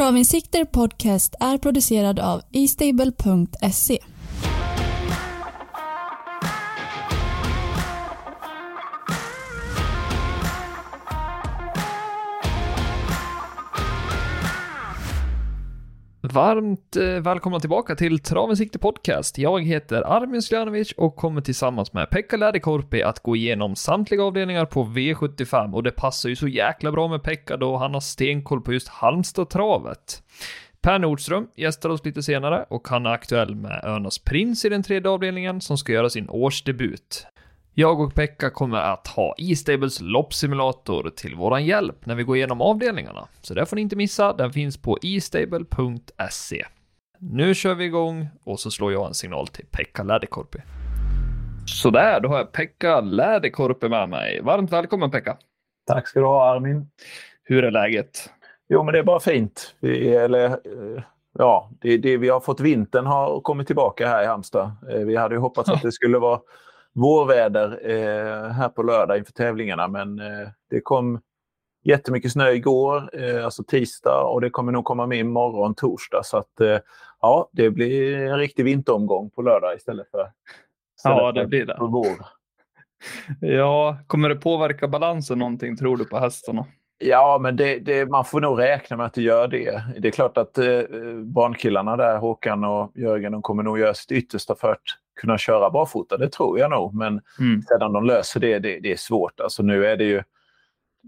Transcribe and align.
Travinsikter 0.00 0.64
Podcast 0.64 1.34
är 1.40 1.58
producerad 1.58 2.18
av 2.20 2.42
eStable.se. 2.52 3.98
Varmt 16.32 16.96
eh, 16.96 17.04
välkomna 17.04 17.60
tillbaka 17.60 17.94
till 17.94 18.18
Travens 18.18 18.58
Sikte 18.58 18.78
Podcast. 18.78 19.38
Jag 19.38 19.64
heter 19.64 20.02
Armin 20.02 20.42
Sljanovic 20.42 20.92
och 20.92 21.16
kommer 21.16 21.40
tillsammans 21.40 21.92
med 21.92 22.10
Pekka 22.10 22.36
Läderkorpi 22.36 23.02
att 23.02 23.20
gå 23.20 23.36
igenom 23.36 23.76
samtliga 23.76 24.22
avdelningar 24.22 24.64
på 24.64 24.84
V75 24.84 25.74
och 25.74 25.82
det 25.82 25.90
passar 25.90 26.28
ju 26.28 26.36
så 26.36 26.48
jäkla 26.48 26.92
bra 26.92 27.08
med 27.08 27.22
Pekka 27.22 27.56
då 27.56 27.76
han 27.76 27.94
har 27.94 28.00
stenkoll 28.00 28.60
på 28.60 28.72
just 28.72 28.88
Halmstad-travet. 28.88 30.22
Per 30.80 30.98
Nordström 30.98 31.48
gästar 31.56 31.88
oss 31.88 32.04
lite 32.04 32.22
senare 32.22 32.64
och 32.70 32.88
han 32.88 33.06
är 33.06 33.10
aktuell 33.10 33.54
med 33.54 33.84
Örnas 33.84 34.18
Prins 34.18 34.64
i 34.64 34.68
den 34.68 34.82
tredje 34.82 35.10
avdelningen 35.10 35.60
som 35.60 35.78
ska 35.78 35.92
göra 35.92 36.10
sin 36.10 36.28
årsdebut. 36.28 37.26
Jag 37.80 38.00
och 38.00 38.14
Pekka 38.14 38.50
kommer 38.50 38.78
att 38.78 39.06
ha 39.06 39.34
E-Stables 39.38 40.00
loppsimulator 40.00 41.10
till 41.16 41.34
våran 41.34 41.64
hjälp 41.64 42.06
när 42.06 42.14
vi 42.14 42.22
går 42.22 42.36
igenom 42.36 42.60
avdelningarna. 42.60 43.28
Så 43.40 43.54
det 43.54 43.66
får 43.66 43.76
ni 43.76 43.82
inte 43.82 43.96
missa, 43.96 44.32
den 44.32 44.52
finns 44.52 44.82
på 44.82 44.98
estable.se. 45.02 46.66
Nu 47.18 47.54
kör 47.54 47.74
vi 47.74 47.84
igång 47.84 48.28
och 48.44 48.60
så 48.60 48.70
slår 48.70 48.92
jag 48.92 49.06
en 49.06 49.14
signal 49.14 49.46
till 49.46 49.66
Pekka 49.70 50.02
Läderkorpi. 50.02 50.58
Sådär, 51.66 52.20
då 52.20 52.28
har 52.28 52.36
jag 52.36 52.52
Pekka 52.52 53.00
Läderkorpi 53.00 53.88
med 53.88 54.08
mig. 54.08 54.40
Varmt 54.42 54.72
välkommen 54.72 55.10
Pekka! 55.10 55.36
Tack 55.86 56.08
ska 56.08 56.20
du 56.20 56.26
ha 56.26 56.54
Armin! 56.54 56.90
Hur 57.42 57.64
är 57.64 57.70
läget? 57.70 58.30
Jo, 58.68 58.84
men 58.84 58.92
det 58.92 58.98
är 58.98 59.04
bara 59.04 59.20
fint. 59.20 59.74
Vi, 59.80 60.14
eller, 60.14 60.44
eh, 60.44 61.02
ja, 61.38 61.70
det, 61.80 61.96
det, 61.96 62.16
vi 62.16 62.28
har 62.28 62.40
fått 62.40 62.60
vintern 62.60 63.06
har 63.06 63.40
kommit 63.40 63.66
tillbaka 63.66 64.08
här 64.08 64.22
i 64.22 64.26
Halmstad. 64.26 64.70
Eh, 64.90 65.00
vi 65.00 65.16
hade 65.16 65.34
ju 65.34 65.40
hoppats 65.40 65.70
att 65.70 65.82
det 65.82 65.92
skulle 65.92 66.18
vara 66.18 66.40
vårväder 66.94 67.90
eh, 67.90 68.50
här 68.50 68.68
på 68.68 68.82
lördag 68.82 69.18
inför 69.18 69.32
tävlingarna 69.32 69.88
men 69.88 70.18
eh, 70.18 70.48
det 70.70 70.80
kom 70.80 71.20
jättemycket 71.84 72.32
snö 72.32 72.50
igår, 72.50 73.10
eh, 73.12 73.44
alltså 73.44 73.64
tisdag 73.64 74.22
och 74.22 74.40
det 74.40 74.50
kommer 74.50 74.72
nog 74.72 74.84
komma 74.84 75.06
med 75.06 75.18
imorgon 75.18 75.74
torsdag 75.74 76.22
så 76.24 76.36
att 76.36 76.60
eh, 76.60 76.78
ja, 77.20 77.48
det 77.52 77.70
blir 77.70 78.18
en 78.18 78.38
riktig 78.38 78.64
vinteromgång 78.64 79.30
på 79.30 79.42
lördag 79.42 79.76
istället 79.76 80.10
för, 80.10 80.30
istället 80.96 81.18
ja, 81.18 81.32
det 81.32 81.46
blir 81.46 81.66
det. 81.66 81.76
för 81.76 81.86
vår. 81.86 82.26
Ja, 83.40 83.98
kommer 84.06 84.28
det 84.28 84.36
påverka 84.36 84.88
balansen 84.88 85.38
någonting 85.38 85.76
tror 85.76 85.96
du 85.96 86.04
på 86.04 86.18
hästarna? 86.18 86.66
Ja, 86.98 87.38
men 87.40 87.56
det, 87.56 87.78
det, 87.78 88.06
man 88.06 88.24
får 88.24 88.40
nog 88.40 88.60
räkna 88.60 88.96
med 88.96 89.06
att 89.06 89.14
det 89.14 89.22
gör 89.22 89.48
det. 89.48 89.82
Det 89.98 90.08
är 90.08 90.12
klart 90.12 90.38
att 90.38 90.58
eh, 90.58 90.80
barnkillarna 91.24 91.96
där, 91.96 92.18
Håkan 92.18 92.64
och 92.64 92.92
Jörgen, 92.94 93.32
de 93.32 93.42
kommer 93.42 93.62
nog 93.62 93.78
göra 93.78 93.94
sitt 93.94 94.12
yttersta 94.12 94.54
för 94.54 94.72
att 94.72 94.82
kunna 95.20 95.38
köra 95.38 95.70
barfota. 95.70 96.16
Det 96.16 96.28
tror 96.28 96.58
jag 96.58 96.70
nog. 96.70 96.94
Men 96.94 97.20
mm. 97.38 97.62
sedan 97.62 97.92
de 97.92 98.04
löser 98.04 98.40
det, 98.40 98.58
det, 98.58 98.80
det 98.80 98.92
är 98.92 98.96
svårt. 98.96 99.40
Alltså 99.40 99.62
nu 99.62 99.86
är 99.86 99.96
det 99.96 100.04
ju 100.04 100.22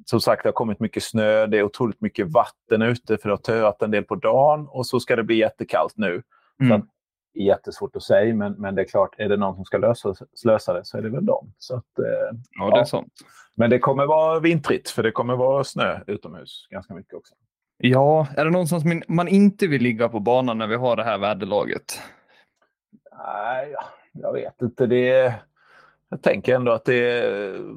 som 0.07 0.21
sagt, 0.21 0.43
det 0.43 0.49
har 0.49 0.53
kommit 0.53 0.81
mycket 0.81 1.03
snö, 1.03 1.47
det 1.47 1.59
är 1.59 1.63
otroligt 1.63 2.01
mycket 2.01 2.29
vatten 2.29 2.83
ute 2.83 3.19
för 3.19 3.29
det 3.29 3.33
har 3.33 3.37
töat 3.37 3.83
en 3.83 3.91
del 3.91 4.05
på 4.05 4.15
dagen 4.15 4.69
och 4.69 4.87
så 4.87 5.01
ska 5.01 5.17
det 5.17 5.23
bli 5.23 5.37
jättekallt 5.37 5.97
nu. 5.97 6.23
Mm. 6.61 6.81
Så 6.81 6.87
det 7.35 7.41
är 7.41 7.45
jättesvårt 7.45 7.97
att 7.97 8.03
säga, 8.03 8.35
men, 8.35 8.53
men 8.53 8.75
det 8.75 8.83
är 8.83 8.87
klart, 8.87 9.15
är 9.19 9.29
det 9.29 9.37
någon 9.37 9.55
som 9.55 9.65
ska 9.65 9.79
lösa, 9.79 10.15
lösa 10.45 10.73
det 10.73 10.85
så 10.85 10.99
är 10.99 11.03
det 11.03 11.11
väl 11.11 11.27
dem. 11.27 11.53
Så 11.59 11.77
att, 11.77 11.99
eh, 11.99 12.39
ja, 12.59 12.71
det 12.71 12.81
är 12.81 12.85
sant. 12.85 13.13
Men 13.55 13.71
det 13.71 13.79
kommer 13.79 14.07
vara 14.07 14.41
vintrigt, 14.41 14.91
för 14.91 15.03
det 15.03 15.11
kommer 15.11 15.37
vara 15.37 15.65
snö 15.65 16.01
utomhus 16.07 16.67
ganska 16.71 16.95
mycket 16.95 17.15
också. 17.15 17.35
Ja, 17.77 18.27
är 18.37 18.45
det 18.45 18.51
någonstans 18.51 18.85
man 19.09 19.29
inte 19.29 19.67
vill 19.67 19.83
ligga 19.83 20.09
på 20.09 20.21
banan 20.21 20.59
när 20.59 20.67
vi 20.67 20.77
har 20.77 20.97
det 20.97 21.05
här 21.05 21.19
väderlaget? 21.19 22.01
Nej, 23.19 23.75
jag 24.13 24.33
vet 24.33 24.63
inte. 24.63 24.87
Det 24.87 25.35
jag 26.13 26.23
tänker 26.23 26.55
ändå 26.55 26.73
att 26.73 26.85
det 26.85 27.25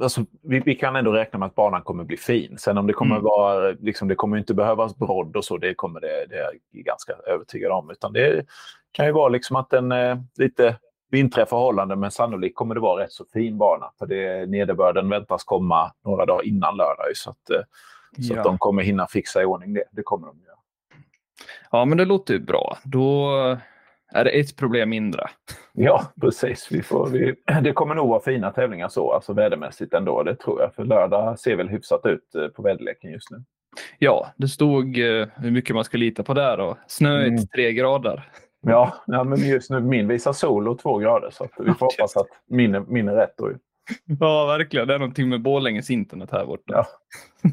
alltså, 0.02 0.26
vi, 0.42 0.60
vi, 0.60 0.76
kan 0.76 0.96
ändå 0.96 1.12
räkna 1.12 1.40
med 1.40 1.46
att 1.46 1.56
banan 1.56 1.82
kommer 1.82 2.04
bli 2.04 2.18
fin. 2.18 2.58
Sen 2.58 2.78
om 2.78 2.88
det 2.88 2.94
kommer 2.94 3.16
mm. 3.16 3.24
vara, 3.24 3.72
liksom, 3.80 4.08
det 4.08 4.16
kommer 4.16 4.38
inte 4.38 4.54
behövas 4.54 4.96
brodd 4.96 5.38
och 5.38 5.46
så, 5.46 5.58
det 5.58 5.74
kommer 5.74 6.00
det, 6.00 6.26
det 6.30 6.36
är 6.36 6.42
jag 6.42 6.84
ganska 6.84 7.14
övertygad 7.28 7.72
om. 7.72 7.92
Utan 7.92 8.14
det 8.14 8.46
kan 8.92 9.06
ju 9.06 9.12
vara 9.12 9.30
liksom 9.30 9.56
att 9.56 9.70
den 9.70 9.92
eh, 9.92 10.18
lite 10.38 10.78
vintriga 11.12 11.46
förhållanden, 11.46 12.00
men 12.00 12.12
sannolikt 12.12 12.56
kommer 12.56 12.76
det 12.76 12.82
vara 12.82 13.04
rätt 13.04 13.12
så 13.12 13.26
fin 13.34 13.58
bana. 13.58 13.92
För 14.00 14.06
det, 14.06 14.50
nederbörden 14.50 15.10
väntas 15.10 15.44
komma 15.44 15.92
några 16.06 16.26
dagar 16.26 16.46
innan 16.46 16.78
lördag. 16.78 17.06
Så 17.16 17.30
att, 17.30 17.50
eh, 17.50 17.62
så 18.28 18.34
ja. 18.34 18.38
att 18.40 18.44
de 18.44 18.58
kommer 18.58 18.84
hinna 18.84 19.08
fixa 19.08 19.42
i 19.42 19.46
ordning 19.46 19.74
det. 19.74 19.84
Det 19.92 20.04
kommer 20.04 20.28
de 20.28 20.40
göra. 20.46 20.58
Ja, 21.72 21.86
men 21.86 21.98
det 21.98 22.06
låter 22.06 22.34
ju 22.34 22.40
bra. 22.40 22.78
Då 22.84 23.32
är 24.16 24.24
det 24.24 24.30
ett 24.30 24.56
problem 24.56 24.90
mindre. 24.90 25.30
Ja, 25.74 26.04
precis. 26.22 26.68
Vi 26.72 26.82
får, 26.82 27.10
vi, 27.10 27.36
det 27.62 27.72
kommer 27.72 27.96
nog 27.96 28.10
vara 28.10 28.20
fina 28.20 28.52
tävlingar 28.52 28.88
så, 28.88 29.12
alltså 29.12 29.34
vädermässigt 29.34 29.94
ändå. 29.94 30.24
Det 30.24 30.36
tror 30.36 30.62
jag. 30.62 30.76
För 30.76 30.86
lördag 30.86 31.40
ser 31.40 31.56
väl 31.56 31.70
hyfsat 31.70 32.06
ut 32.06 32.36
eh, 32.36 32.48
på 32.48 32.62
väderleken 32.62 33.12
just 33.12 33.32
nu. 33.32 33.44
Ja, 34.00 34.28
det 34.38 34.48
stod 34.48 34.98
uh, 34.98 35.28
hur 35.36 35.52
mycket 35.52 35.76
man 35.76 35.84
ska 35.84 35.98
lita 35.98 36.24
på 36.24 36.34
där 36.34 36.60
och 36.60 36.78
snöigt 36.88 37.30
mm. 37.30 37.48
tre 37.48 37.74
grader. 37.74 38.30
Ja, 38.62 38.94
ja, 39.08 39.24
men 39.24 39.40
just 39.40 39.70
nu 39.70 39.80
min 39.80 40.08
visar 40.08 40.34
sol 40.34 40.68
och 40.68 40.80
två 40.80 40.98
grader 40.98 41.30
så 41.30 41.48
vi 41.58 41.74
får 41.74 41.86
hoppas 41.86 42.18
att 42.18 42.28
min, 42.48 42.86
min 42.88 43.08
är 43.08 43.16
rätt. 43.16 43.34
Då. 43.38 43.52
Ja, 44.20 44.46
verkligen. 44.46 44.88
Det 44.88 44.94
är 44.94 45.00
någonting 45.00 45.30
med 45.30 45.42
Borlänges 45.42 45.90
internet 45.90 46.30
här 46.32 46.46
borta. 46.46 46.64
Ja, 46.74 46.86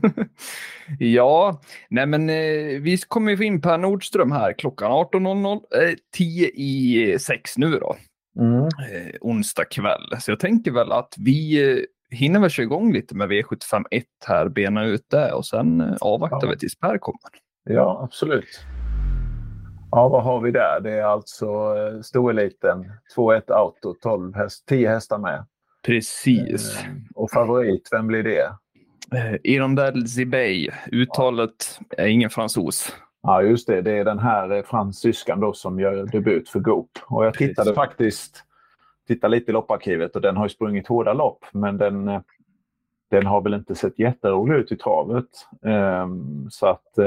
ja 0.98 1.60
nej 1.90 2.06
men 2.06 2.30
eh, 2.30 2.80
vi 2.80 2.98
kommer 3.08 3.36
få 3.36 3.42
in 3.42 3.60
Per 3.60 3.78
Nordström 3.78 4.32
här 4.32 4.52
klockan 4.52 4.90
18.00. 4.90 5.54
Eh, 5.54 5.94
10 6.16 6.48
i 6.54 7.16
6 7.20 7.58
nu 7.58 7.70
då. 7.78 7.96
Mm. 8.38 8.64
Eh, 8.64 9.14
onsdag 9.20 9.64
kväll. 9.64 10.16
Så 10.20 10.30
jag 10.30 10.40
tänker 10.40 10.70
väl 10.70 10.92
att 10.92 11.14
vi 11.18 11.70
eh, 11.72 11.84
hinner 12.10 12.40
väl 12.40 12.50
köra 12.50 12.64
igång 12.64 12.92
lite 12.92 13.14
med 13.14 13.28
V75 13.28 13.84
1 13.90 14.04
här, 14.26 14.48
bena 14.48 14.84
ut 14.84 15.06
det 15.10 15.32
och 15.32 15.46
sen 15.46 15.80
eh, 15.80 15.96
avvaktar 16.00 16.46
ja. 16.46 16.50
vi 16.50 16.58
tills 16.58 16.78
Per 16.78 16.98
kommer. 16.98 17.30
Ja, 17.64 18.00
absolut. 18.04 18.64
Ja, 19.90 20.08
vad 20.08 20.22
har 20.24 20.40
vi 20.40 20.50
där? 20.50 20.80
Det 20.80 20.90
är 20.90 21.04
alltså 21.04 21.46
eh, 21.46 22.00
stoeliten, 22.00 22.92
2-1 23.16 23.52
auto, 23.52 23.94
12 24.02 24.34
häst, 24.34 24.66
10 24.68 24.88
hästar 24.88 25.18
med. 25.18 25.46
Precis. 25.82 26.84
Eh, 26.84 26.90
och 27.14 27.30
favorit, 27.30 27.88
vem 27.92 28.06
blir 28.06 28.22
det? 28.22 28.52
Eh, 29.14 29.34
Irondel 29.42 30.08
Zibey. 30.08 30.70
Uttalet 30.92 31.80
är 31.98 32.06
ingen 32.06 32.30
fransos. 32.30 32.96
Ja, 33.22 33.42
just 33.42 33.66
det. 33.66 33.82
Det 33.82 33.92
är 33.92 34.04
den 34.04 34.18
här 34.18 34.50
eh, 34.50 34.62
fransyskan 34.62 35.40
då 35.40 35.52
som 35.52 35.80
gör 35.80 36.06
debut 36.06 36.48
för 36.48 36.60
Goop. 36.60 36.90
Och 37.02 37.26
jag 37.26 37.34
tittade 37.34 37.74
faktiskt 37.74 38.44
tittade 39.06 39.36
lite 39.36 39.50
i 39.50 39.52
lopparkivet 39.52 40.16
och 40.16 40.22
den 40.22 40.36
har 40.36 40.44
ju 40.44 40.48
sprungit 40.48 40.86
hårda 40.86 41.12
lopp, 41.12 41.44
men 41.52 41.78
den, 41.78 42.08
eh, 42.08 42.20
den 43.10 43.26
har 43.26 43.40
väl 43.40 43.54
inte 43.54 43.74
sett 43.74 43.98
jätterolig 43.98 44.54
ut 44.54 44.72
i 44.72 44.76
travet. 44.76 45.28
Um, 45.60 46.48
så 46.50 46.66
att 46.66 46.98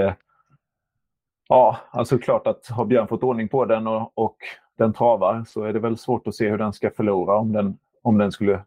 Ja, 1.47 1.77
alltså 1.91 2.17
klart 2.17 2.47
att 2.47 2.67
har 2.67 2.85
Björn 2.85 3.07
fått 3.07 3.23
ordning 3.23 3.49
på 3.49 3.65
den 3.65 3.87
och, 3.87 4.11
och 4.15 4.37
den 4.77 4.93
travar 4.93 5.43
så 5.47 5.63
är 5.63 5.73
det 5.73 5.79
väl 5.79 5.97
svårt 5.97 6.27
att 6.27 6.35
se 6.35 6.49
hur 6.49 6.57
den 6.57 6.73
ska 6.73 6.91
förlora 6.91 7.35
om 7.35 7.53
den 7.53 7.77
om 8.05 8.17
den 8.17 8.31
skulle 8.31 8.63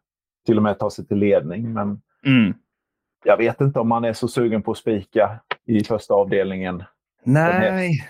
till 0.46 0.56
och 0.56 0.62
med 0.62 0.78
ta 0.78 0.90
sig 0.90 1.06
till 1.06 1.16
ledning. 1.16 1.72
Men 1.72 2.00
mm. 2.26 2.54
jag 3.24 3.36
vet 3.36 3.60
inte 3.60 3.80
om 3.80 3.88
man 3.88 4.04
är 4.04 4.12
så 4.12 4.28
sugen 4.28 4.62
på 4.62 4.70
att 4.70 4.78
spika 4.78 5.40
i 5.66 5.84
första 5.84 6.14
avdelningen. 6.14 6.82
Nej, 7.24 8.06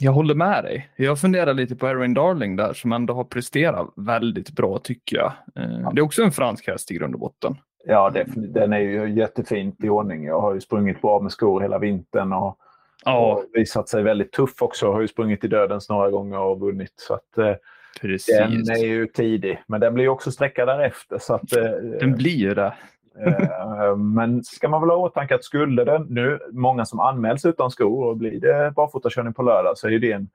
jag 0.00 0.12
håller 0.12 0.34
med 0.34 0.64
dig. 0.64 0.88
Jag 0.96 1.20
funderar 1.20 1.54
lite 1.54 1.76
på 1.76 1.86
Erin 1.86 2.14
Darling 2.14 2.56
där 2.56 2.72
som 2.72 2.92
ändå 2.92 3.14
har 3.14 3.24
presterat 3.24 3.88
väldigt 3.96 4.50
bra 4.50 4.78
tycker 4.78 5.16
jag. 5.16 5.32
Eh, 5.56 5.92
det 5.92 6.00
är 6.00 6.04
också 6.04 6.22
en 6.22 6.32
fransk 6.32 6.68
häst 6.68 6.90
i 6.90 6.94
grund 6.94 7.14
och 7.14 7.20
botten. 7.20 7.56
Ja, 7.84 8.10
det, 8.10 8.24
den 8.36 8.72
är 8.72 8.78
ju 8.78 9.14
jättefint 9.14 9.84
i 9.84 9.88
ordning. 9.88 10.24
Jag 10.24 10.40
har 10.40 10.54
ju 10.54 10.60
sprungit 10.60 11.02
bra 11.02 11.20
med 11.20 11.32
skor 11.32 11.60
hela 11.60 11.78
vintern 11.78 12.32
och, 12.32 12.58
ja. 13.04 13.32
och 13.32 13.44
visat 13.52 13.88
sig 13.88 14.02
väldigt 14.02 14.32
tuff 14.32 14.62
också. 14.62 14.86
Jag 14.86 14.92
har 14.92 15.00
ju 15.00 15.08
sprungit 15.08 15.44
i 15.44 15.48
dödens 15.48 15.88
några 15.88 16.10
gånger 16.10 16.38
och 16.38 16.60
vunnit. 16.60 16.94
Så 16.96 17.14
att, 17.14 17.38
eh, 17.38 17.54
Precis. 18.00 18.38
Den 18.38 18.70
är 18.70 18.86
ju 18.86 19.06
tidig, 19.06 19.62
men 19.66 19.80
den 19.80 19.94
blir 19.94 20.08
också 20.08 20.32
sträcka 20.32 20.64
därefter. 20.64 21.18
Så 21.18 21.34
att, 21.34 21.52
eh, 21.56 21.70
den 22.00 22.12
blir 22.12 22.36
ju 22.36 22.54
det. 22.54 22.74
Eh, 23.20 23.96
men 23.96 24.44
ska 24.44 24.68
man 24.68 24.80
väl 24.80 24.90
ha 24.90 24.96
i 24.96 25.00
åtanke 25.00 25.34
att 25.34 25.44
skulle 25.44 25.84
det 25.84 26.06
nu, 26.08 26.38
många 26.52 26.84
som 26.84 27.00
anmäls 27.00 27.44
utan 27.44 27.70
skor 27.70 28.06
och 28.06 28.16
blir 28.16 28.40
det 28.40 28.72
barfotakörning 28.76 29.34
på 29.34 29.42
lördag 29.42 29.78
så 29.78 29.88
är 29.88 29.98
det 29.98 30.12
en 30.12 30.28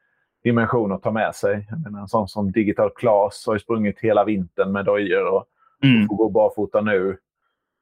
dimension 0.43 0.91
att 0.91 1.03
ta 1.03 1.11
med 1.11 1.35
sig. 1.35 1.67
Jag 1.69 1.81
menar, 1.81 2.01
en 2.01 2.07
sån 2.07 2.27
som 2.27 2.51
Digital 2.51 2.89
Class 2.95 3.43
har 3.47 3.53
ju 3.53 3.59
sprungit 3.59 3.99
hela 3.99 4.25
vintern 4.25 4.71
med 4.71 4.85
dojor 4.85 5.25
och 5.25 5.45
mm. 5.83 6.07
får 6.07 6.15
gå 6.15 6.29
barfota 6.29 6.81
nu. 6.81 7.17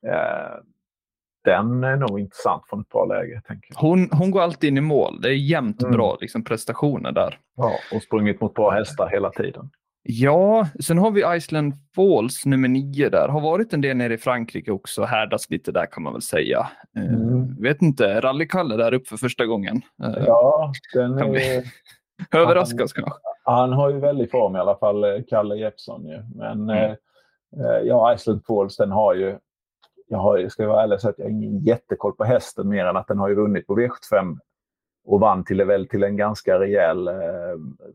Eh, 0.07 0.57
den 1.49 1.83
är 1.83 1.95
nog 1.95 2.19
intressant 2.19 2.63
från 2.69 2.81
ett 2.81 2.89
bra 2.89 3.05
läge. 3.05 3.41
Tänker 3.47 3.73
jag. 3.73 3.81
Hon, 3.81 4.09
hon 4.11 4.31
går 4.31 4.41
alltid 4.41 4.67
in 4.67 4.77
i 4.77 4.81
mål. 4.81 5.21
Det 5.21 5.29
är 5.29 5.33
jämnt 5.33 5.81
mm. 5.81 5.95
bra 5.95 6.17
liksom, 6.21 6.43
prestationer 6.43 7.11
där. 7.11 7.39
Ja, 7.55 7.71
och 7.93 8.03
sprungit 8.03 8.41
mot 8.41 8.53
bra 8.53 8.71
hästar 8.71 9.09
hela 9.09 9.29
tiden. 9.29 9.69
Ja, 10.03 10.67
sen 10.79 10.97
har 10.97 11.11
vi 11.11 11.37
Iceland 11.37 11.73
Falls 11.95 12.45
nummer 12.45 12.67
nio 12.67 13.09
där. 13.09 13.27
Har 13.27 13.41
varit 13.41 13.73
en 13.73 13.81
del 13.81 13.97
nere 13.97 14.13
i 14.13 14.17
Frankrike 14.17 14.71
också, 14.71 15.03
härdats 15.03 15.49
lite 15.49 15.71
där 15.71 15.85
kan 15.85 16.03
man 16.03 16.13
väl 16.13 16.21
säga. 16.21 16.69
Eh, 16.97 17.13
mm. 17.13 17.61
vet 17.61 17.81
inte, 17.81 18.21
rallykalle 18.21 18.75
där 18.75 18.93
upp 18.93 19.07
för 19.07 19.17
första 19.17 19.45
gången. 19.45 19.81
Eh, 20.03 20.23
ja, 20.25 20.71
den 20.93 21.17
kan 21.17 21.35
är... 21.35 21.63
överraskas 22.39 22.93
kanske. 22.93 23.19
Han 23.43 23.73
har 23.73 23.89
ju 23.89 23.99
väldigt 23.99 24.31
form 24.31 24.55
i 24.55 24.59
alla 24.59 24.77
fall, 24.77 25.03
eh, 25.03 25.21
Kalle 25.29 25.55
Jeppsson 25.55 26.07
ju. 26.07 26.23
Men 26.35 26.69
mm. 26.69 26.91
eh, 26.91 27.79
ja, 27.83 28.13
Iceland 28.13 28.45
Falls 28.45 28.77
den 28.77 28.91
har 28.91 29.13
ju 29.13 29.37
jag 30.09 30.19
har, 30.19 30.49
ska 30.49 30.63
jag 30.63 30.69
vara 30.69 30.83
ärlig 30.83 31.01
säga 31.01 31.11
att 31.11 31.19
jag 31.19 31.25
har 31.25 31.31
ingen 31.31 31.59
jättekoll 31.59 32.13
på 32.13 32.23
hästen 32.23 32.69
mer 32.69 32.85
än 32.85 32.97
att 32.97 33.07
den 33.07 33.19
har 33.19 33.29
ju 33.29 33.35
vunnit 33.35 33.67
på 33.67 33.79
V75 33.79 34.37
och 35.05 35.19
vann 35.19 35.43
till, 35.43 35.63
väl 35.63 35.87
till 35.87 36.03
en 36.03 36.17
ganska 36.17 36.59
rejäl, 36.59 37.07
eh, 37.07 37.13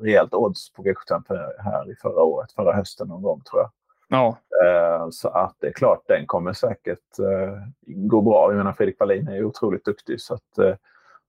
rejält 0.00 0.34
odds 0.34 0.72
på 0.72 0.82
V75 0.82 1.22
här 1.58 1.90
i 1.90 1.94
förra 2.02 2.22
året, 2.22 2.52
förra 2.52 2.72
hösten 2.72 3.08
någon 3.08 3.22
gång 3.22 3.40
tror 3.40 3.62
jag. 3.62 3.70
Ja. 4.08 4.38
Eh, 4.64 5.08
så 5.10 5.28
att 5.28 5.56
det 5.60 5.66
är 5.66 5.72
klart, 5.72 6.02
den 6.06 6.26
kommer 6.26 6.52
säkert 6.52 7.18
eh, 7.18 7.58
gå 7.86 8.20
bra. 8.20 8.50
Jag 8.50 8.56
menar 8.56 8.72
Fredrik 8.72 9.00
Wallin 9.00 9.28
är 9.28 9.34
ju 9.34 9.44
otroligt 9.44 9.84
duktig. 9.84 10.20
Så 10.20 10.34
att, 10.34 10.58
eh, 10.58 10.74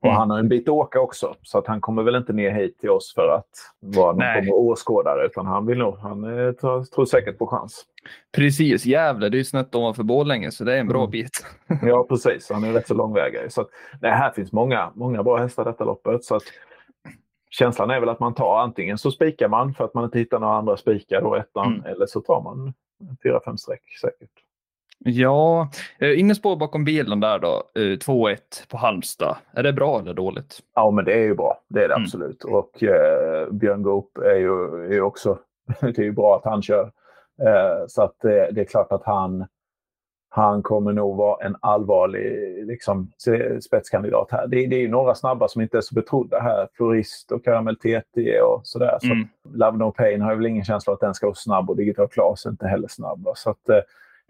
och 0.05 0.11
mm. 0.11 0.19
han 0.19 0.29
har 0.29 0.39
en 0.39 0.49
bit 0.49 0.63
att 0.63 0.73
åka 0.73 0.99
också, 0.99 1.35
så 1.41 1.57
att 1.57 1.67
han 1.67 1.81
kommer 1.81 2.03
väl 2.03 2.15
inte 2.15 2.33
ner 2.33 2.51
hit 2.51 2.79
till 2.79 2.89
oss 2.89 3.13
för 3.13 3.27
att 3.27 3.49
vara 3.79 4.11
någon 4.11 4.33
form 4.33 4.53
av 4.53 4.59
åskådare, 4.59 5.25
utan 5.25 5.45
han 5.45 5.65
vill 5.65 5.77
nog, 5.77 5.97
han 5.97 6.23
eh, 6.23 6.51
tror, 6.51 6.83
tror 6.83 7.05
säkert 7.05 7.37
på 7.37 7.47
chans. 7.47 7.85
Precis, 8.35 8.85
Gävle, 8.85 9.29
det 9.29 9.35
är 9.35 9.39
ju 9.39 9.43
snett 9.43 9.75
ovanför 9.75 10.03
Borlänge, 10.03 10.51
så 10.51 10.63
det 10.63 10.73
är 10.73 10.77
en 10.77 10.87
bra 10.87 10.99
mm. 10.99 11.11
bit. 11.11 11.45
ja, 11.81 12.05
precis. 12.09 12.49
Han 12.49 12.63
är 12.63 12.73
rätt 12.73 12.87
så 12.87 12.93
långväga. 12.93 13.49
Så 13.49 13.61
att, 13.61 13.69
nej, 14.01 14.11
här 14.11 14.31
finns 14.31 14.51
många, 14.51 14.91
många 14.95 15.23
bra 15.23 15.37
hästar 15.37 15.65
detta 15.65 15.83
loppet. 15.83 16.23
Så 16.23 16.35
att, 16.35 16.43
känslan 17.49 17.89
är 17.89 17.99
väl 17.99 18.09
att 18.09 18.19
man 18.19 18.33
tar 18.33 18.59
antingen 18.59 18.97
så 18.97 19.11
spikar 19.11 19.47
man 19.47 19.73
för 19.73 19.85
att 19.85 19.93
man 19.93 20.03
inte 20.03 20.19
hittar 20.19 20.39
några 20.39 20.53
andra 20.53 20.77
spikar 20.77 21.21
då 21.21 21.35
ettan, 21.35 21.73
mm. 21.73 21.85
eller 21.85 22.05
så 22.05 22.21
tar 22.21 22.41
man 22.41 22.73
fyra, 23.23 23.39
fem 23.45 23.57
streck 23.57 23.83
säkert. 24.01 24.44
Ja, 25.07 25.69
eh, 25.99 26.19
innespår 26.19 26.55
bakom 26.55 26.85
bilen 26.85 27.19
där 27.19 27.39
då, 27.39 27.63
2-1 27.75 28.31
eh, 28.31 28.37
på 28.69 28.77
Halmstad. 28.77 29.35
Är 29.51 29.63
det 29.63 29.73
bra 29.73 29.99
eller 29.99 30.13
dåligt? 30.13 30.59
Ja, 30.75 30.91
men 30.91 31.05
det 31.05 31.13
är 31.13 31.23
ju 31.23 31.35
bra. 31.35 31.61
Det 31.67 31.83
är 31.83 31.87
det 31.87 31.93
mm. 31.93 32.03
absolut. 32.03 32.43
Och 32.43 32.83
eh, 32.83 33.49
Björn 33.51 33.83
Goop 33.83 34.17
är 34.17 34.35
ju, 34.35 34.85
är 34.95 35.01
också... 35.01 35.39
det 35.81 35.97
är 35.97 36.03
ju 36.03 36.11
bra 36.11 36.35
att 36.35 36.45
han 36.45 36.61
kör. 36.61 36.91
Eh, 37.41 37.85
så 37.87 38.01
att 38.01 38.15
det, 38.21 38.51
det, 38.51 38.61
är 38.61 38.65
klart 38.65 38.91
att 38.91 39.03
han, 39.05 39.45
han 40.29 40.63
kommer 40.63 40.93
nog 40.93 41.17
vara 41.17 41.45
en 41.45 41.55
allvarlig 41.59 42.65
liksom, 42.67 43.11
spetskandidat 43.61 44.31
här. 44.31 44.47
Det, 44.47 44.67
det 44.67 44.75
är 44.75 44.81
ju 44.81 44.89
några 44.89 45.15
snabba 45.15 45.47
som 45.47 45.61
inte 45.61 45.77
är 45.77 45.81
så 45.81 45.95
betrodda 45.95 46.39
här. 46.39 46.67
Florist 46.73 47.31
och 47.31 47.43
Caramel 47.43 47.75
TT 47.75 48.41
och 48.41 48.61
sådär. 48.63 48.97
Så 49.01 49.11
mm. 49.11 49.27
Love 49.53 49.77
No 49.77 49.91
Pain 49.91 50.21
har 50.21 50.31
jag 50.31 50.37
väl 50.37 50.45
ingen 50.45 50.65
känsla 50.65 50.93
att 50.93 50.99
den 50.99 51.13
ska 51.13 51.27
vara 51.27 51.35
snabb 51.35 51.69
och 51.69 51.77
Digital 51.77 52.07
Class 52.07 52.45
är 52.45 52.49
inte 52.49 52.67
heller 52.67 52.87
snabb. 52.87 53.27
Så 53.35 53.49
att, 53.49 53.69
eh, 53.69 53.79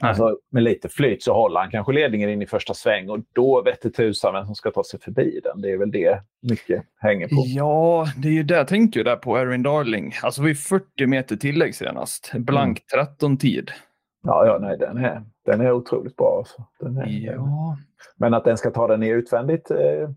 Alltså, 0.01 0.37
med 0.51 0.63
lite 0.63 0.89
flyt 0.89 1.23
så 1.23 1.33
håller 1.33 1.59
han 1.59 1.71
kanske 1.71 1.93
ledningen 1.93 2.29
in 2.29 2.41
i 2.41 2.47
första 2.47 2.73
sväng 2.73 3.09
och 3.09 3.19
då 3.33 3.61
vette 3.61 3.89
tusan 3.89 4.33
vem 4.33 4.45
som 4.45 4.55
ska 4.55 4.71
ta 4.71 4.83
sig 4.83 4.99
förbi 4.99 5.39
den. 5.43 5.61
Det 5.61 5.71
är 5.71 5.77
väl 5.77 5.91
det 5.91 6.21
mycket 6.41 6.83
hänger 6.99 7.27
på. 7.27 7.43
Ja, 7.45 8.07
det 8.17 8.27
är 8.27 8.31
ju 8.31 8.43
det 8.43 8.55
jag 8.55 8.67
tänkte 8.67 8.99
ju 8.99 9.03
där 9.03 9.15
på 9.15 9.37
Erin 9.37 9.63
Darling. 9.63 10.13
Alltså 10.23 10.41
vi 10.41 10.55
40 10.55 11.07
meter 11.07 11.35
tillägg 11.35 11.75
senast. 11.75 12.31
Blank 12.33 12.81
13-tid. 12.95 13.69
Mm. 13.69 13.79
Ja, 14.23 14.45
ja, 14.45 14.57
nej, 14.61 14.77
den 14.77 14.97
är, 14.97 15.23
den 15.45 15.61
är 15.61 15.71
otroligt 15.71 16.15
bra. 16.15 16.37
Alltså. 16.37 16.63
Den 16.79 16.97
är, 16.97 17.33
ja. 17.33 17.77
Men 18.17 18.33
att 18.33 18.43
den 18.43 18.57
ska 18.57 18.71
ta 18.71 18.87
den 18.87 19.03
i 19.03 19.09
utvändigt 19.09 19.71
eh, 19.71 20.09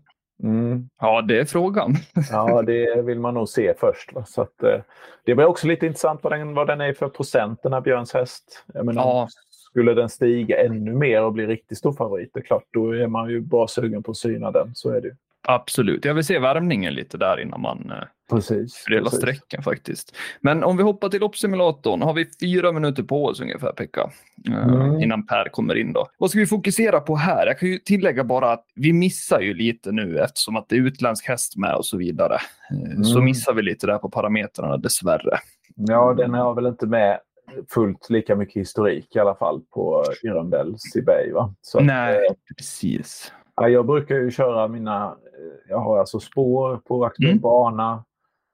Mm. 0.43 0.89
Ja, 1.01 1.21
det 1.21 1.39
är 1.39 1.45
frågan. 1.45 1.95
ja, 2.31 2.61
det 2.61 3.01
vill 3.01 3.19
man 3.19 3.33
nog 3.33 3.49
se 3.49 3.73
först. 3.77 4.13
Va? 4.13 4.25
Så 4.25 4.41
att, 4.41 4.63
eh, 4.63 4.79
det 5.25 5.35
blir 5.35 5.45
också 5.45 5.67
lite 5.67 5.85
intressant 5.85 6.23
vad 6.23 6.33
den, 6.33 6.53
vad 6.53 6.67
den 6.67 6.81
är 6.81 6.93
för 6.93 7.09
procent, 7.09 7.59
den 7.63 7.73
här 7.73 7.81
Björns 7.81 8.13
häst. 8.13 8.65
Jag 8.73 8.85
menar, 8.85 9.01
ja. 9.01 9.27
Skulle 9.69 9.93
den 9.93 10.09
stiga 10.09 10.65
ännu 10.65 10.93
mer 10.93 11.23
och 11.23 11.33
bli 11.33 11.47
riktigt 11.47 11.77
stor 11.77 11.93
favorit, 11.93 12.31
det 12.33 12.39
är 12.39 12.43
klart, 12.43 12.63
då 12.73 12.91
är 12.91 13.07
man 13.07 13.29
ju 13.29 13.41
bara 13.41 13.67
sugen 13.67 14.03
på 14.03 14.11
att 14.11 14.17
syna 14.17 14.51
den. 14.51 14.75
Så 14.75 14.89
är 14.89 15.01
det 15.01 15.11
Absolut. 15.47 16.05
Jag 16.05 16.13
vill 16.13 16.23
se 16.23 16.39
värmningen 16.39 16.93
lite 16.93 17.17
där 17.17 17.39
innan 17.39 17.61
man 17.61 17.91
eh, 17.91 18.03
precis, 18.29 18.75
fördelar 18.75 19.09
sträckan 19.09 19.63
faktiskt. 19.63 20.15
Men 20.41 20.63
om 20.63 20.77
vi 20.77 20.83
hoppar 20.83 21.09
till 21.09 21.19
loppsimulatorn 21.19 22.01
har 22.01 22.13
vi 22.13 22.25
fyra 22.41 22.71
minuter 22.71 23.03
på 23.03 23.25
oss 23.25 23.41
ungefär 23.41 23.71
Pekka. 23.71 24.11
Eh, 24.47 24.67
mm. 24.67 25.01
Innan 25.01 25.25
Per 25.25 25.49
kommer 25.49 25.75
in 25.75 25.93
då. 25.93 26.07
Vad 26.17 26.29
ska 26.29 26.39
vi 26.39 26.45
fokusera 26.45 26.99
på 26.99 27.15
här? 27.15 27.47
Jag 27.47 27.59
kan 27.59 27.69
ju 27.69 27.77
tillägga 27.77 28.23
bara 28.23 28.51
att 28.51 28.65
vi 28.75 28.93
missar 28.93 29.39
ju 29.39 29.53
lite 29.53 29.91
nu 29.91 30.19
eftersom 30.19 30.55
att 30.55 30.69
det 30.69 30.75
är 30.75 30.79
utländsk 30.79 31.27
häst 31.27 31.57
med 31.57 31.75
och 31.75 31.85
så 31.85 31.97
vidare. 31.97 32.37
Eh, 32.71 32.91
mm. 32.91 33.03
Så 33.03 33.21
missar 33.21 33.53
vi 33.53 33.61
lite 33.61 33.87
där 33.87 33.97
på 33.97 34.09
parametrarna 34.09 34.77
dessvärre. 34.77 35.39
Ja, 35.75 36.13
den 36.13 36.33
har 36.33 36.55
väl 36.55 36.65
inte 36.65 36.85
med 36.85 37.19
fullt 37.69 38.09
lika 38.09 38.35
mycket 38.35 38.61
historik 38.61 39.15
i 39.15 39.19
alla 39.19 39.35
fall 39.35 39.61
på 39.69 40.03
Irondell 40.23 40.75
Sibey. 40.79 41.33
Nej, 41.79 42.15
att, 42.15 42.31
eh, 42.31 42.37
precis. 42.57 43.33
Ja, 43.55 43.69
jag 43.69 43.85
brukar 43.85 44.15
ju 44.15 44.31
köra 44.31 44.67
mina, 44.67 45.05
eh, 45.05 45.69
jag 45.69 45.77
har 45.77 45.99
alltså 45.99 46.19
spår 46.19 46.77
på 46.77 47.05
aktuell 47.05 47.29
mm. 47.29 47.41
bana, 47.41 48.05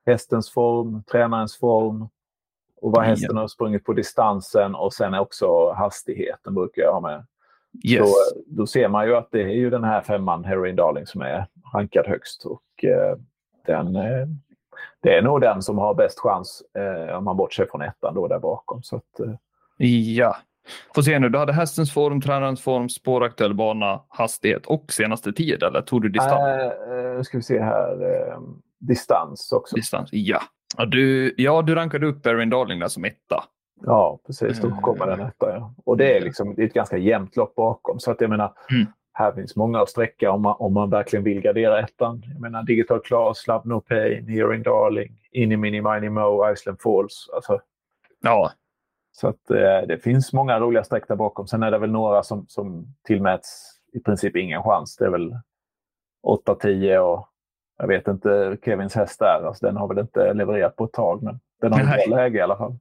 hästens 0.06 0.52
form, 0.52 1.04
tränarens 1.04 1.58
form 1.58 2.10
och 2.82 2.92
vad 2.92 3.06
hästen 3.06 3.38
har 3.38 3.48
sprungit 3.48 3.84
på 3.84 3.94
distansen 3.94 4.76
och 4.76 4.94
sen 4.94 5.14
också 5.14 5.72
hastigheten 5.72 6.56
brukar 6.56 6.82
jag 6.82 6.94
ha 6.94 7.00
med. 7.00 7.26
Yes. 7.84 8.10
Så, 8.10 8.16
då 8.46 8.68
ser 8.68 8.90
man 8.90 9.08
ju 9.08 9.16
att 9.16 9.32
det 9.32 9.42
är 9.42 9.56
ju 9.56 9.70
den 9.70 9.84
här 9.84 10.02
femman, 10.02 10.46
Heroin 10.46 10.76
Darling, 10.76 11.06
som 11.06 11.22
är 11.22 11.48
rankad 11.74 12.08
högst. 12.08 12.46
Och 12.46 12.84
eh, 12.84 13.18
den, 13.66 13.96
eh, 13.96 14.28
det 15.06 15.18
är 15.18 15.22
nog 15.22 15.42
den 15.42 15.62
som 15.62 15.78
har 15.78 15.94
bäst 15.94 16.20
chans 16.20 16.64
eh, 16.78 17.18
om 17.18 17.24
man 17.24 17.38
bortser 17.38 17.68
från 17.72 17.82
ettan 17.82 18.16
då 18.16 18.28
där 18.28 18.40
bakom. 18.40 18.84
Så 18.84 18.96
att, 18.96 19.20
eh. 19.20 19.88
Ja. 19.88 20.38
Får 20.96 21.02
se 21.02 21.20
nu, 21.20 21.30
du 21.30 21.38
hade 21.38 21.54
hästens 21.54 21.94
form, 21.94 22.22
tränarens 22.22 22.62
form, 22.62 22.90
spåraktuell 22.90 23.54
bana, 23.54 24.02
hastighet 24.10 24.66
och 24.66 24.92
senaste 24.92 25.34
tid 25.34 25.64
eller 25.64 25.82
tog 25.82 26.02
du 26.02 26.10
distans? 26.10 26.40
Äh, 26.40 27.22
ska 27.22 27.38
vi 27.38 27.44
se 27.44 27.62
här. 27.62 27.92
Eh, 27.92 28.40
distans 28.80 29.52
också. 29.52 29.76
Distans, 29.76 30.10
ja. 30.12 30.42
Ja, 30.78 30.86
du, 30.86 31.34
ja, 31.38 31.62
du 31.62 31.76
rankade 31.76 32.08
upp 32.08 32.26
Erin 32.26 32.50
Darling 32.50 32.80
där 32.80 32.88
som 32.88 33.06
etta. 33.06 33.44
Ja, 33.82 34.20
precis. 34.26 34.62
Då 34.62 34.72
kommer 34.72 35.08
den 35.08 35.20
etta. 35.20 35.56
Ja. 35.56 35.74
Och 35.86 35.98
det 35.98 36.18
är, 36.18 36.22
liksom, 36.22 36.56
det 36.56 36.62
är 36.62 36.68
ett 36.68 36.74
ganska 36.74 36.98
jämnt 36.98 37.36
lopp 37.36 37.56
bakom. 37.56 38.00
Så 38.00 38.12
att 38.12 38.22
jag 38.22 38.30
menar, 38.30 38.54
mm. 38.72 38.86
Här 39.18 39.32
finns 39.32 39.56
många 39.56 39.82
att 39.82 39.90
sträcka 39.90 40.32
om 40.32 40.42
man, 40.42 40.56
om 40.60 40.74
man 40.74 40.90
verkligen 40.90 41.24
vill 41.24 41.42
gardera 41.42 41.80
ettan. 41.80 42.24
Jag 42.34 42.42
menar 42.42 42.64
Digital 42.64 43.02
Class, 43.02 43.48
Love 43.48 43.62
No 43.66 43.82
Pain, 43.82 44.28
Hearing 44.28 44.64
Darling, 44.64 45.12
Inni 45.32 45.58
Mini 45.58 45.82
Mini 45.82 46.10
Mo, 46.10 46.52
Iceland 46.52 46.82
Falls. 46.82 47.30
Alltså, 47.34 47.60
ja. 48.22 48.52
Så 49.12 49.28
att 49.28 49.52
eh, 49.52 49.88
det 49.88 50.04
finns 50.04 50.34
många 50.34 50.60
roliga 50.60 50.84
streck 50.84 51.08
där 51.08 51.16
bakom. 51.16 51.48
Sen 51.48 51.64
är 51.64 51.72
det 51.72 51.78
väl 51.78 51.92
några 51.92 52.24
som, 52.24 52.46
som 52.48 52.96
tillmäts 53.04 53.80
i 53.94 54.00
princip 54.00 54.36
ingen 54.36 54.64
chans. 54.64 54.98
Det 54.98 55.06
är 55.06 55.10
väl 55.10 55.38
8-10 56.28 56.98
och 56.98 57.28
jag 57.78 57.88
vet 57.88 58.08
inte 58.08 58.58
Kevins 58.66 58.96
häst 58.96 59.20
där. 59.20 59.48
Alltså, 59.48 59.66
den 59.66 59.78
har 59.78 59.88
väl 59.88 60.00
inte 60.00 60.34
levererat 60.34 60.76
på 60.76 60.86
ett 60.86 60.94
tag, 60.94 61.24
men 61.24 61.40
den 61.62 61.74
har 61.74 61.80
ett 61.80 62.08
bra 62.08 62.18
läge 62.18 62.38
i 62.38 62.42
alla 62.42 62.58
fall. 62.58 62.78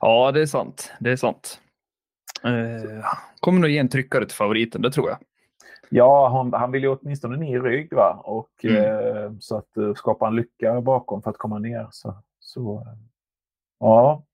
Ja, 0.00 0.32
det 0.32 0.40
är 0.42 0.46
sant. 0.46 0.92
Det 1.00 1.10
är 1.10 1.16
sant. 1.16 1.60
Eh, 2.44 3.04
kommer 3.40 3.60
nog 3.60 3.70
ge 3.70 3.78
en 3.78 3.88
tryckare 3.88 4.26
till 4.26 4.36
favoriten, 4.36 4.82
det 4.82 4.90
tror 4.90 5.08
jag. 5.08 5.18
Ja, 5.90 6.28
han, 6.28 6.52
han 6.52 6.72
vill 6.72 6.82
ju 6.82 6.96
åtminstone 6.96 7.36
ner 7.36 7.56
i 7.56 7.60
rygg 7.60 7.92
va? 7.92 8.22
Och, 8.24 8.50
mm. 8.64 8.76
eh, 8.76 9.32
så 9.40 9.56
att 9.56 9.68
uh, 9.78 9.94
skapa 9.94 10.26
en 10.26 10.36
lycka 10.36 10.80
bakom 10.80 11.22
för 11.22 11.30
att 11.30 11.38
komma 11.38 11.58
ner. 11.58 11.86
Så, 11.90 12.14
så 12.40 12.80
uh, 12.80 12.86
ja. 13.80 14.24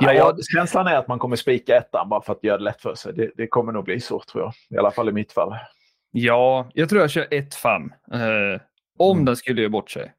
Ja, 0.00 0.12
ja, 0.12 0.36
känslan 0.54 0.86
är 0.86 0.96
att 0.96 1.08
man 1.08 1.18
kommer 1.18 1.36
spika 1.36 1.76
ettan 1.76 2.08
bara 2.08 2.22
för 2.22 2.32
att 2.32 2.44
göra 2.44 2.58
det 2.58 2.64
lätt 2.64 2.80
för 2.80 2.94
sig. 2.94 3.12
Det, 3.12 3.30
det, 3.36 3.46
kommer 3.46 3.72
nog 3.72 3.84
bli 3.84 4.00
så 4.00 4.20
tror 4.20 4.44
jag. 4.44 4.52
I 4.70 4.78
alla 4.78 4.90
fall 4.90 5.08
i 5.08 5.12
mitt 5.12 5.32
fall. 5.32 5.56
Ja, 6.10 6.70
jag 6.74 6.88
tror 6.88 7.00
jag 7.00 7.10
kör 7.10 7.26
1-5. 7.26 7.90
Eh, 8.12 8.60
om 8.98 9.16
mm. 9.16 9.24
den 9.24 9.36
skulle 9.36 9.60
göra 9.60 9.70
bort 9.70 9.90
sig. 9.90 10.12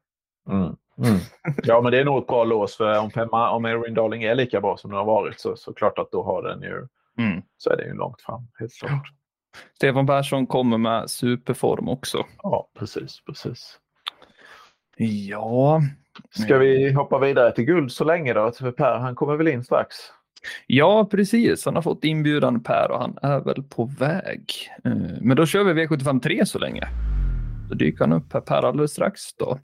Mm. 0.48 0.76
Mm. 1.06 1.20
Ja, 1.62 1.80
men 1.80 1.92
det 1.92 1.98
är 1.98 2.04
nog 2.04 2.18
ett 2.18 2.26
bra 2.26 2.44
lås. 2.44 2.76
För 2.76 2.98
om, 2.98 3.10
femma, 3.10 3.50
om 3.50 3.64
Erin 3.64 3.94
Darling 3.94 4.22
är 4.22 4.34
lika 4.34 4.60
bra 4.60 4.76
som 4.76 4.90
den 4.90 4.98
har 4.98 5.04
varit 5.04 5.40
så, 5.40 5.56
så 5.56 5.72
klart 5.72 5.98
att 5.98 6.10
då 6.10 6.22
har 6.22 6.42
den 6.42 6.62
ju, 6.62 6.86
mm. 7.18 7.42
så 7.56 7.70
är 7.70 7.76
det 7.76 7.84
ju 7.84 7.94
långt 7.94 8.22
fram. 8.22 8.48
Helt 8.58 8.74
klart. 8.74 9.08
Stefan 9.76 10.06
Persson 10.06 10.46
kommer 10.46 10.78
med 10.78 11.10
superform 11.10 11.88
också. 11.88 12.24
Ja, 12.42 12.70
precis, 12.78 13.24
precis. 13.26 13.78
Ja. 14.96 15.80
Ska 16.30 16.58
vi 16.58 16.92
hoppa 16.92 17.18
vidare 17.18 17.52
till 17.52 17.64
guld 17.64 17.92
så 17.92 18.04
länge 18.04 18.32
då? 18.32 18.52
För 18.52 18.72
Per, 18.72 18.98
han 18.98 19.14
kommer 19.14 19.36
väl 19.36 19.48
in 19.48 19.64
strax? 19.64 19.96
Ja, 20.66 21.08
precis. 21.10 21.64
Han 21.64 21.74
har 21.74 21.82
fått 21.82 22.04
inbjudan 22.04 22.62
Per 22.62 22.90
och 22.90 23.00
han 23.00 23.18
är 23.22 23.40
väl 23.40 23.62
på 23.62 23.84
väg. 23.84 24.44
Eh, 24.84 24.92
men 25.20 25.36
då 25.36 25.46
kör 25.46 25.64
vi 25.64 25.86
V75 25.86 26.20
3 26.20 26.46
så 26.46 26.58
länge. 26.58 26.88
Då 27.68 27.74
dyker 27.74 28.00
han 28.00 28.12
upp 28.12 28.32
här 28.32 28.40
Per 28.40 28.62
alldeles 28.62 28.92
strax 28.92 29.34
då. 29.34 29.58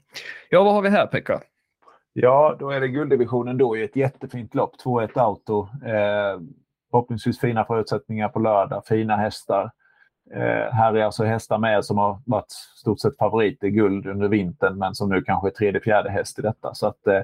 Ja, 0.49 0.63
vad 0.63 0.73
har 0.73 0.81
vi 0.81 0.89
här 0.89 1.07
Pekka? 1.07 1.41
Ja, 2.13 2.55
då 2.59 2.69
är 2.69 2.81
det 2.81 2.87
gulddivisionen 2.87 3.57
då 3.57 3.77
i 3.77 3.83
ett 3.83 3.95
jättefint 3.95 4.55
lopp. 4.55 4.75
2-1 4.85 5.19
auto. 5.19 5.69
Eh, 5.85 6.39
förhoppningsvis 6.91 7.39
fina 7.39 7.65
förutsättningar 7.65 8.29
på 8.29 8.39
lördag, 8.39 8.85
fina 8.85 9.15
hästar. 9.15 9.71
Eh, 10.33 10.73
här 10.73 10.93
är 10.93 11.03
alltså 11.03 11.23
hästar 11.23 11.57
med 11.57 11.85
som 11.85 11.97
har 11.97 12.19
varit 12.25 12.51
stort 12.51 12.99
sett 12.99 13.17
favoriter 13.17 13.67
guld 13.67 14.07
under 14.07 14.27
vintern 14.27 14.77
men 14.77 14.95
som 14.95 15.09
nu 15.09 15.21
kanske 15.21 15.47
är 15.47 15.51
tredje, 15.51 15.81
fjärde 15.81 16.09
häst 16.09 16.39
i 16.39 16.41
detta. 16.41 16.73
Så 16.73 16.87
att, 16.87 17.07
eh, 17.07 17.21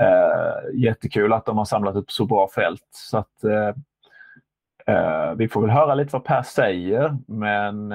Eh, 0.00 0.80
jättekul 0.80 1.32
att 1.32 1.46
de 1.46 1.58
har 1.58 1.64
samlat 1.64 1.96
upp 1.96 2.10
så 2.10 2.26
bra 2.26 2.48
fält. 2.54 2.88
Så 2.90 3.18
att, 3.18 3.44
eh, 3.44 3.74
eh 4.94 5.34
vi 5.34 5.48
får 5.48 5.60
väl 5.60 5.70
höra 5.70 5.94
lite 5.94 6.12
vad 6.12 6.24
Per 6.24 6.42
säger, 6.42 7.16
men 7.26 7.88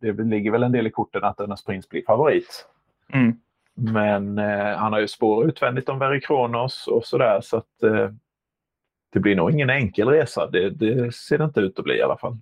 det 0.00 0.12
ligger 0.12 0.50
väl 0.50 0.62
en 0.62 0.72
del 0.72 0.86
i 0.86 0.90
korten 0.90 1.24
att 1.24 1.40
Önas 1.40 1.64
Prins 1.64 1.88
blir 1.88 2.04
favorit. 2.06 2.66
Mm. 3.12 3.36
Men 3.74 4.38
han 4.76 4.92
har 4.92 5.00
ju 5.00 5.08
spår 5.08 5.46
utvändigt 5.46 5.88
om 5.88 5.98
Very 5.98 6.20
Kronos 6.20 6.86
och 6.86 7.04
sådär 7.04 7.40
så 7.40 7.56
att 7.56 7.80
det 9.12 9.20
blir 9.20 9.36
nog 9.36 9.50
ingen 9.50 9.70
enkel 9.70 10.08
resa. 10.08 10.46
Det, 10.46 10.70
det, 10.70 11.14
ser 11.14 11.38
det 11.38 11.44
inte 11.44 11.60
ut 11.60 11.78
att 11.78 11.84
bli 11.84 11.98
i 11.98 12.02
alla 12.02 12.16
fall. 12.16 12.36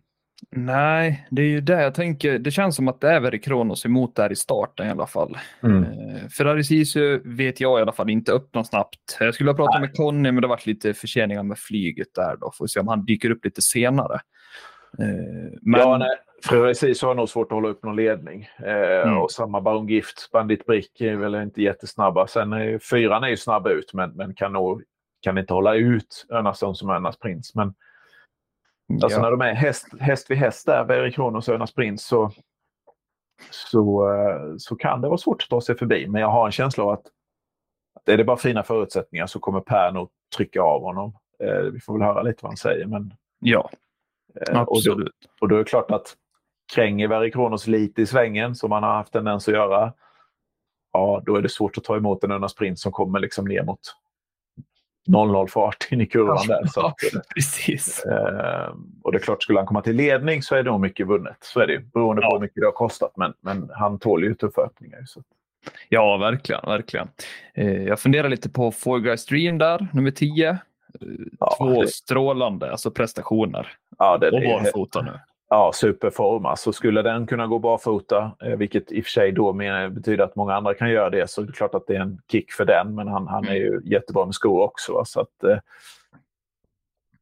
Nej, 0.50 1.26
det 1.30 1.42
är 1.42 1.46
ju 1.46 1.60
det 1.60 1.82
jag 1.82 1.94
tänker. 1.94 2.38
Det 2.38 2.50
känns 2.50 2.76
som 2.76 2.88
att 2.88 3.00
det 3.00 3.08
är 3.08 3.20
Very 3.20 3.40
Kronos 3.40 3.86
emot 3.86 4.16
där 4.16 4.32
i 4.32 4.36
starten 4.36 4.86
i 4.86 4.90
alla 4.90 5.06
fall. 5.06 5.38
Mm. 5.62 5.82
Eh, 5.82 6.28
Ferrari 6.28 6.64
Sisu 6.64 7.20
vet 7.24 7.60
jag 7.60 7.78
i 7.78 7.82
alla 7.82 7.92
fall 7.92 8.10
inte 8.10 8.32
öppnar 8.32 8.62
snabbt. 8.62 9.16
Jag 9.20 9.34
skulle 9.34 9.50
ha 9.50 9.56
pratat 9.56 9.80
Nej. 9.80 9.88
med 9.88 9.96
Conny, 9.96 10.32
men 10.32 10.42
det 10.42 10.48
varit 10.48 10.66
lite 10.66 10.94
förseningar 10.94 11.42
med 11.42 11.58
flyget 11.58 12.14
där 12.14 12.36
då. 12.40 12.52
Får 12.58 12.66
se 12.66 12.80
om 12.80 12.88
han 12.88 13.04
dyker 13.04 13.30
upp 13.30 13.44
lite 13.44 13.62
senare. 13.62 14.14
Eh, 14.98 15.58
men... 15.62 15.80
Ja, 15.80 15.98
nej. 15.98 16.16
Ferrari 16.48 16.74
Sisu 16.74 17.06
har 17.06 17.14
nog 17.14 17.28
svårt 17.28 17.46
att 17.46 17.56
hålla 17.56 17.68
upp 17.68 17.82
någon 17.84 17.96
ledning. 17.96 18.48
Eh, 18.58 19.02
mm. 19.08 19.18
Och 19.18 19.30
samma 19.30 19.60
Baron 19.60 19.88
Gift, 19.88 20.30
Bandit 20.32 20.66
Brick 20.66 21.00
är 21.00 21.16
väl 21.16 21.34
inte 21.34 21.62
jättesnabba. 21.62 22.26
Sen 22.26 22.52
är 22.52 22.78
fyran 22.78 23.24
är 23.24 23.28
ju 23.28 23.36
snabb 23.36 23.66
ut, 23.66 23.94
men, 23.94 24.10
men 24.10 24.34
kan 24.34 24.52
nog 24.52 24.82
kan 25.20 25.38
inte 25.38 25.54
hålla 25.54 25.74
ut 25.74 26.26
Örnasson 26.30 26.74
som 26.74 26.90
Örnas 26.90 27.18
Prins. 27.18 27.54
Men 27.54 27.74
Alltså 29.02 29.18
ja. 29.18 29.22
när 29.22 29.30
de 29.30 29.40
är 29.40 29.54
häst, 29.54 29.86
häst 30.00 30.30
vid 30.30 30.38
häst 30.38 30.66
där, 30.66 30.84
Very 30.84 31.12
Kronos 31.12 31.48
och 31.48 31.54
Önas 31.54 31.74
Prins, 31.74 32.06
så, 32.06 32.30
så, 33.50 34.14
eh, 34.14 34.56
så 34.58 34.76
kan 34.76 35.00
det 35.00 35.08
vara 35.08 35.18
svårt 35.18 35.42
att 35.42 35.48
ta 35.48 35.60
sig 35.60 35.78
förbi. 35.78 36.08
Men 36.08 36.20
jag 36.20 36.28
har 36.28 36.46
en 36.46 36.52
känsla 36.52 36.84
av 36.84 36.90
att, 36.90 37.06
att 37.94 38.08
är 38.08 38.16
det 38.16 38.24
bara 38.24 38.36
fina 38.36 38.62
förutsättningar 38.62 39.26
så 39.26 39.38
kommer 39.38 39.60
Per 39.60 39.92
nog 39.92 40.10
trycka 40.36 40.62
av 40.62 40.82
honom. 40.82 41.16
Eh, 41.42 41.60
vi 41.72 41.80
får 41.80 41.98
väl 41.98 42.02
höra 42.02 42.22
lite 42.22 42.38
vad 42.42 42.50
han 42.50 42.56
säger. 42.56 42.86
Men, 42.86 43.14
ja, 43.38 43.70
eh, 44.40 44.60
absolut. 44.60 44.98
Och 44.98 45.04
då, 45.04 45.10
och 45.40 45.48
då 45.48 45.54
är 45.54 45.58
det 45.58 45.64
klart 45.64 45.90
att 45.90 46.16
kränger 46.74 47.08
Very 47.08 47.30
Kronos 47.30 47.66
lite 47.66 48.02
i 48.02 48.06
svängen, 48.06 48.54
som 48.54 48.72
han 48.72 48.82
har 48.82 48.94
haft 48.94 49.12
tendens 49.12 49.48
att 49.48 49.54
göra, 49.54 49.92
ja, 50.92 51.22
då 51.26 51.36
är 51.36 51.42
det 51.42 51.48
svårt 51.48 51.78
att 51.78 51.84
ta 51.84 51.96
emot 51.96 52.24
en 52.24 52.32
Önas 52.32 52.54
Prins 52.54 52.82
som 52.82 52.92
kommer 52.92 53.20
liksom 53.20 53.44
ner 53.44 53.62
mot 53.62 53.80
0-0 55.08 55.46
fart 55.46 55.88
in 55.90 56.00
i 56.00 56.06
kurvan 56.06 56.46
där. 56.46 56.66
Så 56.66 56.86
att, 56.86 56.94
Precis. 57.34 58.04
Eh, 58.04 58.74
och 59.02 59.12
det 59.12 59.18
är 59.18 59.22
klart, 59.22 59.42
skulle 59.42 59.58
han 59.58 59.66
komma 59.66 59.82
till 59.82 59.96
ledning 59.96 60.42
så 60.42 60.54
är 60.54 60.62
det 60.62 60.70
nog 60.70 60.80
mycket 60.80 61.06
vunnet. 61.06 61.36
Så 61.40 61.60
är 61.60 61.66
det 61.66 61.72
ju, 61.72 61.80
beroende 61.80 62.22
ja. 62.22 62.30
på 62.30 62.36
hur 62.36 62.40
mycket 62.40 62.60
det 62.60 62.66
har 62.66 62.72
kostat. 62.72 63.12
Men, 63.16 63.32
men 63.40 63.70
han 63.74 63.98
tål 63.98 64.24
ju 64.24 64.34
tuffa 64.34 64.60
öppningar. 64.60 65.02
Så. 65.06 65.22
Ja, 65.88 66.16
verkligen. 66.16 66.60
verkligen. 66.66 67.08
Eh, 67.54 67.82
jag 67.82 68.00
funderar 68.00 68.28
lite 68.28 68.50
på 68.50 68.72
Four 68.72 68.98
Guys 68.98 69.26
Dream 69.26 69.58
där, 69.58 69.88
nummer 69.92 70.10
10. 70.10 70.50
Eh, 70.50 70.56
ja, 71.40 71.54
Två 71.58 71.82
det... 71.82 71.88
strålande 71.88 72.70
alltså 72.70 72.90
prestationer. 72.90 73.68
Ja, 73.98 74.18
det, 74.18 74.30
och 74.30 74.40
barfota 74.40 75.02
nu 75.02 75.20
ja, 75.52 75.72
superform. 75.74 76.46
Alltså 76.46 76.72
skulle 76.72 77.02
den 77.02 77.26
kunna 77.26 77.46
gå 77.46 77.58
barfota, 77.58 78.36
eh, 78.42 78.56
vilket 78.56 78.92
i 78.92 79.00
och 79.00 79.04
för 79.04 79.10
sig 79.10 79.32
då 79.32 79.52
betyder 79.90 80.24
att 80.24 80.36
många 80.36 80.54
andra 80.54 80.74
kan 80.74 80.90
göra 80.90 81.10
det, 81.10 81.30
så 81.30 81.42
är 81.42 81.46
det 81.46 81.52
klart 81.52 81.74
att 81.74 81.86
det 81.86 81.96
är 81.96 82.00
en 82.00 82.18
kick 82.28 82.52
för 82.52 82.64
den. 82.64 82.94
Men 82.94 83.08
han, 83.08 83.26
han 83.28 83.48
är 83.48 83.54
ju 83.54 83.80
jättebra 83.84 84.24
med 84.24 84.34
skor 84.34 84.62
också. 84.62 85.04
Så 85.04 85.20
att, 85.20 85.44
eh, 85.44 85.58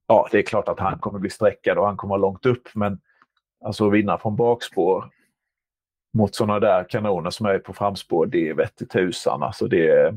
ja, 0.06 0.28
det 0.30 0.38
är 0.38 0.42
klart 0.42 0.68
att 0.68 0.78
han 0.78 0.98
kommer 0.98 1.18
bli 1.18 1.30
sträckad 1.30 1.78
och 1.78 1.86
han 1.86 1.96
kommer 1.96 2.18
långt 2.18 2.46
upp. 2.46 2.68
Men 2.74 2.98
alltså 3.64 3.86
att 3.86 3.92
vinna 3.92 4.18
från 4.18 4.36
bakspår 4.36 5.10
mot 6.14 6.34
sådana 6.34 6.60
där 6.60 6.84
kanoner 6.88 7.30
som 7.30 7.46
är 7.46 7.58
på 7.58 7.72
framspår, 7.72 8.26
det 8.26 8.48
är 8.48 8.54
vett 8.54 8.82
i 8.82 8.86
tusan. 8.86 9.42
Alltså 9.42 9.66
det 9.66 10.14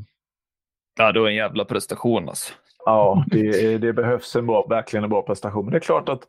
Ja, 0.98 1.12
då 1.12 1.25
är 1.25 1.29
en 1.29 1.36
jävla 1.36 1.65
prestation 1.65 2.29
alltså. 2.29 2.53
Ja, 2.86 3.25
det, 3.27 3.77
det 3.77 3.93
behövs 3.93 4.36
en 4.36 4.48
bra, 4.48 4.65
verkligen 4.70 5.03
en 5.03 5.10
bra 5.10 5.22
prestation. 5.22 5.65
Men 5.65 5.72
det 5.72 5.77
är 5.77 5.79
klart 5.79 6.10
att 6.10 6.27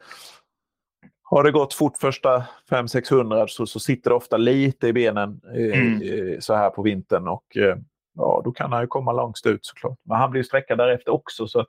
har 1.37 1.45
det 1.45 1.53
gått 1.53 1.75
fort 1.75 1.99
första 1.99 2.45
500-600 2.71 3.47
så, 3.47 3.67
så 3.67 3.81
sitter 3.81 4.11
det 4.11 4.17
ofta 4.17 4.37
lite 4.37 4.88
i 4.88 4.93
benen 4.93 5.41
eh, 5.55 5.81
mm. 5.81 6.41
så 6.41 6.55
här 6.55 6.71
på 6.71 6.83
vintern 6.83 7.29
och 7.29 7.57
eh, 7.57 7.76
ja, 8.17 8.43
då 8.45 8.53
kan 8.53 8.73
han 8.73 8.81
ju 8.81 8.87
komma 8.87 9.12
långt 9.12 9.41
ut 9.47 9.67
såklart. 9.67 9.99
Men 10.03 10.17
han 10.17 10.31
blir 10.31 10.41
ju 10.41 10.45
sträckad 10.45 10.79
därefter 10.79 11.12
också 11.12 11.47
så 11.47 11.61
att 11.61 11.69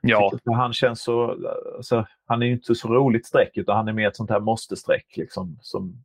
ja. 0.00 0.32
han 0.44 0.72
känns 0.72 1.02
så, 1.02 1.36
alltså, 1.76 2.06
han 2.26 2.42
är 2.42 2.46
ju 2.46 2.52
inte 2.52 2.74
så 2.74 2.88
roligt 2.88 3.26
streck 3.26 3.56
utan 3.56 3.76
han 3.76 3.88
är 3.88 3.92
mer 3.92 4.08
ett 4.08 4.16
sånt 4.16 4.30
här 4.30 4.40
måste-streck 4.40 5.16
liksom, 5.16 5.58
som, 5.62 6.04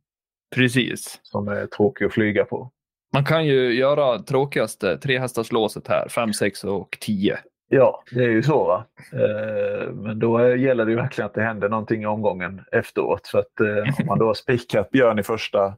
Precis. 0.54 1.20
som 1.22 1.48
är 1.48 1.66
tråkig 1.66 2.04
att 2.04 2.12
flyga 2.12 2.44
på. 2.44 2.70
Man 3.12 3.24
kan 3.24 3.46
ju 3.46 3.74
göra 3.74 4.18
tråkigaste 4.18 4.98
tre 4.98 5.18
hästars 5.18 5.52
låset 5.52 5.88
här, 5.88 6.08
5, 6.08 6.32
6 6.32 6.64
och 6.64 6.98
10. 7.00 7.38
Ja, 7.68 8.02
det 8.10 8.24
är 8.24 8.30
ju 8.30 8.42
så. 8.42 8.64
Va? 8.64 8.84
Eh, 9.12 9.92
men 9.92 10.18
då 10.18 10.56
gäller 10.56 10.84
det 10.84 10.90
ju 10.90 10.96
verkligen 10.96 11.26
att 11.26 11.34
det 11.34 11.42
händer 11.42 11.68
någonting 11.68 12.02
i 12.02 12.06
omgången 12.06 12.60
efteråt. 12.72 13.26
Så 13.26 13.38
att 13.38 13.60
eh, 13.60 14.00
om 14.00 14.06
man 14.06 14.18
då 14.18 14.26
har 14.26 14.34
spikat 14.34 14.90
Björn 14.90 15.18
i 15.18 15.22
första 15.22 15.76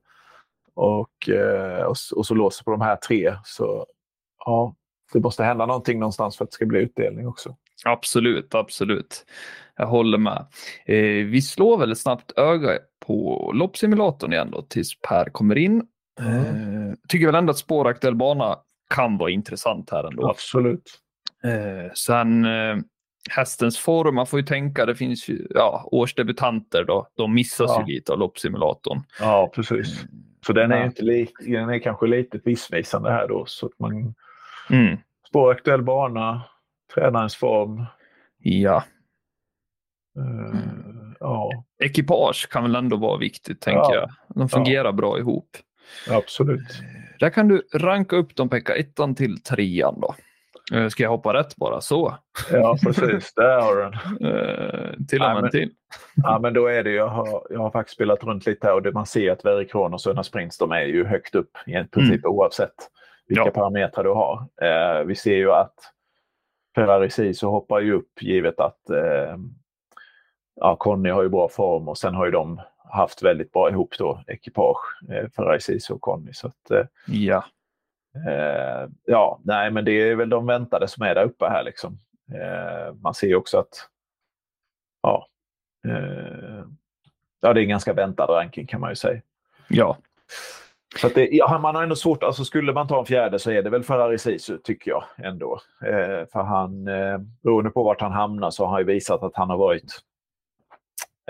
och, 0.74 1.28
eh, 1.28 1.82
och, 1.82 2.26
så 2.26 2.34
låser 2.34 2.64
på 2.64 2.70
de 2.70 2.80
här 2.80 2.96
tre 2.96 3.34
så 3.44 3.86
ja, 4.44 4.74
det 5.12 5.20
måste 5.20 5.44
hända 5.44 5.66
någonting 5.66 5.98
någonstans 5.98 6.36
för 6.36 6.44
att 6.44 6.50
det 6.50 6.54
ska 6.54 6.66
bli 6.66 6.80
utdelning 6.80 7.28
också. 7.28 7.56
Absolut, 7.84 8.54
absolut. 8.54 9.26
Jag 9.76 9.86
håller 9.86 10.18
med. 10.18 10.46
Vi 11.30 11.42
slår 11.42 11.78
väl 11.78 11.92
ett 11.92 11.98
snabbt 11.98 12.38
öga 12.38 12.78
på 13.06 13.50
loppsimulatorn 13.54 14.32
igen 14.32 14.50
då 14.50 14.62
tills 14.62 15.00
Per 15.00 15.24
kommer 15.24 15.58
in. 15.58 15.82
Mm. 16.20 16.96
Tycker 17.08 17.26
väl 17.26 17.34
ändå 17.34 17.50
att 17.50 17.58
spåraktuell 17.58 18.14
bana 18.14 18.58
kan 18.94 19.18
vara 19.18 19.30
intressant 19.30 19.90
här 19.90 20.04
ändå. 20.04 20.28
Absolut. 20.28 21.00
Eh, 21.44 21.92
sen 21.94 22.44
eh, 22.44 22.76
hästens 23.30 23.78
form, 23.78 24.14
man 24.14 24.26
får 24.26 24.40
ju 24.40 24.46
tänka, 24.46 24.86
det 24.86 24.94
finns 24.94 25.28
ju 25.28 25.46
ja, 25.50 25.88
årsdebutanter 25.92 26.84
då, 26.84 27.08
de 27.14 27.34
missas 27.34 27.70
ja. 27.70 27.84
ju 27.86 27.94
lite 27.94 28.12
av 28.12 28.18
loppsimulatorn. 28.18 29.02
Ja, 29.20 29.50
precis. 29.54 30.02
Mm. 30.02 30.24
Så 30.46 30.52
den 30.52 30.72
är, 30.72 30.76
ja. 30.76 30.84
inte 30.84 31.02
li, 31.02 31.28
den 31.40 31.70
är 31.70 31.78
kanske 31.78 32.06
lite 32.06 32.40
missvisande 32.44 33.10
här 33.10 33.28
då. 33.28 33.44
Så 33.46 33.66
att 33.66 33.78
man, 33.78 34.14
mm. 34.70 34.98
Spåraktuell 35.28 35.82
bana, 35.82 36.42
tränarens 36.94 37.36
form. 37.36 37.84
Ja. 38.38 38.84
Uh, 40.18 40.50
mm. 40.50 41.14
ja. 41.20 41.64
Ekipage 41.78 42.48
kan 42.50 42.62
väl 42.62 42.74
ändå 42.74 42.96
vara 42.96 43.18
viktigt, 43.18 43.60
tänker 43.60 43.80
ja. 43.80 43.94
jag. 43.94 44.10
De 44.36 44.48
fungerar 44.48 44.84
ja. 44.84 44.92
bra 44.92 45.18
ihop. 45.18 45.48
Absolut. 46.10 46.60
Eh, 46.60 47.18
där 47.20 47.30
kan 47.30 47.48
du 47.48 47.68
ranka 47.74 48.16
upp 48.16 48.36
dem, 48.36 48.48
Pekka, 48.48 48.74
ettan 48.74 49.14
till 49.14 49.42
trean 49.42 50.00
då. 50.00 50.14
Eh, 50.72 50.88
ska 50.88 51.02
jag 51.02 51.10
hoppa 51.10 51.34
rätt 51.34 51.56
bara 51.56 51.80
så? 51.80 52.14
Ja, 52.52 52.78
precis. 52.82 53.34
Där 53.34 53.60
har 53.60 53.76
du 53.76 53.82
den. 53.82 54.26
Uh, 54.32 55.06
till 55.08 55.22
och 55.22 55.42
med 55.42 55.50
till. 55.50 55.70
ja, 56.16 56.38
men 56.38 56.54
då 56.54 56.66
är 56.66 56.84
det 56.84 56.90
jag 56.90 57.08
har, 57.08 57.46
jag 57.50 57.60
har 57.60 57.70
faktiskt 57.70 57.94
spelat 57.94 58.24
runt 58.24 58.46
lite 58.46 58.66
här 58.66 58.74
och 58.74 58.82
det 58.82 58.92
man 58.92 59.06
ser 59.06 59.32
att 59.32 59.44
Very 59.44 59.68
Kronos 59.68 60.06
och 60.06 60.12
Öna 60.12 60.24
Sprints 60.24 60.58
de 60.58 60.72
är 60.72 60.84
ju 60.84 61.04
högt 61.04 61.34
upp 61.34 61.50
i 61.66 61.72
princip 61.72 62.24
mm. 62.24 62.36
oavsett 62.36 62.74
vilka 63.28 63.44
ja. 63.44 63.50
parametrar 63.50 64.04
du 64.04 64.10
har. 64.10 64.46
Uh, 64.62 65.06
vi 65.06 65.14
ser 65.14 65.36
ju 65.36 65.52
att 65.52 65.74
Ferrari 66.74 67.10
Sisu 67.10 67.46
hoppar 67.46 67.80
ju 67.80 67.92
upp 67.92 68.22
givet 68.22 68.60
att 68.60 68.80
uh, 68.90 69.36
ja, 70.54 70.76
Conny 70.76 71.10
har 71.10 71.22
ju 71.22 71.28
bra 71.28 71.48
form 71.48 71.88
och 71.88 71.98
sen 71.98 72.14
har 72.14 72.24
ju 72.24 72.30
de 72.30 72.60
haft 72.92 73.22
väldigt 73.22 73.52
bra 73.52 73.70
ihop 73.70 73.94
då, 73.98 74.24
ekipage, 74.26 75.00
eh, 75.10 75.28
Ferrari 75.36 75.60
Sisu 75.60 75.94
och 75.94 76.00
Conny. 76.00 76.32
Så 76.32 76.46
att, 76.46 76.88
ja. 77.06 77.44
Eh, 78.26 78.88
ja, 79.04 79.40
nej, 79.44 79.70
men 79.70 79.84
det 79.84 79.92
är 79.92 80.14
väl 80.14 80.28
de 80.28 80.46
väntade 80.46 80.88
som 80.88 81.02
är 81.02 81.14
där 81.14 81.24
uppe 81.24 81.46
här. 81.48 81.62
Liksom. 81.62 81.98
Eh, 82.32 82.94
man 82.94 83.14
ser 83.14 83.26
ju 83.26 83.36
också 83.36 83.58
att 83.58 83.88
ja, 85.02 85.26
eh, 85.88 86.64
ja, 87.40 87.52
det 87.52 87.60
är 87.60 87.62
en 87.62 87.68
ganska 87.68 87.92
väntad 87.92 88.26
ranking 88.26 88.66
kan 88.66 88.80
man 88.80 88.90
ju 88.90 88.96
säga. 88.96 89.20
Ja. 89.68 89.96
Så 90.96 91.08
det, 91.08 91.28
ja, 91.32 91.58
man 91.58 91.74
har 91.74 91.82
ändå 91.82 91.96
svårt, 91.96 92.22
alltså 92.22 92.44
skulle 92.44 92.72
man 92.72 92.88
ta 92.88 92.98
en 92.98 93.06
fjärde 93.06 93.38
så 93.38 93.50
är 93.50 93.62
det 93.62 93.70
väl 93.70 93.82
Ferrari 93.82 94.18
Sisu 94.18 94.58
tycker 94.58 94.90
jag 94.90 95.04
ändå. 95.16 95.60
Eh, 95.84 96.26
för 96.32 96.42
han, 96.42 96.88
eh, 96.88 97.18
beroende 97.42 97.70
på 97.70 97.82
vart 97.82 98.00
han 98.00 98.12
hamnar 98.12 98.50
så 98.50 98.64
har 98.64 98.70
han 98.70 98.80
ju 98.80 98.86
visat 98.86 99.22
att 99.22 99.36
han 99.36 99.50
har 99.50 99.56
varit 99.56 100.00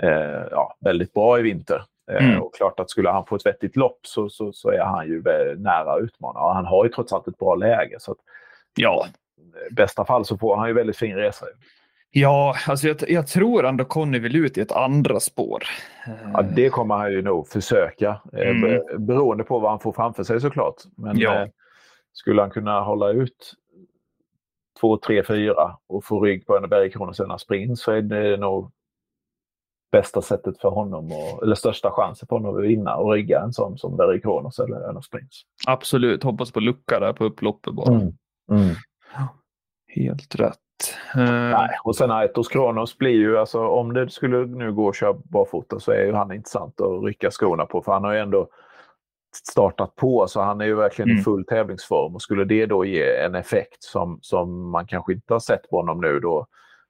eh, 0.01 0.47
ja, 0.51 0.77
väldigt 0.79 1.13
bra 1.13 1.39
i 1.39 1.41
vinter. 1.41 1.83
Eh, 2.09 2.25
mm. 2.25 2.41
Och 2.41 2.55
klart 2.55 2.79
att 2.79 2.89
skulle 2.89 3.09
han 3.09 3.25
få 3.25 3.35
ett 3.35 3.45
vettigt 3.45 3.75
lopp 3.75 3.99
så, 4.01 4.29
så, 4.29 4.51
så 4.53 4.69
är 4.69 4.83
han 4.83 5.07
ju 5.07 5.23
nära 5.57 5.99
utmanare. 5.99 6.43
Och 6.43 6.55
han 6.55 6.65
har 6.65 6.85
ju 6.85 6.91
trots 6.91 7.13
allt 7.13 7.27
ett 7.27 7.37
bra 7.37 7.55
läge. 7.55 7.95
Så 7.99 8.11
att, 8.11 8.17
ja. 8.75 9.05
I 9.71 9.73
bästa 9.73 10.05
fall 10.05 10.25
så 10.25 10.37
får 10.37 10.55
han 10.55 10.67
ju 10.67 10.73
väldigt 10.73 10.97
fin 10.97 11.15
resa. 11.15 11.45
Ja, 12.11 12.55
alltså 12.67 12.87
jag, 12.87 12.97
jag 13.07 13.27
tror 13.27 13.65
ändå 13.65 13.85
Conny 13.85 14.19
vill 14.19 14.35
ut 14.35 14.57
i 14.57 14.61
ett 14.61 14.71
andra 14.71 15.19
spår. 15.19 15.63
Ja, 16.33 16.41
det 16.41 16.69
kommer 16.69 16.95
han 16.95 17.11
ju 17.11 17.21
nog 17.21 17.47
försöka. 17.47 18.21
Eh, 18.33 18.49
mm. 18.49 19.05
Beroende 19.05 19.43
på 19.43 19.59
vad 19.59 19.71
han 19.71 19.79
får 19.79 19.91
framför 19.91 20.23
sig 20.23 20.41
såklart. 20.41 20.75
Men 20.97 21.19
ja. 21.19 21.41
eh, 21.41 21.47
skulle 22.13 22.41
han 22.41 22.51
kunna 22.51 22.81
hålla 22.81 23.09
ut 23.09 23.53
två, 24.79 24.97
tre, 24.97 25.23
fyra 25.23 25.77
och 25.87 26.05
få 26.05 26.21
rygg 26.21 26.47
på 26.47 26.57
en 26.57 26.69
bergkronosönernas 26.69 27.41
sprint 27.41 27.79
så 27.79 27.91
är 27.91 28.01
det 28.01 28.37
nog 28.37 28.71
bästa 29.91 30.21
sättet 30.21 30.61
för 30.61 30.69
honom, 30.69 31.11
och, 31.11 31.43
eller 31.43 31.55
största 31.55 31.91
chansen 31.91 32.27
för 32.27 32.35
honom 32.35 32.57
att 32.57 32.63
vinna 32.63 32.95
och 32.95 33.11
rigga 33.11 33.41
en 33.41 33.53
sån 33.53 33.77
som 33.77 33.97
Barry 33.97 34.21
Kronos 34.21 34.59
eller 34.59 34.89
Önos 34.89 35.09
Prince. 35.09 35.35
Absolut, 35.67 36.23
hoppas 36.23 36.51
på 36.51 36.59
lucka 36.59 36.99
där 36.99 37.13
på 37.13 37.25
upploppet 37.25 37.73
bara. 37.73 37.95
Mm. 37.95 38.13
Mm. 38.51 38.75
Helt 39.87 40.35
rätt. 40.35 40.57
Uh... 41.17 41.23
Nej, 41.31 41.69
och 41.83 41.95
sen 41.95 42.11
Aitos 42.11 42.47
Kronos 42.47 42.97
blir 42.97 43.11
ju, 43.11 43.37
alltså 43.37 43.67
om 43.67 43.93
det 43.93 44.09
skulle 44.09 44.45
nu 44.45 44.73
gå 44.73 44.89
att 44.89 44.95
köra 44.95 45.13
barfota 45.13 45.79
så 45.79 45.91
är 45.91 46.05
ju 46.05 46.13
han 46.13 46.31
intressant 46.31 46.81
att 46.81 47.03
rycka 47.03 47.31
skorna 47.31 47.65
på 47.65 47.81
för 47.81 47.91
han 47.91 48.03
har 48.03 48.13
ju 48.13 48.19
ändå 48.19 48.47
startat 49.35 49.95
på 49.95 50.27
så 50.27 50.41
han 50.41 50.61
är 50.61 50.65
ju 50.65 50.75
verkligen 50.75 51.09
mm. 51.09 51.19
i 51.19 51.23
full 51.23 51.45
tävlingsform 51.45 52.15
och 52.15 52.21
skulle 52.21 52.43
det 52.43 52.65
då 52.65 52.85
ge 52.85 53.15
en 53.15 53.35
effekt 53.35 53.83
som, 53.83 54.19
som 54.21 54.69
man 54.69 54.87
kanske 54.87 55.13
inte 55.13 55.33
har 55.33 55.39
sett 55.39 55.69
på 55.69 55.77
honom 55.77 56.01
nu 56.01 56.19
då 56.19 56.47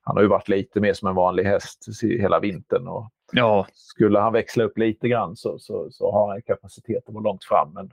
han 0.10 0.18
har 0.18 0.24
ju 0.24 0.30
varit 0.30 0.50
lite 0.50 0.80
mer 0.80 0.94
som 0.94 1.08
en 1.08 1.16
vanlig 1.16 1.44
häst 1.44 1.86
hela 2.01 2.39
vintern 2.39 2.88
och 2.88 3.12
ja. 3.32 3.68
skulle 3.74 4.20
han 4.20 4.34
växla 4.34 4.63
upp 4.63 4.78
lite 4.78 5.08
grann 5.08 5.36
så, 5.36 5.60
så, 5.60 5.88
så 5.92 6.12
har 6.12 6.30
han 6.32 6.42
kapacitet 6.42 7.04
att 7.08 7.13
vara 7.13 7.24
långt 7.24 7.44
fram. 7.44 7.74
Men, 7.74 7.92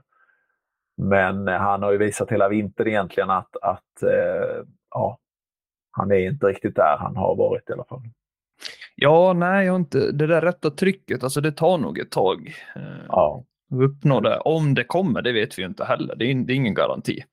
men 0.97 1.47
han 1.47 1.83
har 1.83 1.91
ju 1.91 1.97
visat 1.97 2.31
hela 2.31 2.49
vintern 2.49 2.87
egentligen 2.87 3.29
att, 3.29 3.57
att 3.61 4.03
eh, 4.03 4.65
ja, 4.91 5.17
han 5.91 6.11
är 6.11 6.15
inte 6.15 6.45
riktigt 6.45 6.75
där 6.75 6.97
han 6.99 7.15
har 7.15 7.35
varit 7.35 7.69
i 7.69 7.73
alla 7.73 7.83
fall. 7.83 8.01
Ja, 8.95 9.33
nej, 9.33 9.65
jag 9.65 9.75
inte. 9.75 10.11
det 10.11 10.27
där 10.27 10.41
rätta 10.41 10.69
trycket, 10.69 11.23
alltså 11.23 11.41
det 11.41 11.51
tar 11.51 11.77
nog 11.77 11.99
ett 11.99 12.11
tag. 12.11 12.53
Eh, 12.75 13.05
ja. 13.07 13.43
Uppnå 13.71 14.19
det. 14.19 14.39
Om 14.39 14.73
det 14.73 14.83
kommer, 14.83 15.21
det 15.21 15.31
vet 15.31 15.57
vi 15.57 15.61
ju 15.61 15.67
inte 15.67 15.85
heller. 15.85 16.15
Det 16.15 16.31
är, 16.31 16.35
det 16.35 16.53
är 16.53 16.55
ingen 16.55 16.73
garanti. 16.73 17.23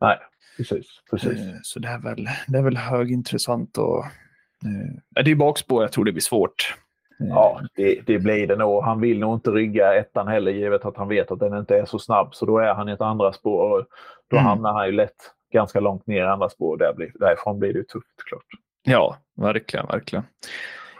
Nej, 0.00 0.18
precis. 0.56 0.86
precis. 1.10 1.40
Eh, 1.40 1.54
så 1.62 1.78
det 1.78 1.88
är 1.88 1.98
väl, 1.98 2.28
det 2.46 2.58
är 2.58 2.62
väl 2.62 2.76
högintressant 2.76 3.78
och 3.78 4.04
eh, 4.04 5.22
det 5.24 5.30
är 5.30 5.34
bakspår, 5.34 5.82
jag 5.82 5.92
tror 5.92 6.04
det 6.04 6.12
blir 6.12 6.22
svårt. 6.22 6.74
Ja, 7.18 7.60
det, 7.74 8.00
det, 8.06 8.18
blir 8.18 8.46
det 8.46 8.56
nog. 8.56 8.84
Han 8.84 9.00
vill 9.00 9.18
nog 9.18 9.34
inte 9.34 9.50
rygga 9.50 9.94
ettan 9.94 10.28
heller 10.28 10.52
givet 10.52 10.84
att 10.84 10.96
han 10.96 11.08
vet 11.08 11.30
att 11.30 11.38
den 11.38 11.58
inte 11.58 11.76
är 11.76 11.84
så 11.84 11.98
snabb. 11.98 12.34
Så 12.34 12.46
då 12.46 12.58
är 12.58 12.74
han 12.74 12.88
i 12.88 12.92
ett 12.92 13.00
andra 13.00 13.32
spår 13.32 13.70
och 13.70 13.86
då 14.30 14.36
mm. 14.36 14.46
hamnar 14.46 14.72
han 14.72 14.86
ju 14.86 14.92
lätt 14.92 15.16
ganska 15.52 15.80
långt 15.80 16.06
ner 16.06 16.20
i 16.20 16.26
andra 16.26 16.48
spår. 16.48 16.76
Där 16.76 16.94
blir, 16.94 17.12
därifrån 17.14 17.58
blir 17.58 17.72
det 17.72 17.88
tufft 17.88 18.24
klart. 18.28 18.44
Ja, 18.82 19.16
verkligen, 19.36 19.86
verkligen. 19.86 20.24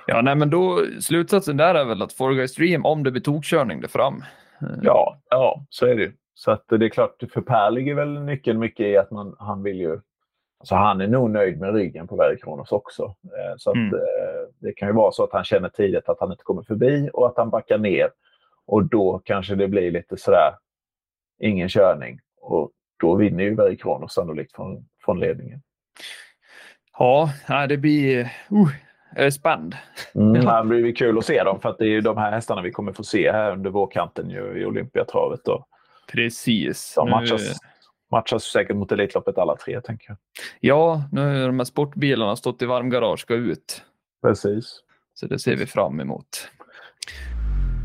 Ja, 0.07 0.23
nej, 0.23 0.35
men 0.35 0.51
då 0.51 0.87
slutsatsen 1.01 1.57
där 1.57 1.75
är 1.75 1.85
väl 1.85 2.03
att 2.03 2.13
Four 2.13 2.33
Guys 2.35 2.55
Dream, 2.55 2.87
om 2.87 3.03
det 3.03 3.11
blir 3.11 3.23
tokkörning 3.23 3.81
där 3.81 3.89
fram. 3.89 4.25
Ja, 4.83 5.21
ja, 5.31 5.67
så 5.71 5.87
är 5.87 5.97
det 5.97 6.03
ju. 6.03 6.13
Så 6.39 6.51
att 6.51 6.65
det 6.69 6.85
är 6.87 6.89
klart, 6.89 7.23
för 7.33 7.41
Per 7.41 7.71
ligger 7.71 7.95
väl 7.95 8.21
nyckeln 8.23 8.59
mycket 8.59 8.87
i 8.87 8.97
att 8.97 9.11
man, 9.11 9.37
han 9.39 9.63
vill 9.63 9.81
ju... 9.81 10.01
Alltså 10.59 10.75
han 10.75 11.01
är 11.01 11.07
nog 11.07 11.31
nöjd 11.31 11.61
med 11.61 11.75
ryggen 11.75 12.07
på 12.07 12.17
Verikronos 12.17 12.73
också. 12.73 13.03
Eh, 13.25 13.55
så 13.57 13.71
att, 13.71 13.77
mm. 13.77 13.95
Eh, 13.95 14.01
det 14.59 14.73
kan 14.73 14.89
ju 14.89 14.95
vara 14.95 15.13
så 15.13 15.25
att 15.25 15.33
han 15.33 15.45
känner 15.45 15.69
tidigt 15.69 16.09
att 16.09 16.21
han 16.21 16.31
inte 16.31 16.45
kommer 16.45 16.63
förbi 16.63 17.11
och 17.13 17.27
att 17.27 17.37
han 17.37 17.51
backar 17.51 17.79
ner. 17.79 18.11
Och 18.67 18.85
då 18.85 19.21
kanske 19.25 19.55
det 19.55 19.69
blir 19.69 19.91
lite 19.91 20.17
sådär, 20.17 20.51
ingen 21.41 21.69
körning. 21.69 22.21
Och 22.41 22.71
då 23.01 23.15
vinner 23.15 23.45
ju 23.45 23.55
Verikronos 23.55 24.15
sannolikt 24.15 24.57
från, 24.57 24.89
från 25.05 25.21
ledningen. 25.21 25.61
Ja, 26.99 27.31
det 27.69 27.77
blir 27.77 28.33
uh, 29.21 29.31
spänd. 29.31 29.77
Mm, 30.15 30.33
det 30.69 30.81
blir 30.81 30.95
kul 30.95 31.19
att 31.19 31.25
se 31.25 31.43
dem 31.43 31.61
för 31.61 31.69
att 31.69 31.79
det 31.79 31.85
är 31.85 31.91
ju 31.91 32.01
de 32.01 32.17
här 32.17 32.33
hästarna 32.33 32.63
vi 32.63 32.71
kommer 32.71 32.93
få 32.93 33.05
se 33.05 33.33
här 33.33 33.53
under 33.53 33.71
vårkanten 33.71 34.31
ju, 34.31 34.61
i 34.61 34.67
Olympiatravet. 34.67 35.41
Då. 35.45 35.67
Precis. 36.13 36.93
De 36.97 37.11
matchas, 37.11 37.59
matchas 38.11 38.45
säkert 38.45 38.77
mot 38.77 38.93
Elitloppet 38.93 39.39
alla 39.39 39.57
tre, 39.57 39.81
tänker 39.81 40.09
jag. 40.09 40.17
Ja, 40.61 41.03
nu 41.13 41.41
har 41.41 41.47
de 41.47 41.59
här 41.59 41.65
sportbilarna 41.65 42.37
stått 42.37 42.63
i 42.63 42.67
varmgarage 42.67 43.21
ska 43.21 43.35
ut. 43.35 43.83
Precis. 44.23 44.81
Så 45.15 45.27
det 45.27 45.39
ser 45.39 45.57
vi 45.57 45.67
fram 45.67 46.01
emot. 46.01 46.49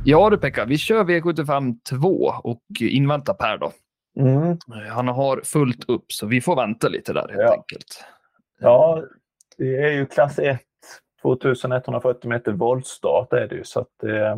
Ja 0.06 0.30
du 0.30 0.38
Pekka, 0.38 0.66
vi 0.66 0.78
kör 0.78 1.04
V75 1.04 1.76
2 1.90 2.34
och 2.44 2.62
inväntar 2.80 3.34
Per 3.34 3.58
då. 3.58 3.72
Mm. 4.20 4.58
Han 4.90 5.08
har 5.08 5.42
fullt 5.44 5.90
upp 5.90 6.12
så 6.12 6.28
vi 6.28 6.42
får 6.42 6.56
vänta 6.56 6.88
lite 6.88 7.14
där 7.14 7.28
helt 7.28 7.42
ja. 7.42 7.54
enkelt. 7.54 8.06
Ja, 8.60 9.04
det 9.58 9.78
är 9.78 9.92
ju 9.92 10.06
klass 10.06 10.40
1, 10.40 10.60
2140 11.22 12.30
meter 12.30 12.52
voltstart 12.52 13.34
är 13.34 13.48
det 13.48 13.56
ju 13.56 13.64
så 13.64 13.80
att 13.80 14.04
eh, 14.04 14.12
Eh, 14.12 14.38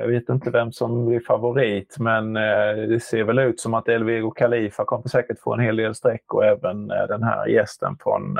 jag 0.00 0.06
vet 0.06 0.28
inte 0.28 0.50
vem 0.50 0.72
som 0.72 1.06
blir 1.06 1.20
favorit 1.20 1.96
men 1.98 2.36
eh, 2.36 2.76
det 2.88 3.02
ser 3.02 3.24
väl 3.24 3.38
ut 3.38 3.60
som 3.60 3.74
att 3.74 3.88
Elvego 3.88 4.30
Khalifa 4.30 4.84
kommer 4.84 5.08
säkert 5.08 5.38
få 5.40 5.54
en 5.54 5.60
hel 5.60 5.76
del 5.76 5.94
streck 5.94 6.34
och 6.34 6.44
även 6.44 6.90
eh, 6.90 7.06
den 7.06 7.22
här 7.22 7.46
gästen 7.46 7.96
från, 8.00 8.38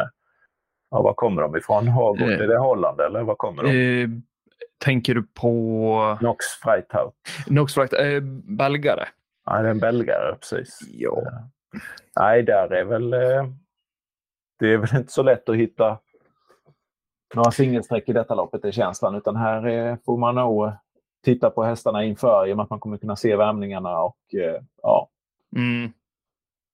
ja 0.91 1.03
var 1.03 1.15
kommer 1.15 1.43
de 1.43 1.57
ifrån? 1.57 1.89
Hagård, 1.89 2.21
är 2.21 2.49
det 2.49 2.59
Holland 2.59 3.01
eller 3.01 3.23
var 3.23 3.35
kommer 3.35 3.63
de? 3.63 4.03
Eh, 4.03 4.09
tänker 4.85 5.15
du 5.15 5.23
på? 5.23 6.19
Nox 6.21 6.47
Freithout. 6.47 7.15
Nox 7.47 7.75
Freithout, 7.75 8.01
eh, 8.01 8.21
belgare. 8.57 9.09
Ja, 9.47 9.63
det 9.63 9.69
är 9.69 9.71
en 9.71 9.79
belgare, 9.79 10.35
precis. 10.35 10.79
Ja. 10.93 11.23
Nej, 12.21 12.43
där 12.43 12.73
är 12.73 12.85
väl, 12.85 13.11
det 14.59 14.73
är 14.73 14.77
väl 14.77 14.97
inte 14.97 15.13
så 15.13 15.23
lätt 15.23 15.49
att 15.49 15.57
hitta 15.57 15.99
några 17.35 17.51
singelsträck 17.51 18.09
i 18.09 18.13
detta 18.13 18.35
loppet 18.35 18.65
är 18.65 18.71
känslan, 18.71 19.15
utan 19.15 19.37
här 19.37 19.99
får 20.05 20.17
man 20.17 20.35
nog 20.35 20.73
titta 21.25 21.51
på 21.51 21.63
hästarna 21.63 22.05
inför 22.05 22.47
i 22.47 22.53
och 22.53 22.57
med 22.57 22.65
att 22.65 22.71
man 22.71 22.81
kommer 22.81 22.97
kunna 22.97 23.17
se 23.17 23.37
värmningarna 23.37 24.01
och 24.01 24.35
eh, 24.35 24.63
ja, 24.83 25.11
mm. 25.57 25.93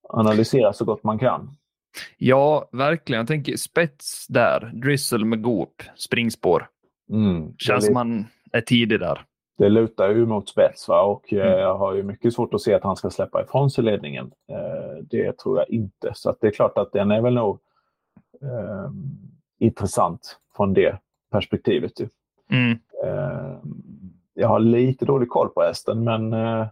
analysera 0.09 0.73
så 0.73 0.85
gott 0.85 1.05
man 1.05 1.19
kan. 1.19 1.51
Ja, 2.19 2.69
verkligen. 2.73 3.19
Jag 3.19 3.29
tänker 3.29 3.57
spets 3.57 4.27
där, 4.27 4.71
Drizzle 4.75 5.25
med 5.25 5.43
Goop, 5.43 5.83
springspår. 5.97 6.69
Mm. 7.11 7.57
Känns 7.59 7.87
som 7.87 7.97
han 7.97 8.27
är 8.53 8.61
tidig 8.61 9.01
där. 9.01 9.25
Det 9.59 9.69
lutar 9.69 10.09
ju 10.09 10.27
mot 10.27 10.49
spets 10.49 10.89
va? 10.89 11.03
och 11.03 11.33
eh, 11.33 11.47
mm. 11.47 11.59
jag 11.59 11.79
har 11.79 11.95
ju 11.95 12.03
mycket 12.03 12.35
svårt 12.35 12.55
att 12.55 12.61
se 12.61 12.75
att 12.75 12.83
han 12.83 12.97
ska 12.97 13.11
släppa 13.11 13.43
ifrån 13.43 13.71
sig 13.71 13.85
ledningen. 13.85 14.33
Eh, 14.49 15.05
det 15.11 15.39
tror 15.39 15.59
jag 15.59 15.71
inte. 15.71 16.11
Så 16.15 16.37
det 16.41 16.47
är 16.47 16.51
klart 16.51 16.79
att 16.79 16.93
den 16.93 17.11
är 17.11 17.21
väl 17.21 17.35
nog 17.35 17.59
eh, 18.43 18.91
intressant 19.59 20.39
från 20.57 20.75
det 20.75 20.99
perspektivet. 21.31 21.93
Mm. 22.51 22.79
Eh, 24.37 24.40
jag 24.40 24.49
har 24.49 24.59
lite 24.59 25.05
dålig 25.05 25.29
koll 25.29 25.49
på 25.49 25.62
hästen 25.62 26.05
men 26.05 26.33
eh, 26.33 26.66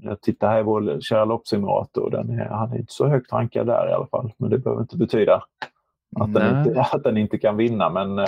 jag 0.00 0.20
tittar 0.20 0.48
här 0.48 0.60
i 0.60 0.62
vår 0.62 1.00
kära 1.00 1.24
loppsimulator. 1.24 2.10
Den 2.10 2.30
är, 2.30 2.44
han 2.44 2.72
är 2.72 2.76
inte 2.78 2.92
så 2.92 3.06
högt 3.06 3.32
rankad 3.32 3.66
där 3.66 3.88
i 3.88 3.92
alla 3.92 4.06
fall. 4.06 4.32
Men 4.36 4.50
det 4.50 4.58
behöver 4.58 4.82
inte 4.82 4.96
betyda 4.96 5.42
att, 6.16 6.34
den 6.34 6.66
inte, 6.66 6.80
att 6.92 7.04
den 7.04 7.16
inte 7.16 7.38
kan 7.38 7.56
vinna. 7.56 7.90
Men, 7.90 8.18
eh, 8.18 8.26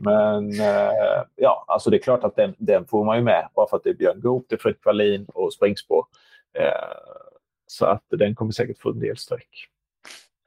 men 0.00 0.48
eh, 0.60 1.22
ja, 1.36 1.64
alltså 1.68 1.90
det 1.90 1.96
är 1.96 2.02
klart 2.02 2.24
att 2.24 2.36
den, 2.36 2.54
den 2.58 2.86
får 2.86 3.04
man 3.04 3.16
ju 3.16 3.22
med 3.22 3.48
bara 3.54 3.68
för 3.68 3.76
att 3.76 3.84
det 3.84 3.90
är 3.90 3.94
Björn 3.94 4.20
Goop, 4.20 4.46
det 4.48 4.54
är 4.54 4.58
Fredrik 4.58 4.84
Wallin 4.84 5.26
och 5.34 5.52
springspår. 5.52 6.04
Så 7.66 7.86
att 7.86 8.04
den 8.10 8.34
kommer 8.34 8.52
säkert 8.52 8.78
få 8.78 8.90
en 8.90 8.98
del 8.98 9.16
streck. 9.16 9.68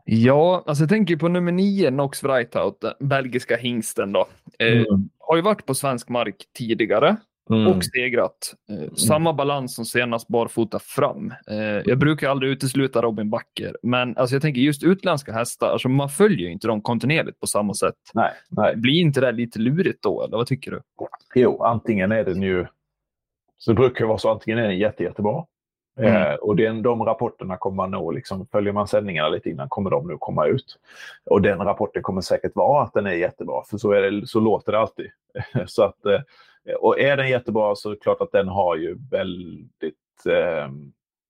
Ja, 0.05 0.63
alltså 0.67 0.83
jag 0.83 0.89
tänker 0.89 1.15
på 1.15 1.27
nummer 1.27 1.51
nio, 1.51 1.91
Nox 1.91 2.23
Wrightout, 2.23 2.83
belgiska 2.99 3.57
hingsten 3.57 4.11
då. 4.11 4.27
Mm 4.59 5.09
har 5.31 5.35
ju 5.35 5.41
varit 5.41 5.65
på 5.65 5.73
svensk 5.75 6.09
mark 6.09 6.35
tidigare 6.57 7.17
mm. 7.49 7.67
och 7.67 7.83
stegrat. 7.83 8.53
Eh, 8.69 8.77
mm. 8.77 8.95
samma 8.95 9.33
balans 9.33 9.75
som 9.75 9.85
senast 9.85 10.27
barfota 10.27 10.79
fram. 10.79 11.33
Eh, 11.47 11.57
jag 11.85 11.99
brukar 11.99 12.29
aldrig 12.29 12.51
utesluta 12.51 13.01
Robin 13.01 13.29
Backer, 13.29 13.77
men 13.83 14.17
alltså 14.17 14.35
jag 14.35 14.41
tänker 14.41 14.61
just 14.61 14.83
utländska 14.83 15.33
hästar, 15.33 15.67
alltså 15.67 15.89
man 15.89 16.09
följer 16.09 16.47
ju 16.47 16.51
inte 16.51 16.67
dem 16.67 16.81
kontinuerligt 16.81 17.39
på 17.39 17.47
samma 17.47 17.73
sätt. 17.73 17.95
Nej, 18.13 18.31
nej. 18.49 18.75
Blir 18.75 19.01
inte 19.01 19.21
det 19.21 19.31
lite 19.31 19.59
lurigt 19.59 20.03
då, 20.03 20.23
eller 20.23 20.37
vad 20.37 20.47
tycker 20.47 20.71
du? 20.71 20.81
Jo, 21.35 21.63
antingen 21.63 22.11
är 22.11 22.23
den 22.23 22.41
ju... 22.41 22.65
Så 23.57 23.71
det 23.71 23.75
brukar 23.75 24.05
vara 24.05 24.17
så, 24.17 24.31
antingen 24.31 24.59
är 24.59 24.63
den 24.63 24.77
jätte, 24.77 25.03
jättebra 25.03 25.45
Mm. 26.01 26.31
Eh, 26.31 26.35
och 26.35 26.55
den, 26.55 26.81
de 26.81 27.05
rapporterna 27.05 27.57
kommer 27.57 27.75
man 27.75 27.91
nog, 27.91 28.13
liksom, 28.13 28.47
följer 28.51 28.73
man 28.73 28.87
sändningarna 28.87 29.29
lite 29.29 29.49
innan, 29.49 29.69
kommer 29.69 29.89
de 29.89 30.07
nu 30.07 30.17
komma 30.19 30.45
ut. 30.45 30.79
Och 31.25 31.41
den 31.41 31.59
rapporten 31.59 32.03
kommer 32.03 32.21
säkert 32.21 32.55
vara 32.55 32.83
att 32.83 32.93
den 32.93 33.05
är 33.05 33.11
jättebra, 33.11 33.63
för 33.69 33.77
så, 33.77 33.91
är 33.91 34.01
det, 34.01 34.27
så 34.27 34.39
låter 34.39 34.71
det 34.71 34.79
alltid. 34.79 35.11
så 35.67 35.83
att, 35.83 36.05
eh, 36.05 36.21
och 36.79 36.99
är 36.99 37.17
den 37.17 37.29
jättebra 37.29 37.75
så 37.75 37.89
är 37.89 37.93
det 37.93 37.99
klart 37.99 38.21
att 38.21 38.31
den 38.31 38.47
har 38.47 38.75
ju 38.75 38.97
väldigt 39.11 40.25
eh, 40.29 40.69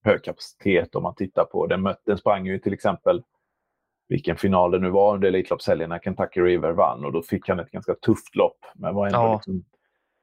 hög 0.03 0.23
kapacitet 0.23 0.95
om 0.95 1.03
man 1.03 1.15
tittar 1.15 1.45
på 1.45 1.67
den. 1.67 1.95
Den 2.05 2.17
sprang 2.17 2.45
ju 2.45 2.59
till 2.59 2.73
exempel 2.73 3.23
vilken 4.09 4.37
final 4.37 4.71
det 4.71 4.79
nu 4.79 4.89
var 4.89 5.13
under 5.13 5.27
Elitloppshelgen 5.27 5.89
när 5.89 5.99
Kentucky 5.99 6.41
River 6.41 6.71
vann 6.71 7.05
och 7.05 7.11
då 7.11 7.21
fick 7.21 7.49
han 7.49 7.59
ett 7.59 7.71
ganska 7.71 7.93
tufft 7.93 8.35
lopp. 8.35 8.57
Men 8.75 8.95
var 8.95 9.05
ändå 9.05 9.19
ja. 9.19 9.33
liksom 9.33 9.63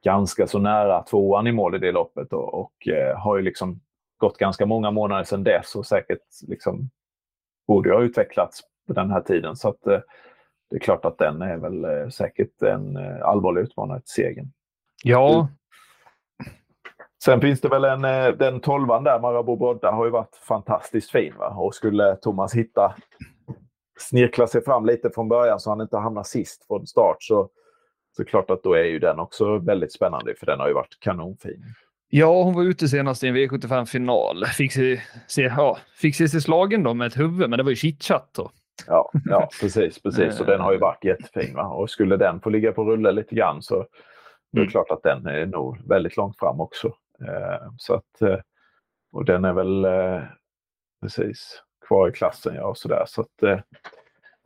ganska 0.03 0.47
så 0.47 0.59
nära 0.59 1.03
tvåan 1.03 1.47
i 1.47 1.51
mål 1.51 1.75
i 1.75 1.77
det 1.77 1.91
loppet 1.91 2.33
och, 2.33 2.53
och 2.53 2.87
eh, 2.87 3.17
har 3.17 3.37
ju 3.37 3.43
liksom 3.43 3.79
gått 4.19 4.37
ganska 4.37 4.65
många 4.65 4.91
månader 4.91 5.23
sedan 5.23 5.43
dess 5.43 5.75
och 5.75 5.85
säkert 5.85 6.21
liksom 6.47 6.89
borde 7.67 7.93
ha 7.93 8.01
utvecklats 8.01 8.61
på 8.87 8.93
den 8.93 9.11
här 9.11 9.21
tiden. 9.21 9.55
Så 9.55 9.69
att, 9.69 9.87
eh, 9.87 9.99
det 10.69 10.75
är 10.75 10.79
klart 10.79 11.05
att 11.05 11.17
den 11.17 11.41
är 11.41 11.57
väl 11.57 11.85
eh, 11.85 12.09
säkert 12.09 12.61
en 12.61 12.97
eh, 12.97 13.21
allvarlig 13.21 13.61
utmanare 13.61 13.99
till 13.99 14.09
segern. 14.09 14.51
Ja. 15.03 15.49
Sen 17.23 17.41
finns 17.41 17.61
det 17.61 17.69
väl 17.69 17.83
en, 17.83 18.01
den 18.37 18.59
tolvan 18.59 19.03
där, 19.03 19.19
Marabou 19.19 19.57
Brodda, 19.57 19.91
har 19.91 20.05
ju 20.05 20.11
varit 20.11 20.35
fantastiskt 20.35 21.11
fin. 21.11 21.33
Va? 21.37 21.49
Och 21.49 21.75
skulle 21.75 22.15
Thomas 22.15 22.53
hitta, 22.53 22.95
snirkla 23.99 24.47
sig 24.47 24.63
fram 24.63 24.85
lite 24.85 25.09
från 25.09 25.29
början 25.29 25.59
så 25.59 25.69
han 25.69 25.81
inte 25.81 25.97
hamnar 25.97 26.23
sist 26.23 26.67
från 26.67 26.87
start 26.87 27.17
så, 27.19 27.49
så 28.17 28.25
klart 28.25 28.49
att 28.49 28.63
då 28.63 28.73
är 28.73 28.83
ju 28.83 28.99
den 28.99 29.19
också 29.19 29.57
väldigt 29.57 29.93
spännande 29.93 30.35
för 30.35 30.45
den 30.45 30.59
har 30.59 30.67
ju 30.67 30.73
varit 30.73 30.99
kanonfin. 30.99 31.63
Ja, 32.11 32.43
hon 32.43 32.53
var 32.53 32.63
ute 32.63 32.87
senast 32.87 33.23
i 33.23 33.27
en 33.27 33.35
V75-final. 33.35 34.45
Fick 34.45 34.73
se, 34.73 35.01
se, 35.27 35.41
ja, 35.41 35.77
fick 35.95 36.15
se 36.15 36.29
sig 36.29 36.41
slagen 36.41 36.83
då 36.83 36.93
med 36.93 37.07
ett 37.07 37.17
huvud, 37.17 37.49
men 37.49 37.57
det 37.57 37.63
var 37.63 37.69
ju 37.69 37.75
chitchat 37.75 38.29
då. 38.35 38.51
Ja, 38.87 39.11
ja 39.25 39.49
precis, 39.61 40.01
precis. 40.01 40.39
Och 40.39 40.45
den 40.45 40.61
har 40.61 40.71
ju 40.71 40.77
varit 40.77 41.03
jättefin. 41.03 41.55
Va? 41.55 41.67
Och 41.67 41.89
skulle 41.89 42.17
den 42.17 42.41
få 42.41 42.49
ligga 42.49 42.71
på 42.71 42.83
rulle 42.83 43.11
lite 43.11 43.35
grann 43.35 43.61
så 43.61 43.85
det 44.51 44.59
är 44.59 44.61
mm. 44.61 44.71
klart 44.71 44.89
att 44.89 45.03
den 45.03 45.27
är 45.27 45.45
nog 45.45 45.89
väldigt 45.89 46.17
långt 46.17 46.39
fram 46.39 46.61
också. 46.61 46.87
Eh, 47.27 47.71
så 47.77 47.93
att, 47.93 48.21
eh, 48.21 48.39
och 49.11 49.25
den 49.25 49.45
är 49.45 49.53
väl 49.53 49.85
eh, 49.85 50.21
precis 51.01 51.63
kvar 51.87 52.09
i 52.09 52.11
klassen 52.11 52.55
ja, 52.55 52.65
och 52.65 52.77
sådär. 52.77 53.03
Så 53.07 53.21
att, 53.21 53.43
eh, 53.43 53.59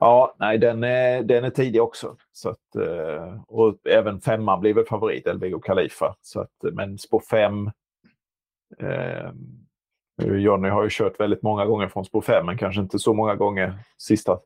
ja, 0.03 0.35
nej, 0.39 0.57
den 0.57 0.83
är, 0.83 1.23
den 1.23 1.43
är 1.43 1.49
tidig 1.49 1.81
också. 1.81 2.15
Så 2.31 2.49
att, 2.49 2.75
eh, 2.75 3.41
och 3.47 3.87
även 3.87 4.21
femman 4.21 4.59
blir 4.59 4.73
väl 4.73 4.85
favorit, 4.85 5.27
Elvigo 5.27 5.59
Khalifa. 5.59 6.15
Så 6.21 6.39
att, 6.41 6.73
men 6.73 6.97
spår 6.97 7.21
fem 7.29 7.71
eh, 8.79 9.31
Jonny 10.21 10.69
har 10.69 10.83
ju 10.83 10.89
kört 10.91 11.19
väldigt 11.19 11.43
många 11.43 11.65
gånger 11.65 11.87
från 11.87 12.05
spår 12.05 12.21
5, 12.21 12.45
men 12.45 12.57
kanske 12.57 12.81
inte 12.81 12.99
så 12.99 13.13
många 13.13 13.35
gånger 13.35 13.73
sista 13.97 14.39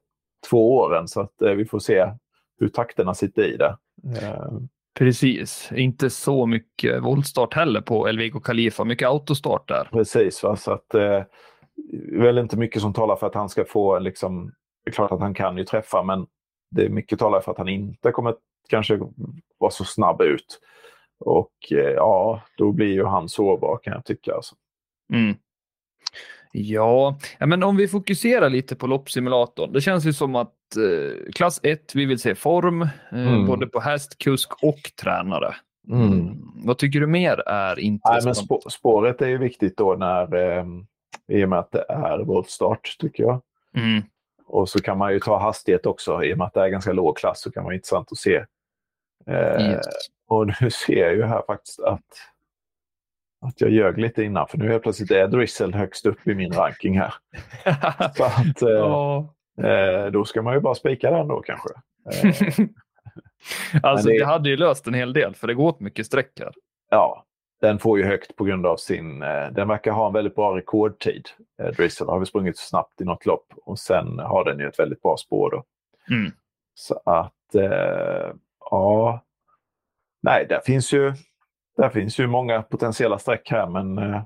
två 0.50 0.78
åren. 0.78 1.08
Så 1.08 1.22
att 1.22 1.42
eh, 1.42 1.52
vi 1.52 1.66
får 1.66 1.80
se 1.80 2.12
hur 2.60 2.68
takterna 2.68 3.14
sitter 3.14 3.44
i 3.44 3.58
det. 3.58 3.78
Eh. 4.22 4.52
Precis, 5.00 5.72
inte 5.76 6.10
så 6.10 6.46
mycket 6.46 7.04
voltstart 7.04 7.54
heller 7.54 7.82
på 7.82 8.08
Elvigo 8.08 8.40
Khalifa, 8.40 8.84
mycket 8.84 9.08
autostart 9.08 9.68
där. 9.68 9.90
Precis, 9.92 10.44
va? 10.44 10.56
så 10.56 10.72
att 10.72 10.94
eh, 10.94 11.24
väl 12.12 12.38
inte 12.38 12.58
mycket 12.58 12.82
som 12.82 12.94
talar 12.94 13.16
för 13.16 13.28
att 13.28 13.36
han 13.36 13.50
ska 13.50 13.66
få 13.66 14.00
liksom, 14.00 14.52
det 14.88 14.92
är 14.92 14.94
klart 14.94 15.12
att 15.12 15.20
han 15.20 15.34
kan 15.34 15.58
ju 15.58 15.64
träffa, 15.64 16.04
men 16.04 16.28
det 16.72 16.86
är 16.86 16.90
mycket 16.90 17.20
talar 17.20 17.42
för 17.42 17.52
att 17.52 17.58
han 17.58 17.70
inte 17.70 18.12
kommer 18.12 18.36
kanske 18.70 19.00
vara 19.58 19.72
så 19.72 19.84
snabb 19.84 20.22
ut. 20.22 20.60
Och 21.20 21.52
eh, 21.72 21.78
ja, 21.78 22.42
då 22.58 22.72
blir 22.72 22.94
ju 22.94 23.06
han 23.06 23.30
sårbar 23.30 23.80
kan 23.84 23.94
jag 23.94 24.06
tycka. 24.06 24.36
Alltså. 24.36 24.56
Mm. 25.14 25.36
Ja, 26.52 27.18
men 27.40 27.64
om 27.64 27.78
vi 27.78 27.88
fokuserar 27.88 28.50
lite 28.50 28.76
på 28.76 28.88
loppsimulatorn. 28.88 29.74
Det 29.74 29.82
känns 29.82 30.06
ju 30.06 30.14
som 30.14 30.36
att 30.36 30.76
eh, 30.76 31.32
klass 31.34 31.60
1, 31.64 31.96
vi 31.96 32.06
vill 32.06 32.20
se 32.20 32.36
form, 32.36 32.82
eh, 32.82 32.88
mm. 33.12 33.46
både 33.46 33.68
på 33.68 33.80
häst, 33.80 34.18
kusk 34.18 34.64
och 34.64 34.92
tränare. 35.02 35.56
Mm. 35.90 36.12
mm. 36.12 36.38
Vad 36.64 36.78
tycker 36.78 37.00
du 37.00 37.08
mer 37.08 37.44
är 37.48 37.80
intressant? 37.80 38.16
Nej, 38.16 38.26
men 38.26 38.36
spå 38.36 38.62
spåret 38.70 39.22
är 39.22 39.28
ju 39.28 39.38
viktigt 39.38 39.78
då 39.78 39.96
när, 39.96 40.36
eh, 40.36 40.66
i 41.28 41.46
och 41.46 41.50
med 41.50 41.60
att 41.60 41.72
det 41.72 41.86
är 41.90 42.20
voltstart, 42.20 42.96
tycker 43.00 43.24
jag. 43.24 43.42
Mm. 43.78 44.04
Och 44.48 44.70
så 44.70 44.82
kan 44.82 44.98
man 44.98 45.14
ju 45.14 45.20
ta 45.20 45.40
hastighet 45.40 45.86
också, 45.86 46.24
i 46.24 46.34
och 46.34 46.38
med 46.38 46.48
att 46.48 46.54
det 46.54 46.62
är 46.62 46.68
ganska 46.68 46.94
låg 46.94 47.18
klass 47.18 47.42
så 47.42 47.52
kan 47.52 47.64
vara 47.64 47.76
intressant 47.76 48.12
att 48.12 48.18
se. 48.18 48.46
Eh. 49.28 49.80
Och 50.28 50.48
nu 50.48 50.70
ser 50.86 51.06
jag 51.06 51.16
ju 51.16 51.24
här 51.24 51.44
faktiskt 51.48 51.80
att 51.80 52.04
att 53.42 53.62
jag 53.62 53.72
ljög 53.72 53.98
lite 53.98 54.24
innan, 54.24 54.48
för 54.48 54.58
nu 54.58 54.74
är 54.74 54.80
plötsligt 54.80 55.12
är 55.12 55.28
Drizzle 55.28 55.78
högst 55.78 56.06
upp 56.06 56.28
i 56.28 56.36
min 56.36 56.54
ranking 56.54 57.00
här. 57.00 57.14
Så 58.16 58.24
att, 58.24 58.62
eh, 58.62 59.70
eh, 59.70 60.06
då 60.12 60.26
ska 60.26 60.42
man 60.42 60.54
ju 60.54 60.60
bara 60.60 60.76
spika 60.76 61.12
den 61.12 61.28
då 61.28 61.42
kanske. 61.42 61.70
Eh, 62.12 62.66
alltså 63.84 64.08
det... 64.08 64.20
det... 64.20 64.26
hade 64.26 64.50
ju 64.50 64.58
löst 64.58 64.88
en 64.88 64.94
hel 64.94 65.14
del, 65.14 65.36
för 65.36 65.48
det 65.48 65.54
går 65.54 65.68
åt 65.68 65.80
mycket 65.80 66.06
streck 66.06 66.40
här. 66.40 66.54
Ja, 66.90 67.26
den 67.62 67.80
får 67.80 68.00
ju 68.00 68.06
högt 68.06 68.36
på 68.36 68.44
grund 68.44 68.66
av 68.66 68.78
sin... 68.78 69.24
Eh, 69.24 69.48
den 69.52 69.68
verkar 69.68 69.92
ha 69.92 70.08
en 70.08 70.14
väldigt 70.14 70.36
bra 70.36 70.58
rekordtid. 70.58 71.30
Eh, 71.62 71.68
Drizzle 71.68 72.06
har 72.06 72.20
väl 72.20 72.28
sprungit 72.28 72.58
snabbt 72.58 73.02
i 73.02 73.06
något 73.06 73.26
lopp 73.26 73.46
och 73.66 73.80
sen 73.80 74.20
har 74.20 74.46
den 74.46 74.60
ju 74.60 74.68
ett 74.68 74.80
väldigt 74.80 75.02
bra 75.02 75.18
spår 75.18 75.52
då. 75.52 75.64
Mm. 76.16 76.32
Så 76.74 77.02
att, 77.06 77.56
eh, 77.56 78.34
ja... 78.60 79.24
Nej, 80.22 80.46
där 80.50 80.62
finns 80.66 80.94
ju 80.94 81.14
där 81.78 81.90
finns 81.90 82.20
ju 82.20 82.28
många 82.28 82.62
potentiella 82.62 83.20
streck 83.20 83.52
här, 83.52 83.68
men... 83.68 83.98
Eh... 83.98 84.24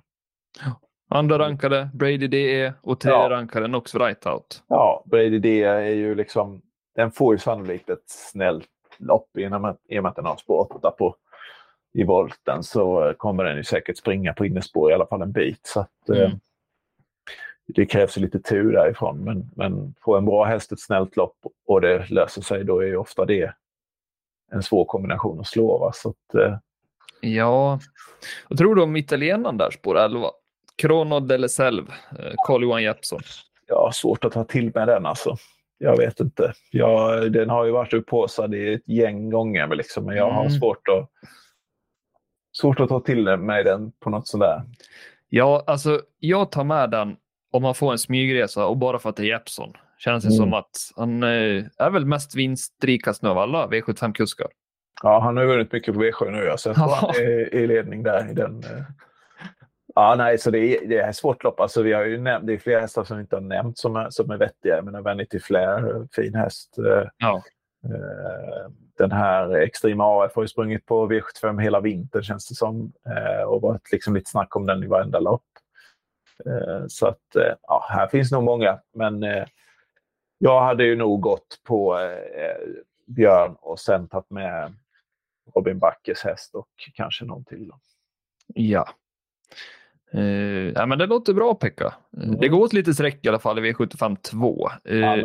Andra 1.09 1.39
rankade 1.39 1.89
Brady 1.93 2.27
DE 2.27 2.73
och 2.81 2.99
tredje 2.99 3.19
ja. 3.19 3.29
rankade 3.29 3.67
Nox 3.67 3.95
Rightout. 3.95 4.63
Ja, 4.67 5.03
Brady 5.05 5.39
DE 5.39 5.63
är 5.63 5.95
ju 5.95 6.15
liksom... 6.15 6.61
Den 6.95 7.11
får 7.11 7.33
ju 7.33 7.39
sannolikt 7.39 7.89
ett 7.89 8.09
snällt 8.09 8.67
lopp 8.97 9.37
i 9.37 9.47
och 9.47 9.61
med 9.61 10.05
att 10.05 10.15
den 10.15 10.25
har 10.25 10.35
spår 10.35 10.75
8 10.75 10.91
på 10.91 11.15
i 11.93 12.03
volten 12.03 12.63
så 12.63 13.13
kommer 13.17 13.43
den 13.43 13.57
ju 13.57 13.63
säkert 13.63 13.97
springa 13.97 14.33
på 14.33 14.45
innespår 14.45 14.91
i 14.91 14.93
alla 14.93 15.07
fall 15.07 15.21
en 15.21 15.31
bit. 15.31 15.59
Så 15.63 15.79
att, 15.79 16.09
eh, 16.09 16.25
mm. 16.25 16.39
det 17.67 17.85
krävs 17.85 18.17
lite 18.17 18.39
tur 18.39 18.71
därifrån. 18.71 19.23
Men, 19.23 19.49
men 19.55 19.95
får 20.01 20.17
en 20.17 20.25
bra 20.25 20.43
häst 20.43 20.71
ett 20.71 20.79
snällt 20.79 21.15
lopp 21.15 21.37
och 21.67 21.81
det 21.81 22.09
löser 22.09 22.41
sig, 22.41 22.63
då 22.63 22.79
är 22.79 22.87
ju 22.87 22.97
ofta 22.97 23.25
det 23.25 23.53
en 24.51 24.63
svår 24.63 24.85
kombination 24.85 25.39
att 25.39 25.47
slå. 25.47 25.77
Va? 25.77 25.91
Så 25.93 26.09
att, 26.09 26.35
eh, 26.35 26.57
Ja, 27.21 27.79
vad 28.49 28.57
tror 28.57 28.75
du 28.75 28.81
om 28.81 28.95
italienaren 28.95 29.57
där, 29.57 29.71
spår 29.71 29.97
11? 29.97 30.27
Crono 30.75 31.19
delle 31.19 31.49
Selve, 31.49 31.91
eh, 32.19 32.33
Carl-Johan 32.47 32.83
Jeppsson. 32.83 33.21
Ja, 33.67 33.91
svårt 33.93 34.25
att 34.25 34.33
ta 34.33 34.43
till 34.43 34.71
med 34.75 34.87
den 34.87 35.05
alltså. 35.05 35.35
Jag 35.77 35.97
vet 35.97 36.19
inte. 36.19 36.53
Jag, 36.71 37.31
den 37.31 37.49
har 37.49 37.65
ju 37.65 37.71
varit 37.71 37.93
upphåsad 37.93 38.55
i 38.55 38.73
ett 38.73 38.87
gäng 38.87 39.29
gånger, 39.29 39.75
liksom, 39.75 40.05
men 40.05 40.15
jag 40.15 40.31
har 40.31 40.45
mm. 40.45 40.51
svårt 40.51 40.87
att 40.87 41.09
svårt 42.51 42.79
att 42.79 42.89
ta 42.89 42.99
till 42.99 43.37
mig 43.37 43.63
den 43.63 43.91
på 43.91 44.09
något 44.09 44.27
sådär. 44.27 44.63
Ja, 45.29 45.63
alltså 45.67 46.01
jag 46.19 46.51
tar 46.51 46.63
med 46.63 46.89
den 46.89 47.15
om 47.51 47.61
man 47.61 47.75
får 47.75 47.91
en 47.91 47.97
smygresa 47.97 48.65
och 48.65 48.77
bara 48.77 48.99
för 48.99 49.09
att 49.09 49.15
det 49.15 49.23
är 49.23 49.27
Jeppsson. 49.27 49.73
Känns 49.97 50.23
det 50.23 50.27
mm. 50.27 50.37
som 50.37 50.53
att 50.53 50.91
han 50.95 51.23
eh, 51.23 51.63
är 51.77 51.89
väl 51.89 52.05
mest 52.05 52.35
vinstrikast 52.35 53.21
nu 53.21 53.29
av 53.29 53.37
alla 53.37 53.67
V75-kuskar. 53.67 54.47
Ja, 55.03 55.19
han 55.19 55.37
har 55.37 55.45
vunnit 55.45 55.71
mycket 55.71 55.93
på 55.93 56.03
V7 56.03 56.31
nu. 56.31 56.37
Jag 56.37 56.59
tror 56.59 56.73
han 56.73 57.09
är 57.15 57.55
i 57.55 57.67
ledning 57.67 58.03
där. 58.03 58.29
I 58.29 58.33
den, 58.33 58.63
eh. 58.63 58.83
Ja, 59.95 60.15
nej, 60.17 60.37
så 60.37 60.51
det 60.51 60.59
är, 60.59 60.87
det 60.87 60.97
är 60.97 61.11
svårt 61.11 61.43
lopp. 61.43 61.59
Alltså, 61.59 61.81
vi 61.81 61.93
har 61.93 62.05
ju 62.05 62.17
nämnt, 62.17 62.47
det 62.47 62.53
är 62.53 62.57
flera 62.57 62.79
hästar 62.79 63.03
som 63.03 63.17
vi 63.17 63.21
inte 63.21 63.35
har 63.35 63.41
nämnt 63.41 63.77
som 63.77 63.95
är, 63.95 64.09
som 64.09 64.31
är 64.31 64.37
vettiga. 64.37 64.75
Jag 64.75 64.85
menar 64.85 65.01
Vanity 65.01 65.39
Flair, 65.39 66.07
fin 66.15 66.35
häst. 66.35 66.77
Eh, 66.77 67.09
ja. 67.17 67.43
Eh, 67.83 68.71
den 69.01 69.11
här 69.11 69.51
Extrema 69.51 70.23
AF 70.23 70.35
har 70.35 70.41
ju 70.41 70.47
sprungit 70.47 70.85
på 70.85 71.09
V75 71.09 71.61
hela 71.61 71.79
vintern 71.79 72.23
känns 72.23 72.47
det 72.49 72.55
som. 72.55 72.91
Och 73.47 73.61
varit 73.61 73.91
liksom 73.91 74.15
lite 74.15 74.29
snack 74.29 74.55
om 74.55 74.65
den 74.65 74.83
i 74.83 74.87
varenda 74.87 75.19
lopp. 75.19 75.45
Så 76.87 77.07
att 77.07 77.35
ja, 77.61 77.85
här 77.89 78.07
finns 78.07 78.31
nog 78.31 78.43
många. 78.43 78.79
Men 78.93 79.25
jag 80.37 80.61
hade 80.61 80.83
ju 80.83 80.95
nog 80.95 81.21
gått 81.21 81.59
på 81.63 81.97
Björn 83.07 83.55
och 83.59 83.79
sen 83.79 84.07
tagit 84.07 84.29
med 84.29 84.73
Robin 85.55 85.79
Backes 85.79 86.23
häst 86.23 86.55
och 86.55 86.69
kanske 86.93 87.25
någon 87.25 87.45
till. 87.45 87.67
Då. 87.67 87.79
Ja. 88.53 88.87
Uh, 90.15 90.71
ja, 90.75 90.85
men 90.85 90.99
det 90.99 91.05
låter 91.05 91.33
bra 91.33 91.55
Pekka. 91.55 91.93
Mm. 92.17 92.39
Det 92.39 92.47
går 92.47 92.59
åt 92.59 92.73
lite 92.73 92.93
sträck 92.93 93.25
i 93.25 93.29
alla 93.29 93.39
fall 93.39 93.65
i 93.65 93.71
V75 93.71 94.15
2. 94.21 94.69
Uh, 94.89 94.99
ja, 94.99 95.17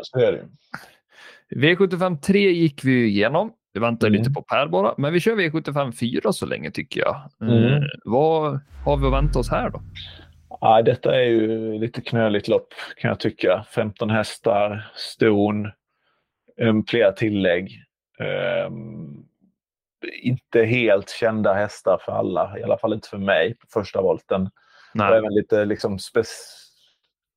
V75 1.50 2.20
3 2.20 2.50
gick 2.50 2.84
vi 2.84 3.06
igenom. 3.06 3.52
Vi 3.76 3.80
väntar 3.80 4.06
mm. 4.06 4.18
lite 4.18 4.30
på 4.30 4.42
Per 4.42 4.66
bara, 4.66 4.94
men 4.98 5.12
vi 5.12 5.20
kör 5.20 5.36
V75 5.36 5.92
4 5.92 6.32
så 6.32 6.46
länge 6.46 6.70
tycker 6.70 7.00
jag. 7.00 7.30
Mm. 7.40 7.54
Uh, 7.54 7.82
vad 8.04 8.60
har 8.84 8.96
vi 8.96 9.06
att 9.06 9.12
vänta 9.12 9.38
oss 9.38 9.50
här 9.50 9.70
då? 9.70 9.82
Ja, 10.60 10.82
detta 10.82 11.14
är 11.14 11.24
ju 11.24 11.78
lite 11.78 12.00
knöligt 12.00 12.48
lopp 12.48 12.68
kan 12.96 13.08
jag 13.08 13.20
tycka. 13.20 13.66
15 13.70 14.10
hästar, 14.10 14.90
ston, 14.94 15.70
flera 16.88 17.12
tillägg. 17.12 17.82
Um, 18.68 19.26
inte 20.22 20.62
helt 20.62 21.10
kända 21.10 21.54
hästar 21.54 21.98
för 22.04 22.12
alla, 22.12 22.58
i 22.58 22.62
alla 22.62 22.78
fall 22.78 22.92
inte 22.92 23.08
för 23.08 23.18
mig 23.18 23.54
på 23.54 23.66
första 23.72 24.02
volten. 24.02 24.50
Nej. 24.94 25.10
Och 25.10 25.16
även 25.16 25.34
lite 25.34 25.64
liksom 25.64 25.98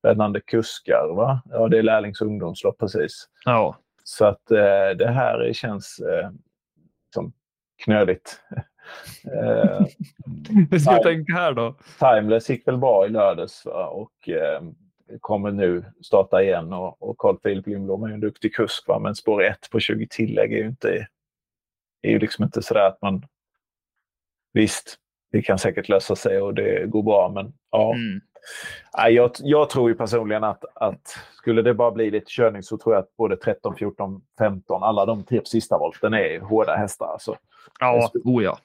spännande 0.02 0.42
kuskar. 0.42 1.16
Va? 1.16 1.42
Ja, 1.46 1.68
det 1.68 1.78
är 1.78 1.84
lärlings 1.84 2.22
ungdomslopp 2.22 2.80
precis. 2.80 3.28
Ja. 3.46 3.78
Så 4.10 4.26
att 4.26 4.52
eh, 4.52 4.90
det 4.98 5.12
här 5.12 5.54
känns 5.54 6.00
eh, 6.00 6.30
som 7.14 7.34
knöligt. 7.84 8.42
eh, 9.24 9.86
Hur 10.72 10.80
ska 10.80 10.92
jag 10.92 11.04
tänka 11.04 11.34
här 11.34 11.54
då? 11.54 11.76
Timeless 12.00 12.50
gick 12.50 12.68
väl 12.68 12.78
bra 12.78 13.06
i 13.06 13.10
lördags 13.10 13.66
va? 13.66 13.88
och 13.88 14.30
eh, 14.30 14.62
kommer 15.20 15.52
nu 15.52 15.86
starta 16.02 16.44
igen 16.44 16.74
och, 16.74 17.02
och 17.02 17.18
Carl 17.18 17.38
Philip 17.38 17.68
Lindblom 17.68 18.04
är 18.04 18.08
ju 18.08 18.14
en 18.14 18.20
duktig 18.20 18.56
kusk. 18.56 18.88
Va? 18.88 19.00
Men 19.00 19.16
spår 19.16 19.44
1 19.44 19.70
på 19.72 19.80
20 19.80 20.08
tillägg 20.10 20.54
är 20.54 20.58
ju 20.58 20.68
inte 20.68 21.08
är 22.02 22.12
ju 22.12 22.20
liksom 22.20 22.46
inte 22.46 22.62
sådär 22.62 22.88
att 22.88 23.02
man... 23.02 23.26
Visst, 24.54 24.98
det 25.32 25.42
kan 25.42 25.60
säkert 25.60 25.90
lösa 25.90 26.16
sig 26.16 26.42
och 26.42 26.54
det 26.54 26.86
går 26.88 27.04
bra, 27.04 27.32
men 27.36 27.54
ja. 27.72 27.94
Mm. 27.96 28.22
Jag, 29.10 29.32
jag 29.40 29.70
tror 29.70 29.90
ju 29.90 29.96
personligen 29.96 30.44
att, 30.44 30.64
att 30.76 31.16
skulle 31.34 31.62
det 31.62 31.74
bara 31.74 31.92
bli 31.92 32.12
lite 32.12 32.30
körning 32.30 32.64
så 32.64 32.78
tror 32.78 32.96
jag 32.96 33.02
att 33.02 33.18
både 33.18 33.38
13, 33.38 33.76
14, 33.76 34.22
15, 34.38 34.84
alla 34.84 35.06
de 35.06 35.24
tre 35.24 35.42
sista 35.46 35.78
volten 35.78 36.14
är 36.14 36.40
hårda 36.40 36.76
hästar. 36.76 37.08
Alltså. 37.08 37.36
Ja, 37.80 38.12
oh 38.24 38.44
ja. 38.44 38.58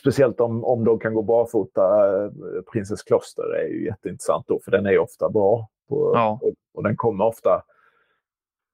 Speciellt 0.00 0.40
om, 0.40 0.64
om 0.64 0.84
de 0.84 0.98
kan 0.98 1.14
gå 1.14 1.22
barfota. 1.22 1.82
Eh, 1.82 2.30
Princess 2.72 3.02
Kloster 3.02 3.54
är 3.54 3.68
ju 3.68 3.84
jätteintressant 3.84 4.44
då, 4.48 4.60
för 4.64 4.70
den 4.70 4.86
är 4.86 4.98
ofta 4.98 5.28
bra. 5.28 5.68
På, 5.88 6.12
ja. 6.14 6.38
och, 6.42 6.52
och, 6.74 6.82
den 6.82 6.96
kommer 6.96 7.24
ofta 7.24 7.62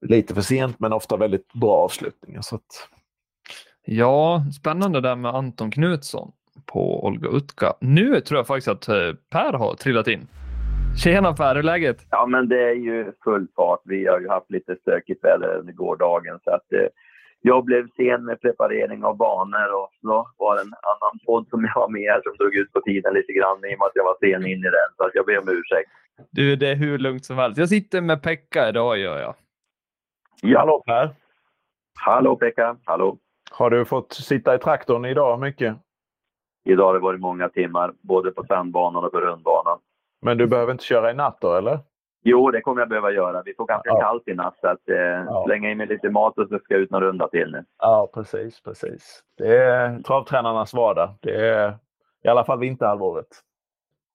lite 0.07 0.35
för 0.35 0.41
sent, 0.41 0.81
men 0.81 0.93
ofta 0.93 1.17
väldigt 1.17 1.53
bra 1.53 1.73
avslutningar. 1.73 2.43
Så 2.43 2.57
att, 2.57 2.89
Ja, 3.89 4.45
spännande 4.59 5.01
där 5.01 5.17
med 5.17 5.35
Anton 5.35 5.71
Knutsson. 5.71 6.33
på 6.67 7.05
Olga 7.05 7.29
Utka. 7.29 7.75
Nu 7.81 8.21
tror 8.21 8.39
jag 8.39 8.47
faktiskt 8.47 8.69
att 8.69 8.89
eh, 8.89 9.15
Per 9.31 9.53
har 9.53 9.75
trillat 9.75 10.09
in. 10.09 10.29
Tjena 10.97 11.33
Per, 11.33 11.55
hur 11.55 11.59
är 11.59 11.63
läget? 11.63 12.07
Ja, 12.11 12.27
men 12.27 12.49
det 12.49 12.63
är 12.63 12.75
ju 12.75 13.13
full 13.25 13.47
fart. 13.57 13.81
Vi 13.85 14.07
har 14.07 14.21
ju 14.21 14.29
haft 14.29 14.51
lite 14.51 14.77
stökigt 14.77 15.25
väder 15.25 15.57
under 15.59 15.73
gårdagen 15.73 16.39
så 16.45 16.51
att 16.51 16.73
eh, 16.73 16.89
jag 17.41 17.65
blev 17.65 17.89
sen 17.97 18.25
med 18.25 18.41
preparering 18.41 19.05
av 19.05 19.17
banor 19.17 19.83
och 19.83 19.91
så 20.01 20.29
var 20.37 20.55
det 20.55 20.61
en 20.61 20.75
annan 20.93 21.19
podd 21.27 21.49
som 21.49 21.65
jag 21.65 21.81
var 21.81 21.89
med 21.89 22.03
här 22.13 22.21
som 22.25 22.37
drog 22.37 22.55
ut 22.55 22.73
på 22.73 22.81
tiden 22.81 23.15
lite 23.15 23.33
grann 23.33 23.59
i 23.59 23.75
och 23.75 23.79
med 23.79 23.87
att 23.87 23.93
jag 23.95 24.05
var 24.05 24.17
sen 24.21 24.47
in 24.47 24.59
i 24.59 24.71
den. 24.79 24.91
Så 24.97 25.05
att 25.05 25.15
jag 25.15 25.27
ber 25.27 25.39
om 25.39 25.49
ursäkt. 25.49 25.91
Du, 26.31 26.57
det 26.57 26.69
är 26.69 26.77
hur 26.77 26.99
lugnt 26.99 27.25
som 27.25 27.37
helst. 27.39 27.59
Jag 27.59 27.69
sitter 27.69 28.01
med 28.01 28.23
Pekka 28.23 28.69
idag 28.69 28.99
gör 28.99 29.19
jag. 29.21 29.35
Ja. 30.43 30.59
Hallå 30.59 30.83
Per! 30.87 31.11
Hallå 31.99 32.37
Pekka! 32.37 32.77
Hallå! 32.85 33.19
Har 33.51 33.71
du 33.71 33.85
fått 33.85 34.13
sitta 34.13 34.55
i 34.55 34.59
traktorn 34.59 35.05
idag 35.05 35.41
mycket? 35.41 35.77
Idag 36.65 36.87
har 36.87 36.95
det 36.95 37.01
varit 37.01 37.21
många 37.21 37.49
timmar, 37.49 37.93
både 38.03 38.31
på 38.31 38.45
sandbanan 38.45 39.05
och 39.05 39.13
på 39.13 39.21
rundbanan. 39.21 39.79
Men 40.27 40.39
du 40.39 40.47
behöver 40.47 40.73
inte 40.73 40.85
köra 40.85 41.11
i 41.11 41.15
natt 41.15 41.39
då, 41.41 41.55
eller? 41.55 41.79
Jo, 42.23 42.51
det 42.51 42.61
kommer 42.61 42.81
jag 42.81 42.89
behöva 42.89 43.11
göra. 43.11 43.43
Vi 43.45 43.55
får 43.55 43.67
ganska 43.67 43.91
ja. 43.91 44.01
kallt 44.01 44.29
i 44.29 44.35
natt 44.35 44.57
så 44.61 44.69
att 44.69 44.89
eh, 44.89 44.97
ja. 44.97 45.45
slänga 45.47 45.71
in 45.71 45.79
mig 45.79 45.87
lite 45.87 46.11
mat 46.11 46.39
och 46.39 46.49
så 46.49 46.59
ska 46.59 46.75
jag 46.75 46.81
ut 46.81 46.91
några 46.91 47.07
runda 47.07 47.29
till 47.29 47.53
nu. 47.53 47.65
Ja, 47.79 48.11
precis, 48.15 48.63
precis. 48.63 49.23
Det 49.39 49.57
är 49.57 50.03
travtränarnas 50.03 50.75
vardag. 50.75 51.15
Det 51.21 51.49
är 51.49 51.75
i 52.25 52.29
alla 52.29 52.45
fall 52.45 52.59
vinterhalvåret. 52.59 53.27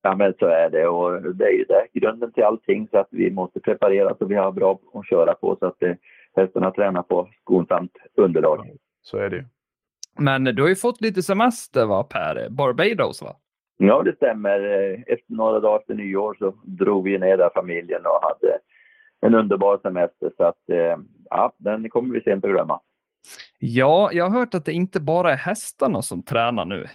Ja, 0.02 0.16
men 0.16 0.34
så 0.40 0.46
är 0.46 0.70
det 0.70 0.88
och 0.88 1.36
det 1.36 1.46
är 1.46 1.52
ju 1.52 1.64
det 1.64 1.88
grunden 1.94 2.32
till 2.32 2.44
allting 2.44 2.88
så 2.92 2.98
att 2.98 3.08
vi 3.12 3.32
måste 3.32 3.60
preparera 3.60 4.16
så 4.18 4.26
vi 4.26 4.36
har 4.36 4.52
bra 4.52 4.80
att 4.94 5.08
köra 5.08 5.34
på 5.34 5.56
så 5.60 5.66
att 5.66 5.84
eh, 5.84 5.94
hästarna 6.36 6.72
tränar 6.72 7.04
på 7.04 7.30
skonsamt 7.42 7.98
underlag. 8.16 8.66
Ja, 8.68 8.74
så 9.02 9.18
är 9.18 9.30
det 9.30 9.36
ju. 9.36 9.46
Men 10.20 10.44
du 10.44 10.62
har 10.62 10.70
ju 10.70 10.76
fått 10.76 11.02
lite 11.02 11.24
semester 11.24 11.86
va 11.86 12.04
Per? 12.04 12.50
Barbados 12.50 13.22
va? 13.22 13.36
Ja, 13.84 14.04
det 14.04 14.16
stämmer. 14.16 14.60
Efter 15.08 15.34
några 15.34 15.60
dagar 15.60 15.80
efter 15.80 15.94
nyår 15.94 16.36
så 16.40 16.54
drog 16.64 17.04
vi 17.04 17.18
ner 17.18 17.38
där 17.38 17.50
familjen 17.56 18.06
och 18.06 18.20
hade 18.22 18.58
en 19.22 19.36
underbar 19.36 19.80
semester. 19.82 20.32
Så 20.38 20.44
att, 20.44 20.70
eh, 20.70 20.98
ja, 21.30 21.54
den 21.58 21.90
kommer 21.90 22.14
vi 22.14 22.22
sent 22.22 22.46
att 22.46 22.52
glömma. 22.52 22.80
Ja, 23.60 24.10
jag 24.14 24.30
har 24.30 24.40
hört 24.40 24.54
att 24.54 24.66
det 24.66 24.74
inte 24.74 25.00
bara 25.00 25.32
är 25.32 25.38
hästarna 25.38 26.02
som 26.02 26.24
tränar 26.24 26.66
nu. 26.66 26.88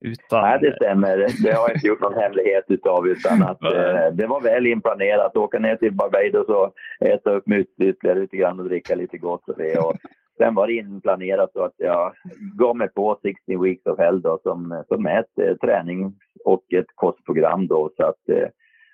Utan... 0.00 0.42
Nej, 0.42 0.58
det 0.60 0.76
stämmer. 0.76 1.16
Det 1.42 1.52
har 1.52 1.68
jag 1.68 1.76
inte 1.76 1.86
gjort 1.86 2.00
någon 2.00 2.14
hemlighet 2.22 2.64
utav. 2.68 3.08
Utan 3.08 3.42
att, 3.42 3.62
eh, 3.62 4.12
det 4.12 4.26
var 4.26 4.40
väl 4.40 4.66
inplanerat. 4.66 5.36
Åka 5.36 5.58
ner 5.58 5.76
till 5.76 5.92
Barbados 5.92 6.48
och 6.48 6.74
äta 7.06 7.30
upp 7.30 7.46
mycket 7.46 7.80
ytterligare 7.80 8.20
lite 8.20 8.36
grann 8.36 8.60
och 8.60 8.66
dricka 8.66 8.94
lite 8.94 9.18
gott 9.18 9.48
och 9.48 9.58
det. 9.58 9.78
Och 9.78 9.96
sen 10.38 10.54
var 10.54 10.66
det 10.66 10.72
inplanerat 10.72 11.52
så 11.52 11.64
att 11.64 11.74
jag 11.76 12.12
gav 12.58 12.76
mig 12.76 12.88
på 12.88 13.18
16 13.22 13.62
Weeks 13.62 13.86
of 13.86 13.98
Hell 13.98 14.22
då, 14.22 14.38
som, 14.42 14.84
som 14.88 15.06
är 15.06 15.20
ett 15.20 15.38
eh, 15.38 15.56
träning 15.56 16.14
och 16.44 16.72
ett 16.72 16.86
kostprogram. 16.94 17.66
Då, 17.66 17.90
så 17.96 18.04
att, 18.04 18.28
eh, 18.28 18.48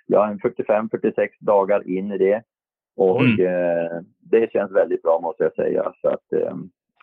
jag 0.07 0.31
är 0.31 0.35
45-46 0.35 1.29
dagar 1.41 1.89
in 1.89 2.13
i 2.13 2.19
det. 2.19 2.43
Och 2.97 3.21
mm. 3.21 3.47
eh, 3.47 4.01
det 4.21 4.53
känns 4.53 4.73
väldigt 4.73 5.03
bra 5.03 5.21
måste 5.23 5.45
jag 5.45 5.55
säga. 5.55 5.93
Så 6.03 6.09
att, 6.09 6.33
eh, 6.33 6.55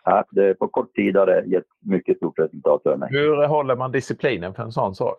Ja, 0.04 0.24
det, 0.30 0.54
på 0.54 0.68
kort 0.68 0.94
tid 0.94 1.16
har 1.16 1.26
det 1.26 1.44
gett 1.46 1.64
mycket 1.80 2.16
stort 2.16 2.38
resultat 2.38 2.82
för 2.82 2.96
mig. 2.96 3.08
Hur 3.12 3.46
håller 3.46 3.76
man 3.76 3.92
disciplinen 3.92 4.54
för 4.54 4.62
en 4.62 4.72
sån 4.72 4.94
sak? 4.94 5.18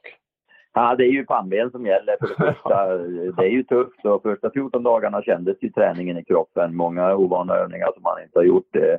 Ja, 0.74 0.96
det 0.96 1.04
är 1.04 1.12
ju 1.12 1.26
pannben 1.26 1.72
som 1.72 1.86
gäller 1.86 2.16
för 2.20 2.28
det 2.28 2.36
första. 2.54 2.98
det 3.42 3.44
är 3.44 3.52
ju 3.52 3.64
tufft 3.64 4.06
och 4.06 4.22
första 4.22 4.52
14 4.52 4.84
dagarna 4.84 5.22
kändes 5.22 5.58
ju 5.62 5.70
träningen 5.70 6.18
i 6.18 6.24
kroppen. 6.24 6.76
Många 6.76 7.16
ovana 7.16 7.54
övningar 7.56 7.90
som 7.94 8.04
man 8.04 8.24
inte 8.24 8.40
har 8.40 8.44
gjort. 8.44 8.76
Eh, 8.76 8.98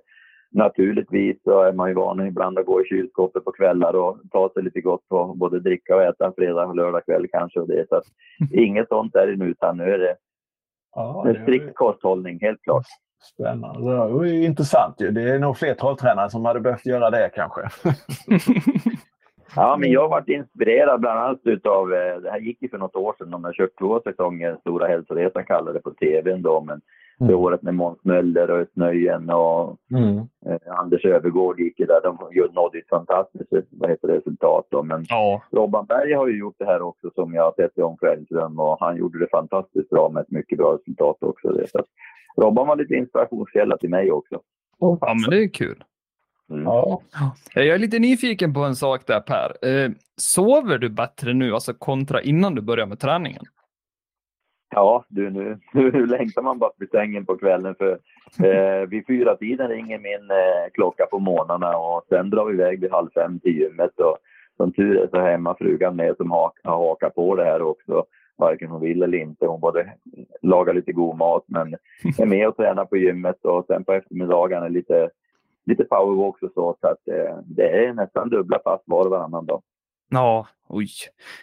naturligtvis 0.50 1.42
så 1.44 1.62
är 1.62 1.72
man 1.72 1.88
ju 1.88 1.94
van 1.94 2.26
ibland 2.26 2.58
att 2.58 2.66
gå 2.66 2.82
i 2.82 2.84
kylskåpet 2.84 3.44
på 3.44 3.52
kvällar 3.52 3.94
och 3.96 4.18
ta 4.32 4.50
sig 4.54 4.62
lite 4.62 4.80
gott 4.80 5.08
på 5.08 5.34
både 5.34 5.60
dricka 5.60 5.96
och 5.96 6.02
äta 6.02 6.32
fredag 6.36 6.66
och 6.66 6.76
lördag 6.76 7.04
kväll 7.04 7.26
kanske. 7.32 7.60
Och 7.60 7.68
det. 7.68 7.88
Så 7.88 7.96
att, 7.96 8.04
inget 8.50 8.88
sånt 8.88 9.14
är 9.14 9.26
det 9.26 9.36
nu 9.36 9.44
utan 9.44 9.76
nu 9.76 9.84
är 9.84 9.98
det 9.98 10.16
ja, 10.94 11.28
en 11.28 11.42
strikt 11.42 11.74
kosthållning 11.74 12.38
helt 12.40 12.62
klart. 12.62 12.86
Spännande. 13.34 13.90
Det 13.90 13.96
var 13.96 14.24
ju 14.24 14.44
intressant 14.44 15.00
ju. 15.00 15.10
Det 15.10 15.22
är 15.22 15.38
nog 15.38 15.56
fler 15.56 15.74
travtränare 15.74 16.30
som 16.30 16.44
hade 16.44 16.60
behövt 16.60 16.86
göra 16.86 17.10
det 17.10 17.30
kanske. 17.34 17.60
ja, 19.56 19.76
men 19.80 19.90
jag 19.90 20.00
har 20.00 20.08
varit 20.08 20.28
inspirerad 20.28 21.00
bland 21.00 21.18
annat 21.18 21.40
utav, 21.44 21.94
eh, 21.94 22.16
det 22.16 22.30
här 22.30 22.40
gick 22.40 22.62
ju 22.62 22.68
för 22.68 22.78
något 22.78 22.96
år 22.96 23.14
sedan, 23.18 23.30
de 23.30 23.44
har 23.44 23.52
kört 23.52 23.78
två 23.78 24.00
säsonger, 24.00 24.56
Stora 24.60 24.86
hälsoresan 24.86 25.44
kallade 25.44 25.78
det 25.78 25.82
på 25.82 25.90
tv 25.90 26.36
då, 26.36 26.60
men 26.60 26.80
mm. 27.20 27.28
det 27.28 27.34
året 27.34 27.62
med 27.62 27.74
Måns 27.74 28.04
Möller 28.04 28.50
och 28.50 28.66
Snöjen 28.74 29.30
och 29.30 29.76
mm. 29.90 30.16
eh, 30.18 30.78
Anders 30.78 31.04
Övergård 31.04 31.60
gick 31.60 31.80
ju 31.80 31.86
där. 31.86 32.00
De 32.02 32.18
nådde 32.54 32.78
ett 32.78 32.88
fantastiskt 32.88 33.50
vad 33.70 33.90
heter 33.90 34.08
det, 34.08 34.16
resultat. 34.16 34.66
Då. 34.70 34.82
Men 34.82 35.04
ja. 35.08 35.42
Robban 35.50 35.86
Berg 35.86 36.12
har 36.12 36.26
ju 36.26 36.38
gjort 36.38 36.56
det 36.58 36.64
här 36.64 36.82
också 36.82 37.10
som 37.14 37.34
jag 37.34 37.42
har 37.42 37.52
sett 37.52 37.78
i 37.78 37.82
omklädningsrum 37.82 38.58
och 38.58 38.76
han 38.80 38.96
gjorde 38.96 39.18
det 39.18 39.30
fantastiskt 39.30 39.90
bra 39.90 40.08
med 40.08 40.20
ett 40.20 40.30
mycket 40.30 40.58
bra 40.58 40.74
resultat 40.74 41.16
också. 41.20 41.48
Det. 41.48 41.70
Så 41.70 41.84
Robban 42.36 42.66
var 42.66 42.76
lite 42.76 42.94
inspirationskälla 42.94 43.76
till 43.76 43.90
mig 43.90 44.12
också. 44.12 44.40
Ja, 44.78 44.98
men 45.00 45.30
det 45.30 45.44
är 45.44 45.48
kul. 45.48 45.84
Mm. 46.50 46.64
Ja. 46.64 47.02
Jag 47.54 47.66
är 47.66 47.78
lite 47.78 47.98
nyfiken 47.98 48.54
på 48.54 48.60
en 48.60 48.76
sak 48.76 49.06
där 49.06 49.20
Per. 49.20 49.68
Eh, 49.68 49.90
sover 50.16 50.78
du 50.78 50.88
bättre 50.88 51.34
nu, 51.34 51.52
alltså 51.52 51.74
kontra 51.74 52.22
innan 52.22 52.54
du 52.54 52.62
började 52.62 52.88
med 52.88 53.00
träningen? 53.00 53.42
Ja, 54.74 55.04
du, 55.08 55.30
nu, 55.30 55.58
nu 55.72 56.06
längtar 56.06 56.42
man 56.42 56.58
bara 56.58 56.70
till 56.70 56.88
sängen 56.88 57.26
på 57.26 57.36
kvällen 57.36 57.74
för 57.74 57.98
eh, 58.44 58.88
vid 58.88 59.06
fyra 59.06 59.36
tiden 59.36 59.68
ringer 59.68 59.98
min 59.98 60.30
eh, 60.30 60.70
klocka 60.74 61.06
på 61.10 61.18
morgnarna 61.18 61.76
och 61.76 62.04
sen 62.08 62.30
drar 62.30 62.44
vi 62.44 62.54
iväg 62.54 62.80
vid 62.80 62.92
halv 62.92 63.08
fem 63.14 63.40
till 63.40 63.58
gymmet 63.58 64.00
och 64.00 64.18
som 64.56 64.72
tur 64.72 64.96
är 64.96 65.08
så 65.08 65.16
har 65.16 65.30
hemmafrugan 65.30 65.96
med 65.96 66.16
som 66.16 66.30
har, 66.30 66.52
har 66.64 66.76
hakat 66.76 67.14
på 67.14 67.36
det 67.36 67.44
här 67.44 67.62
också 67.62 68.04
varken 68.36 68.70
hon 68.70 68.80
vill 68.80 69.02
eller 69.02 69.18
inte. 69.18 69.46
Hon 69.46 69.60
både 69.60 69.92
lagar 70.42 70.74
lite 70.74 70.92
god 70.92 71.16
mat 71.16 71.44
men 71.46 71.76
är 72.18 72.26
med 72.26 72.48
och 72.48 72.56
tränar 72.56 72.84
på 72.84 72.96
gymmet 72.96 73.44
och 73.44 73.66
sen 73.66 73.84
på 73.84 73.92
eftermiddagarna 73.92 74.68
lite, 74.68 75.10
lite 75.66 75.84
powerwalks 75.84 76.42
och 76.42 76.52
så. 76.54 76.76
Så 76.80 76.86
att, 76.86 77.08
eh, 77.08 77.38
det 77.44 77.86
är 77.86 77.92
nästan 77.92 78.28
dubbla 78.28 78.58
pass 78.58 78.80
var 78.84 79.04
och 79.04 79.10
varannan 79.10 79.46
dag. 79.46 79.62
Ja, 80.10 80.46
oj. 80.68 80.88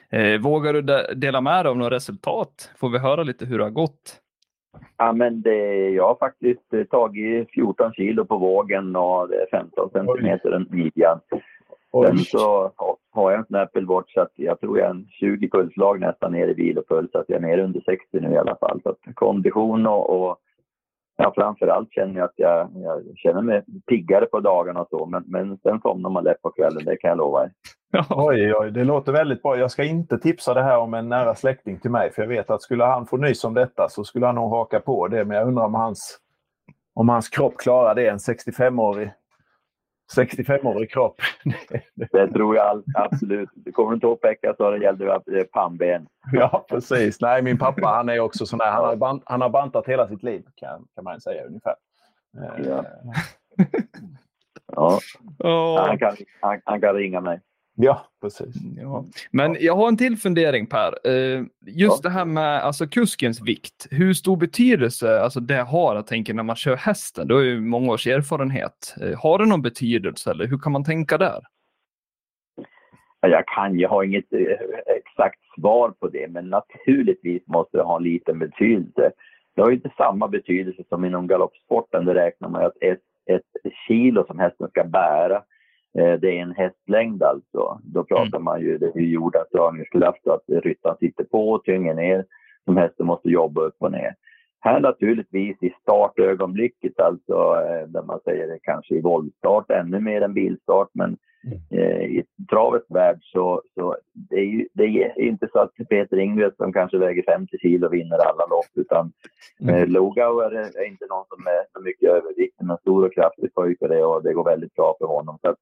Eh, 0.10 0.42
vågar 0.42 0.74
du 0.74 0.82
dela 1.16 1.42
med 1.42 1.66
dig 1.66 1.70
av 1.70 1.78
några 1.78 1.96
resultat? 1.96 2.72
Får 2.78 2.90
vi 2.90 3.00
höra 3.00 3.24
lite 3.24 3.46
hur 3.46 3.58
det 3.58 3.64
har 3.64 3.72
gått? 3.72 4.22
Ja, 4.98 5.14
men 5.14 5.42
det, 5.42 5.90
jag 5.90 6.08
har 6.08 6.16
faktiskt 6.16 6.74
eh, 6.74 6.84
tagit 6.84 7.52
14 7.52 7.94
kilo 7.94 8.26
på 8.26 8.38
vågen 8.38 8.96
och 8.96 9.30
det 9.30 9.36
är 9.36 9.48
15 9.52 9.90
centimeter 9.90 10.52
en 10.52 10.68
midjan. 10.70 11.20
Sen 12.06 12.18
så 12.18 12.72
har 13.12 13.32
jag 13.32 13.40
en 13.40 13.46
sån 13.46 13.56
här 13.56 13.64
Apple 13.64 13.86
Watch 13.86 14.14
så 14.14 14.22
att 14.22 14.32
jag 14.36 14.60
tror 14.60 14.80
jag 14.80 14.88
är 14.88 14.92
en 14.92 15.08
20 15.10 15.50
pulslag 15.50 16.00
nästan 16.00 16.32
ner 16.32 16.48
i 16.48 16.54
vilopuls. 16.54 17.12
Så 17.12 17.18
att 17.18 17.30
jag 17.30 17.38
är 17.38 17.48
nere 17.48 17.64
under 17.64 17.82
60 17.82 18.20
nu 18.20 18.34
i 18.34 18.38
alla 18.38 18.56
fall. 18.56 18.80
Så 18.84 18.90
att 18.90 19.16
kondition 19.16 19.88
och, 19.88 20.10
och 20.10 20.38
ja, 21.22 21.32
framförallt 21.36 21.92
känner 21.92 22.20
jag 22.20 22.26
att 22.26 22.34
jag, 22.36 22.70
jag, 22.76 23.02
känner 23.16 23.42
mig 23.42 23.64
piggare 23.88 24.26
på 24.26 24.40
dagarna 24.40 24.82
och 24.82 24.88
så. 24.90 25.06
Men, 25.06 25.24
men 25.28 25.58
sen 25.58 25.82
somnar 25.82 26.10
man 26.10 26.24
lätt 26.24 26.42
på 26.42 26.52
kvällen, 26.52 26.86
det 26.86 26.98
kan 26.98 27.10
jag 27.10 27.18
lova 27.18 27.44
er. 27.44 27.52
Oj, 28.10 28.54
oj, 28.56 28.72
det 28.72 28.84
låter 28.84 29.12
väldigt 29.12 29.42
bra. 29.42 29.58
Jag 29.58 29.72
ska 29.72 29.84
inte 29.84 30.18
tipsa 30.18 30.54
det 30.54 30.64
här 30.64 30.78
om 30.78 30.94
en 30.94 31.10
nära 31.10 31.36
släkting 31.36 31.80
till 31.80 31.92
mig. 31.92 32.12
För 32.12 32.22
jag 32.22 32.30
vet 32.30 32.50
att 32.50 32.62
skulle 32.62 32.84
han 32.84 33.06
få 33.06 33.18
nys 33.18 33.44
om 33.44 33.54
detta 33.54 33.90
så 33.90 34.04
skulle 34.04 34.26
han 34.26 34.36
nog 34.36 34.50
haka 34.50 34.80
på 34.80 35.08
det. 35.08 35.26
Men 35.26 35.38
jag 35.38 35.48
undrar 35.48 35.66
om 35.66 35.76
hans, 35.76 36.18
om 36.94 37.10
hans 37.10 37.30
kropp 37.30 37.58
klarar 37.58 37.96
det, 37.96 38.08
en 38.08 38.18
65-årig 38.18 39.12
65-årig 40.18 40.92
kropp. 40.92 41.22
det 42.12 42.28
tror 42.28 42.56
jag 42.56 42.84
absolut. 42.96 43.50
Du 43.56 43.72
kommer 43.72 43.94
inte 43.94 44.08
ihåg 44.08 44.22
Pekka 44.22 44.54
så 44.58 44.72
det 44.72 44.78
gällde 44.78 45.16
att 45.16 45.24
det 45.26 45.52
pannben. 45.52 46.08
Ja, 46.32 46.66
precis. 46.70 47.22
Nej, 47.22 47.42
min 47.42 47.58
pappa 47.58 47.88
han 47.88 48.10
är 48.10 48.20
också 48.20 48.46
sån 48.46 48.60
där. 48.60 48.72
Han 48.72 48.86
har, 48.86 48.96
bant, 48.96 49.24
han 49.26 49.42
har 49.42 49.50
bantat 49.50 49.88
hela 49.88 50.08
sitt 50.08 50.24
liv 50.24 50.44
kan, 50.56 50.88
kan 50.96 51.04
man 51.04 51.22
säga 51.22 51.46
ungefär. 51.46 51.76
Ja. 52.58 52.86
ja. 54.76 55.00
Oh. 55.40 55.88
Han, 55.88 55.98
kan, 55.98 56.16
han, 56.42 56.62
han 56.66 56.82
kan 56.82 56.96
ringa 56.96 57.22
mig. 57.22 57.42
Ja, 57.76 58.06
precis. 58.22 58.56
Ja. 58.78 59.06
Men 59.32 59.58
jag 59.60 59.76
har 59.76 59.88
en 59.88 59.98
till 59.98 60.18
fundering 60.18 60.68
Per. 60.68 61.08
Eh, 61.08 61.44
just 61.62 62.04
ja. 62.04 62.10
det 62.10 62.10
här 62.10 62.26
med 62.26 62.64
alltså, 62.64 62.88
kuskens 62.88 63.42
vikt. 63.42 63.88
Hur 63.92 64.14
stor 64.14 64.38
betydelse 64.38 65.22
alltså, 65.22 65.40
det 65.40 65.62
har, 65.62 65.96
jag 65.96 66.08
tänker, 66.08 66.34
när 66.34 66.44
man 66.44 66.56
kör 66.56 66.76
hästen? 66.76 67.28
Du 67.28 67.34
har 67.34 67.42
ju 67.42 67.62
många 67.62 67.92
års 67.92 68.08
erfarenhet. 68.08 68.96
Eh, 69.02 69.20
har 69.20 69.40
det 69.40 69.46
någon 69.46 69.62
betydelse 69.62 70.32
eller 70.32 70.48
hur 70.48 70.58
kan 70.58 70.72
man 70.72 70.84
tänka 70.84 71.18
där? 71.18 71.40
Jag 73.22 73.48
kan 73.48 73.80
ju 73.80 73.88
ha 73.88 74.06
inget 74.06 74.34
eh, 74.34 74.40
exakt 74.98 75.40
svar 75.56 75.90
på 75.90 76.08
det, 76.08 76.28
men 76.28 76.50
naturligtvis 76.50 77.48
måste 77.48 77.78
det 77.78 77.84
ha 77.84 77.98
en 77.98 78.04
liten 78.04 78.40
betydelse. 78.40 79.12
Det 79.56 79.62
har 79.62 79.70
ju 79.70 79.76
inte 79.76 79.94
samma 79.98 80.28
betydelse 80.28 80.84
som 80.90 81.06
inom 81.06 81.28
galoppsporten. 81.28 82.06
Där 82.06 82.14
räknar 82.14 82.50
man 82.50 82.66
att 82.66 82.78
ett, 82.82 83.02
ett 83.26 83.74
kilo 83.88 84.26
som 84.28 84.40
hästen 84.40 84.68
ska 84.68 84.84
bära 84.84 85.44
det 85.94 86.38
är 86.38 86.42
en 86.42 86.56
hästlängd 86.56 87.24
alltså. 87.24 87.80
Då 87.84 88.04
pratar 88.04 88.38
mm. 88.38 88.44
man 88.44 88.62
ju, 88.62 88.78
det 88.78 88.86
är 88.86 89.00
jordas 89.00 89.50
dragningskraft 89.52 90.28
att 90.28 90.44
ryttaren 90.48 90.98
sitter 90.98 91.24
på 91.24 91.50
och 91.50 91.64
tynger 91.64 91.94
ner 91.94 92.26
som 92.66 92.78
hästen 92.78 93.06
måste 93.06 93.30
jobba 93.30 93.62
upp 93.62 93.76
och 93.80 93.92
ner. 93.92 94.16
Här 94.64 94.80
naturligtvis 94.80 95.64
i 95.64 95.74
startögonblicket, 95.82 97.00
alltså 97.00 97.34
eh, 97.34 97.88
där 97.88 98.04
man 98.04 98.20
säger 98.26 98.48
det 98.48 98.60
kanske 98.64 98.96
i 98.96 99.02
våldstart 99.02 99.72
ännu 99.72 100.00
mer 100.00 100.22
än 100.22 100.34
bilstart, 100.34 100.90
men 100.94 101.18
eh, 101.70 102.04
i 102.04 102.24
travets 102.50 102.86
värld 102.90 103.20
så, 103.22 103.62
så 103.76 103.98
det 104.14 104.36
är 104.36 104.46
ju 104.46 104.68
det 104.74 104.84
är 104.84 105.22
inte 105.22 105.48
så 105.54 105.60
att 105.60 105.72
Peter 105.90 106.20
Ingves 106.20 106.56
som 106.58 106.74
kanske 106.74 106.98
väger 106.98 107.24
50 107.28 107.58
kilo 107.58 107.90
vinner 107.90 108.18
alla 108.18 108.46
lopp 108.50 108.72
utan 108.76 109.12
mm. 109.62 109.76
eh, 109.76 109.88
Logauer 109.88 110.52
är 110.52 110.88
inte 110.88 111.06
någon 111.10 111.26
som 111.28 111.48
är 111.48 111.64
så 111.74 111.84
mycket 111.84 112.10
övervikt 112.10 112.56
men 112.62 112.78
stor 112.78 113.06
och 113.06 113.14
kraftig 113.14 113.54
pojke 113.54 113.88
det 113.88 114.04
och 114.04 114.24
det 114.24 114.34
går 114.34 114.46
väldigt 114.46 114.76
bra 114.76 114.96
för 115.00 115.08
honom. 115.08 115.38
Så 115.42 115.50
att, 115.50 115.58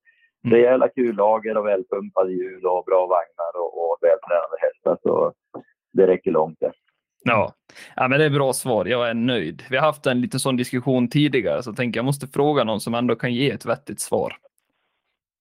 mm. 0.45 0.56
Rejäla 0.56 0.88
kullager 0.88 1.58
och 1.58 1.65
välpumpade 1.65 2.32
hjul 2.32 2.65
och 2.65 2.86
bra 2.86 2.99
vagnar 2.99 3.54
och, 3.62 3.71
och 3.78 3.97
vältränade 4.02 4.58
hästar 4.62 4.97
så 5.04 5.34
det 5.93 6.08
räcker 6.08 6.32
långt 6.32 6.58
det. 6.60 6.71
Ja. 7.23 7.54
ja, 7.95 8.08
men 8.08 8.19
det 8.19 8.25
är 8.25 8.30
bra 8.30 8.54
svar. 8.54 8.86
Jag 8.86 9.10
är 9.10 9.13
nöjd. 9.13 9.63
Vi 9.69 9.78
har 9.78 9.86
haft 9.86 10.06
en 10.06 10.21
liten 10.21 10.39
sån 10.39 10.58
diskussion 10.58 11.10
tidigare, 11.10 11.63
så 11.63 11.69
jag 11.69 11.78
tänker 11.78 11.97
jag 11.97 12.06
måste 12.06 12.28
fråga 12.28 12.63
någon 12.63 12.80
som 12.80 12.93
ändå 12.93 13.15
kan 13.15 13.34
ge 13.34 13.52
ett 13.52 13.65
vettigt 13.65 13.99
svar. 13.99 14.34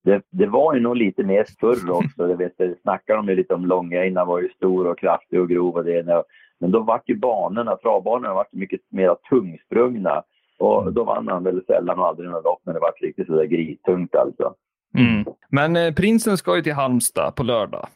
Det, 0.05 0.23
det 0.31 0.47
var 0.47 0.75
ju 0.75 0.81
nog 0.81 0.97
lite 0.97 1.23
mer 1.23 1.47
förr 1.61 1.91
också. 1.91 2.29
Jag 2.29 2.37
vet, 2.37 2.59
det 2.59 2.81
snackade 2.83 3.19
de 3.19 3.29
ju 3.29 3.37
lite 3.37 3.55
om 3.55 3.67
Långeina 3.67 4.25
var 4.25 4.41
ju 4.41 4.49
stor 4.49 4.87
och 4.87 4.99
kraftig 4.99 5.41
och 5.41 5.49
grov 5.49 5.75
och 5.75 5.85
det. 5.85 6.25
Men 6.61 6.71
då 6.71 6.81
vart 6.81 7.09
ju 7.09 7.17
banorna, 7.17 7.77
travbanorna 7.77 8.35
vart 8.35 8.53
mycket 8.53 8.81
mer 8.91 9.17
tungsprungna. 9.31 10.23
Och 10.59 10.93
då 10.93 11.05
vann 11.05 11.29
han 11.29 11.45
väl 11.45 11.65
sällan 11.67 11.99
och 11.99 12.07
aldrig 12.07 12.29
några 12.29 12.43
lopp 12.43 12.61
när 12.65 12.73
det 12.73 12.81
vart 12.81 13.03
riktigt 13.03 13.27
sådär 13.27 13.45
gristungt 13.45 14.15
alltså. 14.15 14.55
Mm. 14.99 15.25
Men 15.51 15.77
eh, 15.77 15.95
prinsen 15.95 16.37
ska 16.37 16.57
ju 16.57 16.63
till 16.63 16.73
Halmstad 16.73 17.35
på 17.37 17.43
lördag. 17.43 17.89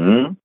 Mm. 0.00 0.36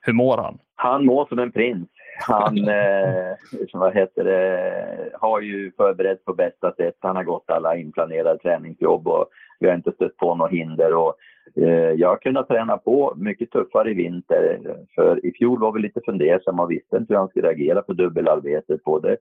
Hur 0.00 0.12
mår 0.12 0.36
han? 0.36 0.58
Han 0.76 1.06
mår 1.06 1.26
som 1.26 1.38
en 1.38 1.52
prins. 1.52 1.88
Han 2.20 2.58
eh, 2.68 3.34
vad 3.72 3.94
heter 3.94 4.24
det, 4.24 5.10
har 5.20 5.40
ju 5.40 5.72
förberett 5.76 6.24
på 6.24 6.34
bästa 6.34 6.72
sätt. 6.72 6.96
Han 7.00 7.16
har 7.16 7.24
gått 7.24 7.50
alla 7.50 7.76
inplanerade 7.76 8.38
träningsjobb 8.38 9.08
och 9.08 9.26
vi 9.60 9.68
har 9.68 9.74
inte 9.74 9.92
stött 9.92 10.16
på 10.16 10.34
några 10.34 10.50
hinder. 10.50 10.94
Och, 10.94 11.14
eh, 11.56 11.90
jag 11.90 12.08
har 12.08 12.16
kunnat 12.16 12.48
träna 12.48 12.76
på 12.76 13.14
mycket 13.16 13.50
tuffare 13.50 13.90
i 13.90 13.94
vinter. 13.94 14.60
För 14.94 15.26
i 15.26 15.32
fjol 15.32 15.60
var 15.60 15.72
vi 15.72 15.80
lite 15.80 16.00
fundersamma 16.04 16.62
och 16.62 16.70
visste 16.70 16.96
inte 16.96 17.12
hur 17.12 17.18
han 17.18 17.28
skulle 17.28 17.48
reagera 17.48 17.82
på 17.82 17.92
dubbelarbetet. 17.92 18.84
Både 18.84 19.16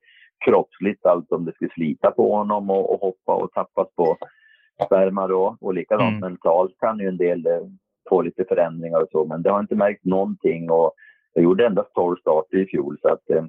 kroppsligt, 0.46 1.06
alltså 1.06 1.36
om 1.36 1.46
det 1.46 1.54
skulle 1.54 1.72
slita 1.72 2.12
på 2.12 2.36
honom 2.36 2.70
och, 2.70 2.94
och 2.94 3.02
hoppa 3.02 3.34
och 3.34 3.52
tappas 3.52 3.88
på 3.96 4.18
sperma 4.86 5.28
då. 5.28 5.58
Och 5.62 5.74
likadant 5.74 6.18
mm. 6.18 6.20
mentalt 6.20 6.80
kan 6.80 7.00
ju 7.00 7.08
en 7.08 7.18
del 7.18 7.46
eh, 7.46 7.62
få 8.10 8.22
lite 8.22 8.46
förändringar 8.46 9.02
och 9.02 9.10
så. 9.12 9.26
Men 9.26 9.42
det 9.42 9.52
har 9.52 9.60
inte 9.60 9.76
märkt 9.76 10.06
någonting. 10.06 10.72
Och, 10.72 10.94
jag 11.34 11.44
gjorde 11.44 11.66
endast 11.66 11.94
12 11.94 12.16
starter 12.16 12.58
i 12.58 12.66
fjol 12.66 12.98
så 13.02 13.08
att 13.08 13.30
eh, 13.30 13.46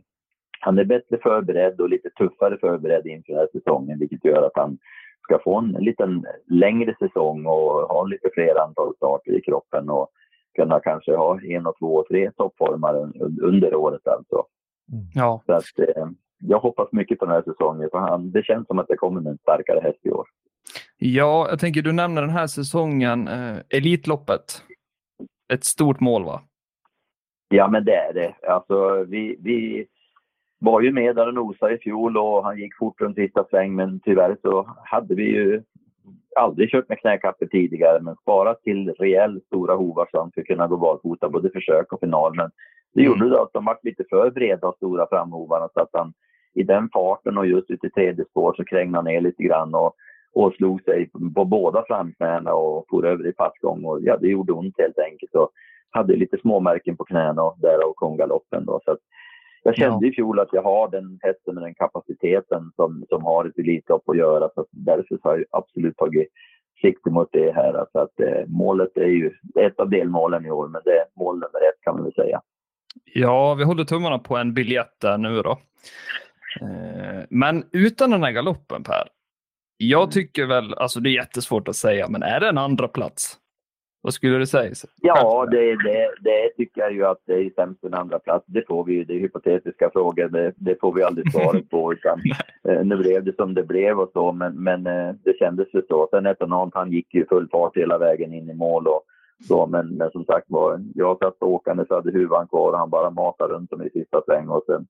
han 0.61 0.79
är 0.79 0.85
bättre 0.85 1.19
förberedd 1.23 1.81
och 1.81 1.89
lite 1.89 2.11
tuffare 2.11 2.59
förberedd 2.59 3.07
inför 3.07 3.33
den 3.33 3.41
här 3.41 3.49
säsongen 3.53 3.99
vilket 3.99 4.25
gör 4.25 4.43
att 4.43 4.53
han 4.55 4.79
ska 5.23 5.39
få 5.39 5.59
en 5.59 5.71
liten 5.71 6.25
längre 6.47 6.95
säsong 6.99 7.47
och 7.47 7.71
ha 7.71 8.05
lite 8.05 8.31
fler 8.35 8.61
antal 8.61 8.97
starter 8.97 9.33
i 9.33 9.41
kroppen 9.41 9.91
och 9.91 10.09
kunna 10.57 10.81
kanske 10.81 11.17
ha 11.17 11.41
en 11.41 11.67
och 11.67 11.79
två 11.79 11.95
och 11.95 12.07
tre 12.09 12.31
toppformare 12.31 12.99
under 13.43 13.75
året 13.75 14.07
alltså. 14.07 14.45
Mm. 14.93 15.05
Ja. 15.15 15.43
Så 15.47 15.53
att, 15.53 15.89
eh, 15.89 16.07
jag 16.39 16.59
hoppas 16.59 16.93
mycket 16.93 17.19
på 17.19 17.25
den 17.25 17.35
här 17.35 17.43
säsongen 17.43 17.89
för 17.93 17.99
han, 17.99 18.31
det 18.31 18.43
känns 18.43 18.67
som 18.67 18.79
att 18.79 18.89
det 18.89 18.97
kommer 18.97 19.21
med 19.21 19.31
en 19.31 19.39
starkare 19.39 19.81
häst 19.81 20.01
i 20.03 20.11
år. 20.11 20.27
Ja, 20.99 21.47
jag 21.51 21.59
tänker 21.59 21.83
du 21.83 21.93
nämner 21.93 22.23
den 22.23 22.31
här 22.31 22.47
säsongen, 22.47 23.29
eh, 23.29 23.57
Elitloppet. 23.71 24.63
Ett 25.53 25.65
stort 25.65 26.01
mål 26.01 26.25
va? 26.25 26.43
Ja, 27.49 27.69
men 27.69 27.85
det 27.85 27.95
är 27.95 28.15
det. 28.15 28.35
Alltså, 28.49 29.05
vi, 29.05 29.37
vi 29.41 29.87
var 30.59 30.81
ju 30.81 30.93
med 30.93 31.17
där 31.17 31.29
och 31.29 31.35
nosade 31.35 31.75
i 31.75 31.79
fjol 31.79 32.17
och 32.17 32.45
han 32.45 32.59
gick 32.59 32.77
fort 32.79 33.01
runt 33.01 33.17
sista 33.17 33.45
sväng 33.51 33.75
men 33.75 34.01
tyvärr 34.01 34.37
så 34.43 34.77
hade 34.85 35.15
vi 35.15 35.23
ju 35.23 35.63
aldrig 36.37 36.71
kört 36.71 36.89
med 36.89 36.99
knäkapper 36.99 37.47
tidigare 37.47 38.01
men 38.03 38.17
sparat 38.17 38.63
till 38.63 38.91
rejält 38.99 39.45
stora 39.45 39.75
hovar 39.75 40.09
så 40.11 40.21
han 40.21 40.31
skulle 40.31 40.47
kunna 40.47 40.67
gå 40.67 40.77
barfota 40.77 41.29
både 41.29 41.51
försök 41.51 41.93
och 41.93 42.01
final. 42.01 42.37
Men 42.37 42.51
det 42.95 43.05
mm. 43.07 43.19
gjorde 43.19 43.43
att 43.43 43.53
de 43.53 43.65
var 43.65 43.79
lite 43.83 44.05
för 44.11 44.31
breda 44.31 44.69
och 44.69 44.77
stora 44.77 45.07
framhovarna 45.11 45.69
så 45.75 45.81
att 45.81 45.91
han 45.93 46.13
i 46.55 46.63
den 46.63 46.89
farten 46.93 47.39
och 47.39 47.47
just 47.47 47.71
ute 47.71 47.87
i 47.87 47.91
tredje 47.91 48.25
spår 48.25 48.55
så 48.57 48.65
krängde 48.65 48.99
han 48.99 49.05
ner 49.05 49.21
lite 49.21 49.43
grann 49.43 49.75
och, 49.75 49.95
och 50.37 50.55
slog 50.55 50.83
sig 50.83 51.11
på 51.35 51.44
båda 51.44 51.85
framknäna 51.87 52.55
och 52.55 52.87
for 52.90 53.07
över 53.07 53.27
i 53.27 53.33
passgång 53.33 53.85
och 53.85 53.99
ja, 54.03 54.16
det 54.16 54.29
gjorde 54.29 54.53
ont 54.53 54.75
helt 54.79 54.99
enkelt. 54.99 55.35
Och 55.35 55.51
hade 55.90 56.16
lite 56.16 56.38
småmärken 56.38 56.96
på 56.96 57.05
knäna 57.05 57.42
och 57.42 57.59
därav 57.61 57.92
kom 57.94 58.16
galoppen. 58.16 58.64
Då. 58.64 58.81
Så 58.85 58.96
jag 59.62 59.77
kände 59.77 60.07
ja. 60.07 60.12
i 60.12 60.14
fjol 60.14 60.40
att 60.40 60.53
jag 60.53 60.62
har 60.62 60.90
den 60.90 61.18
hästen 61.22 61.55
med 61.55 61.64
den 61.64 61.75
kapaciteten 61.75 62.72
som, 62.77 63.05
som 63.09 63.25
har 63.25 63.44
ett 63.44 63.59
Elitlopp 63.59 64.09
att 64.09 64.16
göra. 64.16 64.49
Så 64.55 64.66
därför 64.70 65.18
har 65.22 65.37
jag 65.37 65.44
absolut 65.51 65.96
tagit 65.96 66.29
sikte 66.81 67.11
mot 67.11 67.29
det 67.33 67.53
här. 67.53 67.87
Så 67.92 67.99
att, 67.99 68.20
eh, 68.20 68.46
målet 68.46 68.96
är 68.96 69.07
ju 69.07 69.33
ett 69.61 69.81
av 69.81 69.90
delmålen 69.90 70.46
i 70.46 70.51
år, 70.51 70.68
men 70.68 70.81
det 70.85 70.90
är 70.90 71.05
mål 71.14 71.35
nummer 71.35 71.68
ett 71.68 71.81
kan 71.81 71.94
man 71.94 72.05
väl 72.05 72.14
säga. 72.14 72.40
Ja, 73.05 73.55
vi 73.55 73.64
håller 73.64 73.85
tummarna 73.85 74.18
på 74.18 74.37
en 74.37 74.55
biljett 74.55 75.01
där 75.01 75.18
nu 75.18 75.42
då. 75.42 75.59
Eh, 76.61 77.25
men 77.31 77.64
utan 77.72 78.11
den 78.11 78.22
här 78.22 78.33
galoppen 78.33 78.83
Per, 78.83 79.09
jag 79.77 80.03
mm. 80.03 80.11
tycker 80.11 80.47
väl, 80.47 80.75
alltså 80.75 81.01
det 81.01 81.11
är 81.11 81.15
jättesvårt 81.15 81.69
att 81.69 81.77
säga, 81.77 82.09
men 82.09 82.23
är 82.23 82.41
det 82.41 82.49
en 82.49 82.59
andra 82.59 82.89
plats? 82.89 83.39
Vad 84.07 84.15
skulle 84.15 84.39
du 84.39 84.47
säga? 84.47 84.75
Ja, 85.03 85.47
det, 85.51 85.77
det, 85.77 86.11
det 86.21 86.49
tycker 86.57 86.81
jag 86.81 86.93
ju 86.93 87.07
att 87.07 87.23
det 87.27 87.35
är 87.35 87.51
sämst 87.51 87.85
en 87.85 87.95
andra 87.95 88.19
plats. 88.19 88.45
Det 88.49 88.67
får 88.67 88.85
vi 88.85 88.95
ju, 88.95 89.05
det 89.05 89.15
är 89.15 89.19
hypotetiska 89.19 89.91
frågor, 89.93 90.29
det, 90.29 90.53
det 90.57 90.81
får 90.81 90.93
vi 90.93 91.03
aldrig 91.03 91.33
svaret 91.33 91.71
på. 91.71 91.93
Utan, 91.99 92.21
eh, 92.69 92.85
nu 92.85 92.97
blev 92.97 93.25
det 93.25 93.37
som 93.37 93.55
det 93.55 93.62
blev 93.62 94.01
och 94.01 94.11
så, 94.12 94.33
men, 94.33 94.55
men 94.55 94.87
eh, 94.87 95.15
det 95.25 95.39
kändes 95.39 95.69
ju 95.75 95.83
så. 95.89 96.09
Sen 96.11 96.27
Etanant, 96.27 96.75
han 96.75 96.93
gick 96.93 97.15
ju 97.15 97.27
full 97.27 97.49
fart 97.49 97.77
hela 97.77 97.99
vägen 97.99 98.33
in 98.33 98.51
i 98.51 98.55
mål 98.55 98.87
och 98.87 99.03
så, 99.49 99.67
men, 99.67 99.89
men 99.89 100.11
som 100.11 100.25
sagt 100.25 100.47
var, 100.49 100.81
jag 100.95 101.19
satt 101.19 101.43
åkande 101.43 101.85
så 101.89 101.95
hade 101.95 102.12
huvan 102.12 102.49
kvar 102.49 102.73
och 102.73 102.79
han 102.79 102.91
bara 102.91 103.11
matade 103.11 103.55
runt 103.55 103.73
om 103.73 103.83
i 103.83 103.91
sista 103.91 104.23
sväng 104.27 104.49
och 104.49 104.62
sen 104.67 104.87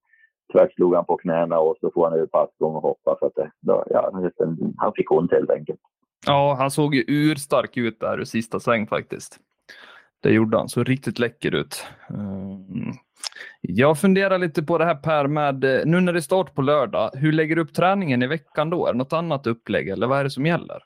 tvärt 0.53 0.75
slog 0.75 0.95
han 0.95 1.05
på 1.05 1.17
knäna 1.17 1.59
och 1.59 1.77
så 1.81 1.91
får 1.91 2.05
han 2.05 2.19
över 2.19 2.27
passgång 2.27 2.75
och 2.75 2.83
hoppa. 2.83 3.17
Så 3.19 3.27
att 3.27 3.35
det, 3.35 3.51
ja, 3.91 4.11
han 4.77 4.93
fick 4.93 5.11
ont 5.11 5.33
helt 5.33 5.51
enkelt. 5.51 5.81
Ja, 6.27 6.57
han 6.59 6.71
såg 6.71 6.95
ju 6.95 7.05
urstark 7.07 7.77
ut 7.77 8.01
där 8.01 8.21
i 8.21 8.27
sista 8.27 8.61
sväng 8.61 8.87
faktiskt. 8.87 9.39
Det 10.23 10.33
gjorde 10.33 10.57
han, 10.57 10.69
så 10.69 10.85
riktigt 10.85 11.19
läcker 11.19 11.55
ut. 11.55 11.87
Mm. 12.11 12.93
Jag 13.61 13.99
funderar 13.99 14.39
lite 14.39 14.63
på 14.63 14.79
det 14.79 14.85
här 14.85 14.95
Per 14.95 15.27
med, 15.27 15.61
nu 15.87 16.01
när 16.01 16.13
det 16.13 16.19
är 16.19 16.21
start 16.21 16.55
på 16.55 16.63
lördag, 16.63 17.11
hur 17.15 17.33
lägger 17.33 17.57
du 17.57 17.63
upp 17.63 17.75
träningen 17.75 18.23
i 18.23 18.27
veckan 18.27 18.71
då? 18.71 18.87
Är 18.87 18.93
det 18.93 18.99
något 18.99 19.13
annat 19.13 19.47
upplägg 19.47 19.89
eller 19.89 20.07
vad 20.07 20.19
är 20.19 20.25
det 20.25 20.31
som 20.31 20.47
gäller? 20.47 20.83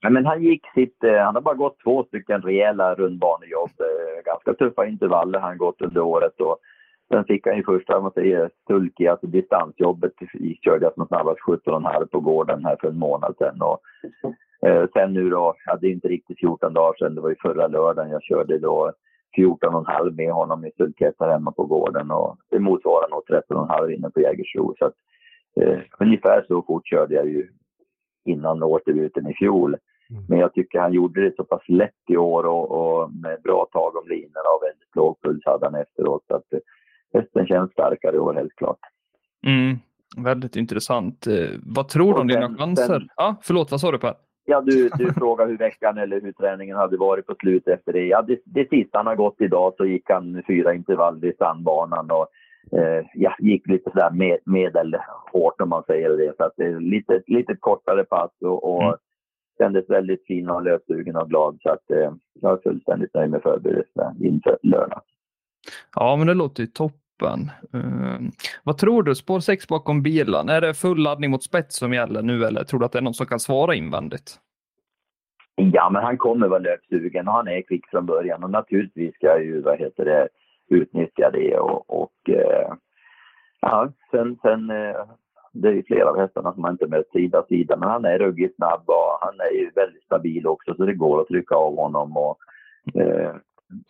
Ja, 0.00 0.10
men 0.10 0.26
han 0.26 0.42
gick 0.42 0.66
sitt, 0.74 1.04
eh, 1.04 1.16
han 1.16 1.34
har 1.34 1.42
bara 1.42 1.54
gått 1.54 1.80
två 1.84 2.04
stycken 2.04 2.42
rejäla 2.42 2.94
rundbanejobb, 2.94 3.70
eh, 3.80 4.24
ganska 4.24 4.54
tuffa 4.54 4.86
intervaller 4.86 5.38
han 5.38 5.58
gått 5.58 5.80
under 5.80 6.00
året 6.00 6.40
och 6.40 6.58
Sen 7.12 7.24
fick 7.24 7.46
han 7.46 7.56
ju 7.56 7.64
första, 7.64 8.00
man 8.00 8.12
säger, 8.12 8.50
sulky, 8.66 9.06
alltså 9.06 9.26
distansjobbet, 9.26 10.12
körde 10.64 10.84
jag 10.84 10.94
som 10.94 11.06
snabbast 11.06 11.40
17,5 11.40 12.06
på 12.06 12.20
gården 12.20 12.64
här 12.64 12.76
för 12.80 12.88
en 12.88 12.98
månad 12.98 13.34
sedan. 13.38 13.62
Och, 13.62 13.80
eh, 14.68 14.86
sen 14.92 15.12
nu 15.12 15.30
då, 15.30 15.54
ja, 15.66 15.78
det 15.80 15.86
är 15.86 15.90
inte 15.90 16.08
riktigt 16.08 16.40
14 16.40 16.72
dagar 16.72 16.94
sedan, 16.98 17.14
det 17.14 17.20
var 17.20 17.28
ju 17.28 17.36
förra 17.42 17.66
lördagen 17.66 18.10
jag 18.10 18.22
körde 18.22 18.58
då 18.58 18.92
14,5 19.36 20.16
med 20.16 20.32
honom 20.32 20.64
i 20.64 20.70
sulky 20.76 21.10
här 21.20 21.30
hemma 21.30 21.52
på 21.52 21.64
gården 21.64 22.10
och 22.10 22.36
det 22.50 22.58
motsvarar 22.58 23.10
nog 23.10 23.22
13,5 23.26 23.90
inne 23.90 24.10
på 24.10 24.20
Jägersro. 24.20 24.74
Så 24.78 24.84
att, 24.84 24.94
eh, 25.60 25.78
ungefär 25.98 26.44
så 26.48 26.62
fort 26.62 26.88
körde 26.88 27.14
jag 27.14 27.26
ju 27.26 27.48
innan 28.24 28.62
årsdebuten 28.62 29.26
i 29.26 29.34
fjol. 29.34 29.76
Mm. 30.10 30.24
Men 30.28 30.38
jag 30.38 30.54
tycker 30.54 30.80
han 30.80 30.92
gjorde 30.92 31.24
det 31.24 31.36
så 31.36 31.44
pass 31.44 31.68
lätt 31.68 32.02
i 32.08 32.16
år 32.16 32.46
och, 32.46 32.70
och 32.70 33.12
med 33.12 33.42
bra 33.42 33.68
tag 33.72 33.96
om 33.96 34.08
linorna 34.08 34.50
och 34.56 34.62
väldigt 34.62 34.96
låg 34.96 35.20
puls 35.22 35.42
hade 35.44 35.66
han 35.66 35.74
efteråt. 35.74 36.24
Så 36.28 36.34
att, 36.36 36.46
hästen 37.14 37.46
känns 37.46 37.72
starkare 37.72 38.16
i 38.16 38.18
år 38.18 38.34
helt 38.34 38.56
klart. 38.56 38.78
Mm, 39.46 39.78
väldigt 40.16 40.56
intressant. 40.56 41.26
Eh, 41.26 41.34
vad 41.62 41.88
tror 41.88 42.14
du 42.14 42.20
om 42.20 42.28
dina 42.28 42.56
chanser? 42.56 42.86
Sen, 42.86 43.08
ja, 43.16 43.36
förlåt, 43.42 43.70
vad 43.70 43.80
sa 43.80 43.92
du 43.92 43.98
Per? 43.98 44.14
Ja, 44.44 44.60
du, 44.60 44.88
du 44.88 45.12
frågade 45.16 45.50
hur 45.50 45.58
veckan 45.58 45.98
eller 45.98 46.20
hur 46.20 46.32
träningen 46.32 46.76
hade 46.76 46.96
varit 46.96 47.26
på 47.26 47.34
slutet 47.34 47.78
efter 47.78 47.92
det. 47.92 48.06
Ja, 48.06 48.22
det, 48.22 48.40
det 48.44 48.68
sista 48.68 48.98
han 48.98 49.06
har 49.06 49.16
gått 49.16 49.40
idag 49.40 49.74
så 49.76 49.86
gick 49.86 50.10
han 50.10 50.42
fyra 50.46 50.74
intervall 50.74 51.24
i 51.24 51.32
sandbanan 51.38 52.10
och 52.10 52.28
eh, 52.78 53.04
ja, 53.14 53.36
gick 53.38 53.66
lite 53.66 53.90
sådär 53.90 54.10
med, 54.10 54.38
medelhårt 54.44 55.60
om 55.60 55.68
man 55.68 55.82
säger 55.86 56.08
det. 56.08 56.36
Så 56.36 56.44
att 56.44 56.52
det 56.56 56.64
är 56.64 56.80
lite, 56.80 57.22
lite 57.26 57.56
kortare 57.56 58.04
pass 58.04 58.30
och, 58.40 58.74
och 58.74 58.82
mm. 58.82 58.96
kändes 59.58 59.90
väldigt 59.90 60.26
fin 60.26 60.50
och 60.50 60.62
lössugen 60.62 61.16
och 61.16 61.28
glad. 61.28 61.58
Så 61.62 61.70
att 61.70 61.90
eh, 61.90 62.12
jag 62.34 62.52
är 62.52 62.62
fullständigt 62.62 63.14
nöjd 63.14 63.30
med 63.30 63.42
förberedelserna 63.42 64.14
inför 64.20 64.58
lördag. 64.62 65.02
Ja, 65.94 66.16
men 66.16 66.26
det 66.26 66.34
låter 66.34 66.62
ju 66.62 66.66
toppen. 66.66 67.00
Uh, 67.22 68.18
vad 68.64 68.78
tror 68.78 69.02
du? 69.02 69.14
Spår 69.14 69.40
6 69.40 69.68
bakom 69.68 70.02
bilen. 70.02 70.48
Är 70.48 70.60
det 70.60 70.74
full 70.74 70.98
laddning 70.98 71.30
mot 71.30 71.42
spets 71.42 71.76
som 71.76 71.92
gäller 71.92 72.22
nu 72.22 72.44
eller 72.44 72.64
tror 72.64 72.80
du 72.80 72.86
att 72.86 72.92
det 72.92 72.98
är 72.98 73.02
någon 73.02 73.14
som 73.14 73.26
kan 73.26 73.40
svara 73.40 73.74
invändigt? 73.74 74.38
Ja, 75.54 75.90
men 75.90 76.02
han 76.02 76.16
kommer 76.16 76.48
vara 76.48 76.58
löpsugen 76.58 77.28
och 77.28 77.34
han 77.34 77.48
är 77.48 77.62
kvick 77.62 77.86
från 77.90 78.06
början 78.06 78.44
och 78.44 78.50
naturligtvis 78.50 79.14
ska 79.14 79.26
jag 79.26 79.44
ju, 79.44 79.60
vad 79.60 79.78
heter 79.78 80.04
det, 80.04 80.28
utnyttja 80.68 81.30
det 81.30 81.58
och, 81.58 82.02
och 82.02 82.12
uh, 82.28 82.74
ja, 83.60 83.92
sen, 84.10 84.38
sen 84.42 84.70
uh, 84.70 85.04
det 85.52 85.68
är 85.68 85.72
ju 85.72 85.82
flera 85.82 86.10
av 86.10 86.18
hästarna 86.18 86.52
som 86.52 86.62
man 86.62 86.72
inte 86.72 86.86
mött 86.86 87.10
sida 87.12 87.44
sida, 87.48 87.76
men 87.76 87.88
han 87.88 88.04
är 88.04 88.18
ruggigt 88.18 88.56
snabb 88.56 88.82
och 88.86 89.18
han 89.20 89.40
är 89.40 89.54
ju 89.54 89.70
väldigt 89.74 90.02
stabil 90.02 90.46
också 90.46 90.74
så 90.74 90.84
det 90.84 90.94
går 90.94 91.20
att 91.20 91.28
trycka 91.28 91.54
av 91.54 91.76
honom. 91.76 92.16
Och, 92.16 92.38
eh, 93.00 93.34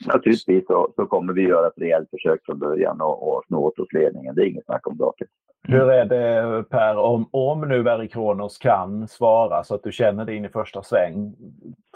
naturligtvis 0.06 0.66
så, 0.66 0.92
så, 0.96 1.06
kommer 1.06 1.32
vi 1.32 1.42
göra 1.42 1.66
ett 1.66 1.78
rejält 1.78 2.10
försök 2.10 2.40
från 2.46 2.58
början 2.58 3.00
och, 3.00 3.28
och 3.28 3.44
snå 3.46 3.64
åt 3.64 3.78
oss 3.78 3.92
ledningen. 3.92 4.34
Det 4.34 4.42
är 4.42 4.46
inget 4.46 4.64
snack 4.64 4.86
om 4.86 4.98
saken. 4.98 5.26
Hur 5.62 5.90
är 5.90 6.04
det 6.04 6.64
Per, 6.68 6.96
om, 6.96 7.28
om 7.30 7.60
nu 7.60 8.08
Kronos 8.08 8.58
kan 8.58 9.08
svara 9.08 9.64
så 9.64 9.74
att 9.74 9.82
du 9.82 9.92
känner 9.92 10.24
det 10.24 10.34
in 10.34 10.44
i 10.44 10.48
första 10.48 10.82
sväng. 10.82 11.34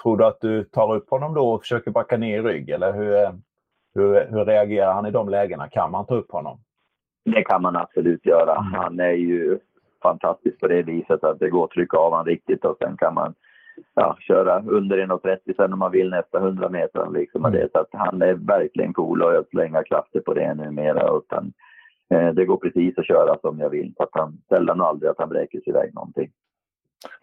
Tror 0.02 0.16
du 0.16 0.24
att 0.24 0.40
du 0.40 0.64
tar 0.64 0.94
upp 0.94 1.10
honom 1.10 1.34
då 1.34 1.50
och 1.50 1.60
försöker 1.60 1.90
backa 1.90 2.16
ner 2.16 2.38
i 2.38 2.42
rygg 2.42 2.70
eller 2.70 2.92
hur, 2.92 3.38
hur, 3.94 4.26
hur 4.30 4.44
reagerar 4.44 4.92
han 4.92 5.06
i 5.06 5.10
de 5.10 5.28
lägena? 5.28 5.68
Kan 5.68 5.90
man 5.90 6.06
ta 6.06 6.14
upp 6.14 6.32
honom? 6.32 6.60
Det 7.24 7.42
kan 7.42 7.62
man 7.62 7.76
absolut 7.76 8.26
göra. 8.26 8.56
Mm. 8.56 8.72
Han 8.72 9.00
är 9.00 9.12
ju 9.12 9.58
fantastisk 10.02 10.60
på 10.60 10.68
det 10.68 10.82
viset 10.82 11.24
att 11.24 11.38
det 11.38 11.50
går 11.50 11.64
att 11.64 11.70
trycka 11.70 11.96
av 11.96 12.10
honom 12.10 12.26
riktigt 12.26 12.64
och 12.64 12.76
sen 12.78 12.96
kan 12.96 13.14
man 13.14 13.34
ja, 13.94 14.16
köra 14.20 14.62
under 14.62 14.98
1,30 14.98 15.56
sen 15.56 15.72
om 15.72 15.78
man 15.78 15.92
vill 15.92 16.10
nästa 16.10 16.38
100 16.38 16.68
meter. 16.68 17.10
Liksom 17.10 17.44
mm. 17.44 17.52
det. 17.52 17.68
Så 17.72 17.78
att 17.78 17.88
han 17.92 18.22
är 18.22 18.34
verkligen 18.34 18.92
cool 18.92 19.22
och 19.22 19.34
jag 19.34 19.48
slänga 19.48 19.82
krafter 19.82 20.20
på 20.20 20.34
det 20.34 20.54
numera. 20.54 21.16
Utan, 21.16 21.52
eh, 22.14 22.28
det 22.28 22.44
går 22.44 22.56
precis 22.56 22.98
att 22.98 23.06
köra 23.06 23.38
som 23.40 23.58
jag 23.58 23.70
vill. 23.70 23.94
Så 23.96 24.02
att 24.02 24.10
han 24.12 24.38
sällan 24.48 24.80
och 24.80 24.86
aldrig 24.86 25.10
att 25.10 25.18
han 25.18 25.28
bräcker 25.28 25.60
sig 25.60 25.68
iväg 25.68 25.94
någonting. 25.94 26.30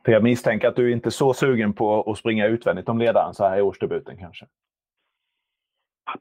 För 0.05 0.11
jag 0.11 0.23
misstänker 0.23 0.67
att 0.67 0.75
du 0.75 0.91
inte 0.91 1.09
är 1.09 1.11
så 1.11 1.33
sugen 1.33 1.73
på 1.73 2.11
att 2.11 2.17
springa 2.17 2.47
utvändigt 2.47 2.89
om 2.89 2.97
ledaren 2.97 3.33
så 3.33 3.43
här 3.43 3.57
i 3.57 3.61
årsdebuten 3.61 4.17
kanske? 4.17 4.45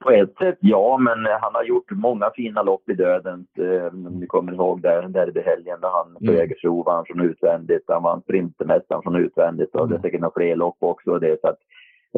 På 0.01 0.11
ett 0.11 0.37
sätt 0.39 0.59
ja, 0.61 0.99
men 0.99 1.27
han 1.41 1.55
har 1.55 1.65
gjort 1.65 1.91
många 1.91 2.31
fina 2.35 2.63
lopp 2.63 2.89
i 2.89 2.95
döden. 2.95 3.47
Eh, 3.59 3.87
om 3.87 4.19
ni 4.21 4.27
kommer 4.27 4.53
ihåg 4.53 4.83
där, 4.83 5.09
där 5.09 5.39
i 5.39 5.43
helgen 5.43 5.81
där 5.81 5.89
han 5.89 6.15
på 6.15 6.25
mm. 6.25 6.37
Jägersro 6.37 6.83
vann 6.83 7.05
från 7.07 7.21
utvändigt. 7.21 7.85
Han 7.89 8.03
vann 8.03 8.23
Sprintermästaren 8.23 9.03
från 9.03 9.17
utvändigt 9.17 9.75
och 9.75 9.81
mm. 9.81 9.91
det 9.91 9.97
är 9.97 10.03
säkert 10.03 10.21
några 10.21 10.35
fler 10.37 10.57
lopp 10.57 10.77
också. 10.81 11.19
Det, 11.19 11.41
så 11.41 11.49
att, 11.49 11.59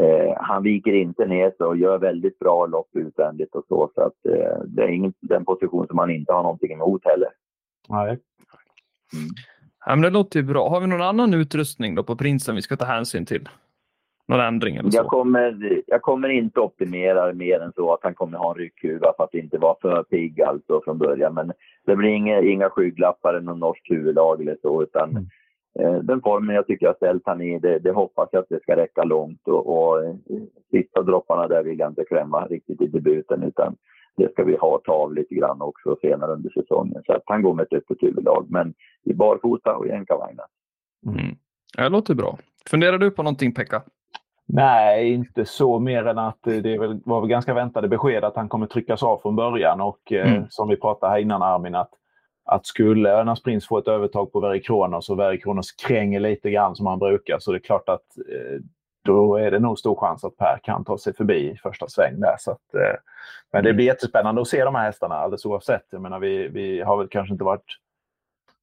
eh, 0.00 0.34
han 0.36 0.62
viker 0.62 0.92
inte 0.92 1.26
ner 1.26 1.50
sig 1.50 1.66
och 1.66 1.76
gör 1.76 1.98
väldigt 1.98 2.38
bra 2.38 2.66
lopp 2.66 2.88
utvändigt 2.92 3.54
och 3.54 3.64
så. 3.68 3.90
Så 3.94 4.00
att, 4.02 4.26
eh, 4.28 4.58
det 4.64 4.82
är 4.82 4.88
ingen, 4.88 5.12
den 5.20 5.44
position 5.44 5.86
som 5.86 5.98
han 5.98 6.10
inte 6.10 6.32
har 6.32 6.42
någonting 6.42 6.72
emot 6.72 7.04
heller. 7.04 7.28
Nej. 7.88 8.08
Mm. 9.12 9.28
Ja, 9.86 9.96
men 9.96 10.02
det 10.02 10.10
låter 10.10 10.40
ju 10.40 10.46
bra. 10.46 10.68
Har 10.68 10.80
vi 10.80 10.86
någon 10.86 11.02
annan 11.02 11.34
utrustning 11.34 11.94
då 11.94 12.04
på 12.04 12.16
prinsen 12.16 12.54
vi 12.54 12.62
ska 12.62 12.76
ta 12.76 12.84
hänsyn 12.84 13.26
till? 13.26 13.48
Någon 14.30 14.40
ändring 14.40 14.76
eller 14.76 14.90
så? 14.90 14.96
Jag 14.96 15.06
kommer, 15.06 15.82
jag 15.86 16.02
kommer 16.02 16.28
inte 16.28 16.60
optimera 16.60 17.32
mer 17.32 17.60
än 17.60 17.72
så 17.72 17.92
att 17.92 18.00
han 18.02 18.14
kommer 18.14 18.38
ha 18.38 18.50
en 18.50 18.58
ryckhuva 18.58 19.12
för 19.16 19.24
att 19.24 19.34
inte 19.34 19.58
vara 19.58 19.76
för 19.82 20.02
pigg 20.02 20.42
alltså 20.42 20.80
från 20.84 20.98
början. 20.98 21.34
Men 21.34 21.52
det 21.86 21.96
blir 21.96 22.08
inga, 22.08 22.40
inga 22.40 22.70
skygglappar 22.70 23.34
eller 23.34 23.40
någon 23.40 23.60
norskt 23.60 23.90
huvudlag 23.90 24.40
eller 24.40 24.56
så 24.62 24.82
utan 24.82 25.10
mm. 25.10 25.26
eh, 25.80 26.02
den 26.02 26.20
formen 26.20 26.54
jag 26.54 26.66
tycker 26.66 26.86
jag 26.86 26.96
ställt 26.96 27.22
han 27.24 27.40
i, 27.42 27.58
det, 27.58 27.78
det, 27.78 27.92
hoppas 27.92 28.28
jag 28.32 28.40
att 28.40 28.48
det 28.48 28.62
ska 28.62 28.76
räcka 28.76 29.04
långt 29.04 29.48
och, 29.48 29.66
och 29.66 30.04
eh, 30.04 30.14
sista 30.70 31.02
dropparna 31.02 31.48
där 31.48 31.62
vill 31.62 31.78
jag 31.78 31.90
inte 31.90 32.04
klämma 32.04 32.46
riktigt 32.46 32.80
i 32.80 32.86
debuten 32.86 33.42
utan 33.42 33.76
det 34.16 34.32
ska 34.32 34.44
vi 34.44 34.56
ha 34.56 34.80
av 34.86 35.14
lite 35.14 35.34
grann 35.34 35.62
också 35.62 35.96
senare 36.00 36.32
under 36.32 36.50
säsongen. 36.50 37.02
Så 37.06 37.12
att 37.12 37.22
han 37.24 37.42
går 37.42 37.54
med 37.54 37.62
ett 37.62 37.72
öppet 37.72 38.02
huvudlag 38.02 38.46
men 38.48 38.74
i 39.04 39.14
barfota 39.14 39.76
och 39.76 39.86
jänkarvagnar. 39.86 40.46
Mm. 41.06 41.36
Det 41.76 41.88
låter 41.88 42.14
bra. 42.14 42.38
Funderar 42.70 42.98
du 42.98 43.10
på 43.10 43.22
någonting 43.22 43.52
Pekka? 43.52 43.82
Nej, 44.52 45.12
inte 45.12 45.44
så 45.44 45.78
mer 45.78 46.06
än 46.06 46.18
att 46.18 46.38
det 46.42 46.78
var 47.04 47.20
väl 47.20 47.30
ganska 47.30 47.54
väntade 47.54 47.88
besked 47.88 48.24
att 48.24 48.36
han 48.36 48.48
kommer 48.48 48.66
tryckas 48.66 49.02
av 49.02 49.18
från 49.18 49.36
början 49.36 49.80
och 49.80 50.12
eh, 50.12 50.32
mm. 50.32 50.46
som 50.48 50.68
vi 50.68 50.76
pratade 50.76 51.12
här 51.12 51.18
innan 51.18 51.42
Armin 51.42 51.74
att, 51.74 51.90
att 52.44 52.66
skulle 52.66 53.12
Örnas 53.12 53.42
Prins 53.42 53.66
få 53.66 53.78
ett 53.78 53.88
övertag 53.88 54.32
på 54.32 54.40
Verry 54.40 54.62
Kronos 54.62 55.10
och 55.10 55.18
Verry 55.18 55.40
Kronos 55.40 55.72
kränger 55.72 56.20
lite 56.20 56.50
grann 56.50 56.76
som 56.76 56.86
han 56.86 56.98
brukar 56.98 57.38
så 57.38 57.52
det 57.52 57.58
är 57.58 57.60
klart 57.60 57.88
att 57.88 58.18
eh, 58.28 58.60
då 59.04 59.36
är 59.36 59.50
det 59.50 59.58
nog 59.58 59.78
stor 59.78 59.96
chans 59.96 60.24
att 60.24 60.36
Per 60.36 60.58
kan 60.62 60.84
ta 60.84 60.98
sig 60.98 61.14
förbi 61.14 61.50
i 61.50 61.56
första 61.56 61.88
sväng 61.88 62.20
där. 62.20 62.36
Så 62.38 62.50
att, 62.50 62.74
eh, 62.74 62.98
men 63.52 63.64
det 63.64 63.72
blir 63.72 63.86
jättespännande 63.86 64.40
att 64.40 64.48
se 64.48 64.64
de 64.64 64.74
här 64.74 64.84
hästarna 64.84 65.14
alldeles 65.14 65.44
oavsett. 65.44 65.86
Jag 65.90 66.02
menar, 66.02 66.20
vi, 66.20 66.48
vi 66.48 66.80
har 66.80 66.96
väl 66.96 67.08
kanske 67.08 67.32
inte 67.32 67.44
varit 67.44 67.76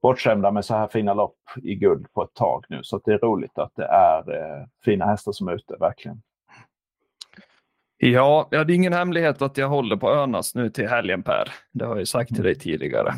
bortskämda 0.02 0.52
med 0.52 0.66
så 0.66 0.76
här 0.76 0.88
fina 0.88 1.14
lopp 1.14 1.38
i 1.64 1.76
guld 1.76 2.14
på 2.14 2.24
ett 2.24 2.34
tag 2.34 2.66
nu. 2.70 2.80
Så 2.84 3.02
det 3.06 3.14
är 3.14 3.18
roligt 3.18 3.58
att 3.58 3.72
det 3.76 3.86
är 3.86 4.36
eh, 4.36 4.66
fina 4.86 5.06
hästar 5.06 5.32
som 5.32 5.48
är 5.48 5.56
ute, 5.56 5.76
verkligen. 5.80 6.22
Ja, 7.98 8.48
ja, 8.52 8.64
det 8.64 8.74
är 8.74 8.76
ingen 8.76 8.94
hemlighet 8.94 9.42
att 9.42 9.58
jag 9.58 9.68
håller 9.68 9.96
på 9.96 10.12
Önas 10.12 10.56
nu 10.56 10.70
till 10.70 10.88
helgen 10.88 11.24
Per. 11.24 11.50
Det 11.74 11.86
har 11.86 11.98
jag 11.98 12.08
sagt 12.08 12.36
till 12.36 12.44
dig 12.44 12.56
tidigare. 12.56 13.14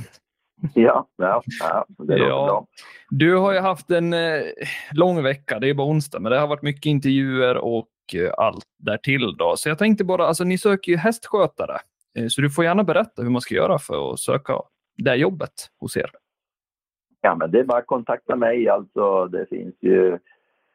Ja, 0.74 1.08
ja, 1.18 1.44
ja 1.60 1.86
det 1.88 2.18
låter 2.18 2.30
ja. 2.30 2.46
bra. 2.46 2.66
Du 3.10 3.36
har 3.36 3.54
ju 3.54 3.60
haft 3.60 3.92
en 3.92 4.14
eh, 4.14 4.42
lång 4.92 5.24
vecka, 5.24 5.60
det 5.60 5.70
är 5.70 5.74
bara 5.74 5.88
onsdag, 5.88 6.20
men 6.20 6.32
det 6.32 6.40
har 6.40 6.48
varit 6.48 6.62
mycket 6.62 6.86
intervjuer 6.86 7.58
och 7.58 7.88
eh, 8.16 8.34
allt 8.38 8.66
därtill. 8.78 9.38
Då. 9.38 9.56
Så 9.58 9.70
jag 9.70 9.78
tänkte 9.78 10.04
bara, 10.04 10.28
alltså 10.28 10.44
ni 10.44 10.58
söker 10.58 10.92
ju 10.92 10.98
hästskötare, 10.98 11.78
eh, 12.18 12.28
så 12.28 12.42
du 12.42 12.50
får 12.50 12.64
gärna 12.64 12.84
berätta 12.84 13.22
hur 13.22 13.30
man 13.30 13.42
ska 13.42 13.56
göra 13.56 13.80
för 13.80 14.14
att 14.14 14.20
söka 14.20 14.54
det 14.98 15.16
jobbet 15.16 15.54
hos 15.80 15.98
er. 15.98 16.12
Ja, 17.22 17.36
men 17.36 17.52
det 17.52 17.60
är 17.60 17.64
bara 17.64 17.78
att 17.78 17.86
kontakta 17.86 18.36
mig. 18.36 18.70
Alltså, 18.70 19.28
det 19.28 19.46
finns 19.50 19.76
ju... 19.80 20.18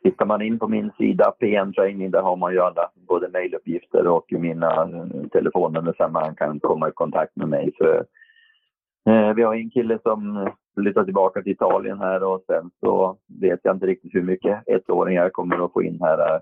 Tittar 0.02 0.26
man 0.26 0.42
in 0.42 0.58
på 0.58 0.68
min 0.68 0.90
sida, 0.98 1.30
PN 1.30 1.72
Training, 1.72 2.10
där 2.10 2.22
har 2.22 2.36
man 2.36 2.52
ju 2.52 2.60
alla 2.60 2.90
både 3.08 3.28
mejluppgifter 3.28 4.06
och 4.06 4.32
mina 4.32 4.82
eh, 4.82 5.28
telefonnummer 5.32 5.94
så 5.96 6.08
man 6.08 6.34
kan 6.34 6.60
komma 6.60 6.88
i 6.88 6.92
kontakt 6.92 7.36
med 7.36 7.48
mig. 7.48 7.72
Så, 7.78 7.84
eh, 9.10 9.34
vi 9.34 9.42
har 9.42 9.54
en 9.54 9.70
kille 9.70 9.98
som 10.02 10.48
flyttar 10.74 11.04
tillbaka 11.04 11.42
till 11.42 11.52
Italien 11.52 11.98
här 11.98 12.22
och 12.22 12.42
sen 12.46 12.70
så 12.80 13.16
vet 13.40 13.60
jag 13.62 13.76
inte 13.76 13.86
riktigt 13.86 14.14
hur 14.14 14.22
mycket 14.22 14.68
ettåringar 14.68 15.30
kommer 15.30 15.64
att 15.64 15.72
få 15.72 15.82
in 15.82 15.98
här 16.00 16.40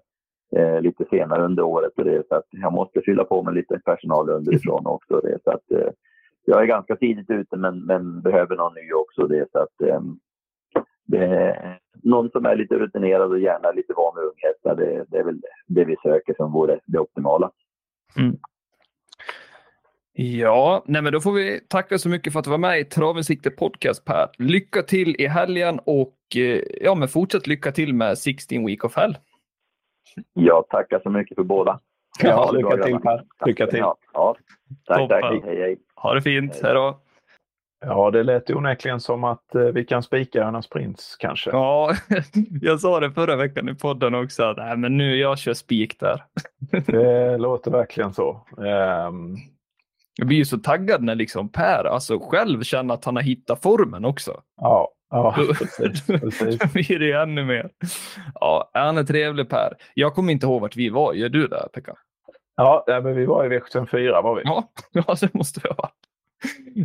eh, 0.57 0.81
lite 0.81 1.05
senare 1.11 1.45
under 1.45 1.63
året. 1.63 1.93
Det, 1.97 2.29
så 2.29 2.35
att 2.35 2.47
jag 2.51 2.73
måste 2.73 3.01
fylla 3.01 3.25
på 3.25 3.43
med 3.43 3.55
lite 3.55 3.81
personal 3.85 4.31
underifrån 4.31 4.87
också. 4.87 5.21
Det, 5.21 5.39
så 5.45 5.51
att, 5.51 5.71
eh, 5.71 5.91
jag 6.45 6.63
är 6.63 6.67
ganska 6.67 6.97
tidigt 6.97 7.31
ute 7.31 7.57
men, 7.57 7.85
men 7.87 8.23
behöver 8.23 8.57
någon 8.57 8.75
ny 8.75 8.93
också. 8.93 9.27
Det, 9.27 9.47
så 9.53 9.59
att, 9.59 9.81
är 11.17 11.79
någon 12.03 12.31
som 12.31 12.47
är 12.47 12.57
lite 12.57 12.75
rutinerad 12.75 13.31
och 13.31 13.41
gärna 13.41 13.71
lite 13.71 13.93
van 13.97 14.15
med 14.15 14.25
unghästar. 14.25 14.77
Det, 14.77 15.05
det 15.09 15.19
är 15.19 15.25
väl 15.25 15.41
det 15.67 15.85
vi 15.85 15.97
söker 16.03 16.35
som 16.35 16.53
vore 16.53 16.81
det 16.87 16.99
optimala. 16.99 17.51
Mm. 18.19 18.37
Ja, 20.15 20.85
nej 20.87 21.03
men 21.03 21.13
då 21.13 21.21
får 21.21 21.33
vi 21.33 21.61
tacka 21.69 21.99
så 21.99 22.09
mycket 22.09 22.33
för 22.33 22.39
att 22.39 22.45
du 22.45 22.51
var 22.51 22.59
med 22.59 22.81
i 22.81 22.85
Travens 22.85 23.27
sikte 23.27 23.51
podcast 23.51 24.05
Per. 24.05 24.29
Lycka 24.39 24.83
till 24.83 25.17
i 25.19 25.27
helgen 25.27 25.81
och 25.87 26.17
eh, 26.37 26.61
ja, 26.81 26.95
men 26.95 27.09
fortsätt 27.09 27.47
lycka 27.47 27.73
till 27.73 27.95
med 27.95 28.19
16 28.19 28.67
Week 28.67 28.85
of 28.85 28.97
Hell. 28.97 29.17
Ja, 30.33 30.67
tackar 30.71 31.01
så 31.01 31.11
mycket 31.11 31.35
för 31.35 31.45
båda. 31.45 31.81
Ja, 32.21 32.29
ja 32.29 32.51
lycka 32.51 32.85
till 32.85 32.99
Per. 32.99 33.25
Lycka 33.47 33.67
till. 33.67 33.79
Ja, 33.79 33.97
ja. 34.13 34.37
Tack, 34.87 35.09
tack. 35.09 35.25
Hej, 35.25 35.43
hej. 35.45 35.79
Ha 35.97 36.15
det 36.15 36.23
fint. 36.23 36.61
Hej 36.63 36.75
då. 36.75 36.99
Ja, 37.85 38.11
det 38.11 38.23
lät 38.23 38.51
onekligen 38.51 39.01
som 39.01 39.25
att 39.25 39.55
eh, 39.55 39.63
vi 39.63 39.85
kan 39.85 40.03
spika 40.03 40.45
Örnas 40.45 40.69
Prins 40.69 41.17
kanske. 41.19 41.51
Ja, 41.51 41.95
jag 42.61 42.81
sa 42.81 43.01
det 43.01 43.13
förra 43.13 43.37
veckan 43.37 43.69
i 43.69 43.75
podden 43.75 44.15
också. 44.15 44.43
Att, 44.43 44.57
nej, 44.57 44.77
men 44.77 44.97
nu 44.97 45.17
jag 45.17 45.39
kör 45.39 45.55
spik 45.55 46.01
där. 46.01 46.25
det 46.87 47.39
låter 47.39 47.71
verkligen 47.71 48.13
så. 48.13 48.47
Um... 48.57 49.37
Jag 50.19 50.27
blir 50.27 50.39
ju 50.39 50.45
så 50.45 50.59
taggad 50.59 51.03
när 51.03 51.15
liksom 51.15 51.49
Per 51.49 51.85
alltså 51.85 52.19
själv 52.19 52.63
känner 52.63 52.95
att 52.95 53.05
han 53.05 53.17
har 53.17 53.23
hittat 53.23 53.63
formen 53.63 54.05
också. 54.05 54.43
Ja, 54.57 54.93
ja 55.13 55.35
precis. 55.59 56.07
precis. 56.07 56.59
Då 56.59 56.67
blir 56.73 56.99
det 56.99 57.13
ännu 57.13 57.45
mer. 57.45 57.71
Ja, 58.35 58.71
han 58.75 58.99
är 58.99 59.05
trevlig 59.05 59.49
Per. 59.49 59.73
Jag 59.95 60.15
kommer 60.15 60.33
inte 60.33 60.47
ihåg 60.47 60.61
vart 60.61 60.77
vi 60.77 60.89
var. 60.89 61.15
Gör 61.15 61.29
du 61.29 61.47
det 61.47 61.69
Pekka? 61.73 61.95
Ja, 62.57 62.85
men 62.87 63.17
vi 63.17 63.27
var 63.27 63.45
i 63.45 63.59
V754 63.59 64.23
var 64.23 64.35
vi. 64.35 64.43
Ja, 64.45 64.73
ja 64.93 65.17
det 65.21 65.35
måste 65.35 65.61
vi 65.65 65.69
ha 65.69 65.77
varit. 65.77 65.95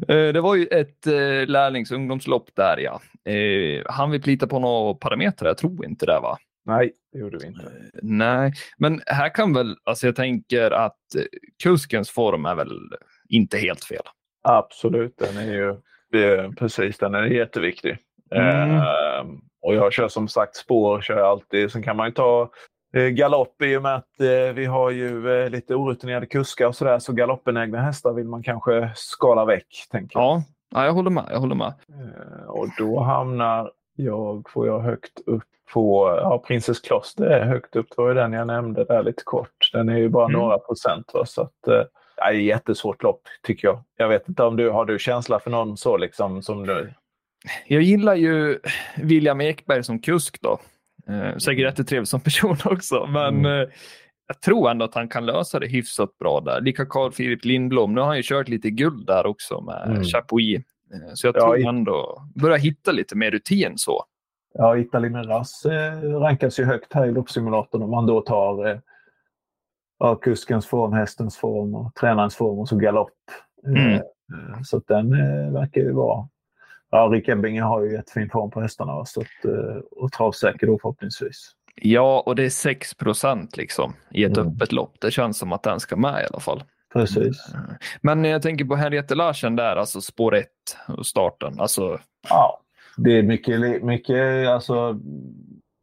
Eh, 0.07 0.34
det 0.34 0.41
var 0.41 0.55
ju 0.55 0.65
ett 0.65 1.07
eh, 1.07 1.47
lärlingsungdomslopp 1.47 2.49
där 2.55 2.78
ja. 2.78 3.01
Eh, 3.32 3.84
han 3.86 4.11
vi 4.11 4.19
plita 4.19 4.47
på 4.47 4.59
några 4.59 4.93
parametrar? 4.93 5.49
Jag 5.49 5.57
tror 5.57 5.86
inte 5.86 6.05
det 6.05 6.19
va? 6.19 6.38
Nej, 6.65 6.93
det 7.13 7.19
gjorde 7.19 7.38
vi 7.38 7.47
inte. 7.47 7.71
Nej, 8.01 8.53
men 8.78 9.01
här 9.05 9.36
kan 9.36 9.53
väl, 9.53 9.75
alltså 9.84 10.07
jag 10.07 10.15
tänker 10.15 10.71
att 10.71 10.99
kuskens 11.63 12.09
form 12.09 12.45
är 12.45 12.55
väl 12.55 12.80
inte 13.30 13.57
helt 13.57 13.84
fel. 13.84 14.03
Absolut, 14.43 15.17
den 15.17 15.38
är 15.38 15.53
ju 15.53 15.75
det, 16.11 16.55
precis, 16.55 16.97
den 16.97 17.15
är 17.15 17.23
jätteviktig. 17.23 17.97
Mm. 18.32 18.75
Eh, 18.75 19.25
och 19.61 19.75
jag 19.75 19.93
kör 19.93 20.07
som 20.07 20.28
sagt 20.28 20.55
spår, 20.55 21.01
kör 21.01 21.23
alltid. 21.23 21.71
Sen 21.71 21.84
kan 21.84 21.97
man 21.97 22.07
ju 22.07 22.13
ta 22.13 22.49
Eh, 22.93 23.07
galopp 23.07 23.61
i 23.61 23.78
och 23.78 23.82
med 23.82 23.95
att 23.95 24.21
eh, 24.21 24.53
vi 24.53 24.65
har 24.65 24.91
ju 24.91 25.41
eh, 25.41 25.49
lite 25.49 25.75
orutinerade 25.75 26.25
kuskar 26.25 26.67
och 26.67 26.75
sådär. 26.75 26.99
Så 26.99 27.13
galoppenägna 27.13 27.82
hästar 27.82 28.13
vill 28.13 28.28
man 28.28 28.43
kanske 28.43 28.91
skala 28.95 29.45
väck. 29.45 29.88
Tänker 29.91 30.19
jag. 30.19 30.25
Ja, 30.25 30.43
ja 30.75 30.86
jag 30.86 30.93
håller 30.93 31.09
med. 31.09 31.25
Jag 31.32 31.39
håller 31.39 31.55
med. 31.55 31.73
och 32.47 32.67
då 32.78 32.99
hamnar 32.99 33.71
jag, 33.95 34.49
får 34.49 34.67
jag 34.67 34.80
högt 34.80 35.19
upp 35.25 35.43
på, 35.73 36.19
ja 36.21 36.43
Princess 36.47 36.80
Kloster 36.80 37.25
är 37.25 37.45
högt 37.45 37.75
upp. 37.75 37.88
Det 37.89 38.01
var 38.01 38.09
ju 38.09 38.13
den 38.13 38.34
jag 38.34 38.47
nämnde 38.47 38.84
där 38.84 39.03
lite 39.03 39.23
kort. 39.25 39.69
Den 39.73 39.89
är 39.89 39.97
ju 39.97 40.09
bara 40.09 40.25
mm. 40.25 40.39
några 40.39 40.57
procent. 40.57 41.11
Va? 41.13 41.25
Så 41.25 41.41
att, 41.41 41.53
det 41.65 41.88
är 42.21 42.34
ett 42.34 42.43
jättesvårt 42.43 43.03
lopp 43.03 43.21
tycker 43.43 43.67
jag. 43.67 43.84
Jag 43.97 44.07
vet 44.07 44.30
inte 44.30 44.43
om 44.43 44.55
du 44.55 44.69
har 44.69 44.86
du 44.86 44.99
känsla 44.99 45.39
för 45.39 45.49
någon 45.49 45.78
så 45.78 45.97
liksom 45.97 46.41
som 46.41 46.67
du 46.67 46.93
jag 47.68 47.82
gillar 47.82 48.16
ju 48.16 48.60
William 48.98 49.42
Ekberg 49.42 49.84
som 49.84 50.00
kusk 50.00 50.42
då. 50.42 50.60
Eh, 51.10 51.38
säkert 51.38 51.64
jättetrevlig 51.64 52.08
som 52.08 52.20
person 52.20 52.58
också, 52.66 53.08
men 53.08 53.36
mm. 53.36 53.46
eh, 53.46 53.68
jag 54.28 54.42
tror 54.42 54.72
ändå 54.72 54.86
att 54.86 54.96
han 54.96 55.10
kan 55.10 55.26
lösa 55.26 55.60
det 55.60 55.68
hyfsat 55.68 56.18
bra 56.18 56.42
där. 56.42 56.62
Lika 56.62 56.86
Carl 56.86 57.12
Philip 57.12 57.46
Lindblom. 57.46 57.94
Nu 57.94 58.02
har 58.02 58.08
han 58.08 58.18
ju 58.18 58.24
kört 58.24 58.48
lite 58.48 58.70
guld 58.70 59.08
där 59.08 59.26
också 59.26 59.62
med 59.62 59.88
mm. 59.88 60.04
Chapuis. 60.04 60.58
Eh, 60.94 61.14
så 61.14 61.28
jag 61.28 61.36
tror 61.36 61.60
ja, 61.60 61.70
ändå 61.70 62.24
börjar 62.36 62.58
hitta 62.58 62.92
lite 62.92 63.16
mer 63.16 63.32
rutin 63.32 63.74
så. 63.78 64.04
Ja, 64.54 64.78
Italien 64.78 65.24
Rass 65.24 65.66
eh, 65.66 66.02
rankas 66.02 66.60
ju 66.60 66.64
högt 66.64 66.94
här 66.94 67.08
i 67.08 67.12
loppsimulatorn 67.12 67.84
om 67.84 67.92
man 67.92 68.06
då 68.06 68.22
tar 68.22 68.68
eh, 68.68 68.80
ja, 70.00 70.16
kuskens 70.16 70.68
form, 70.68 70.94
hästens 70.94 71.38
form 71.38 71.76
och 71.76 71.96
tränarens 71.96 72.36
form 72.36 72.60
och 72.60 72.70
så 72.70 72.76
galopp. 72.76 73.14
Mm. 73.68 73.94
Eh, 73.94 74.02
så 74.64 74.78
att 74.78 74.88
den 74.88 75.10
verkar 75.54 75.82
ju 75.82 75.92
vara... 75.92 76.28
Ja, 76.90 77.10
Rick 77.12 77.28
Ebbinge 77.28 77.62
har 77.62 77.84
ju 77.84 77.94
jättefin 77.94 78.30
form 78.30 78.52
på 78.52 78.62
hästarna 78.62 79.06
så 79.06 79.22
att, 79.22 79.46
eh, 79.46 79.78
och 79.92 80.12
travsäker 80.12 80.68
då 80.68 80.80
förhoppningsvis. 80.82 81.52
Ja, 81.82 82.24
och 82.26 82.36
det 82.36 82.44
är 82.44 82.50
6% 82.50 83.58
liksom 83.58 83.94
i 84.12 84.24
ett 84.24 84.38
mm. 84.38 84.54
öppet 84.54 84.72
lopp. 84.72 84.96
Det 85.02 85.12
känns 85.12 85.38
som 85.38 85.54
att 85.54 85.64
den 85.64 85.80
ska 85.80 85.96
med 85.96 86.24
i 86.24 86.28
alla 86.32 86.40
fall. 86.40 86.64
Precis. 86.94 87.54
Mm. 87.54 87.66
Men 88.02 88.24
jag 88.24 88.42
tänker 88.42 88.66
på 88.66 88.76
Henriette 88.76 89.16
Larsen 89.16 89.56
där, 89.56 89.76
alltså 89.76 90.02
spår 90.02 90.36
1 90.36 90.48
och 90.88 91.06
starten. 91.06 91.60
Alltså... 91.60 92.00
Ja, 92.30 92.60
det 92.98 93.20
är 93.20 93.24
mycket, 93.24 93.84
mycket 93.84 94.48
alltså, 94.48 95.00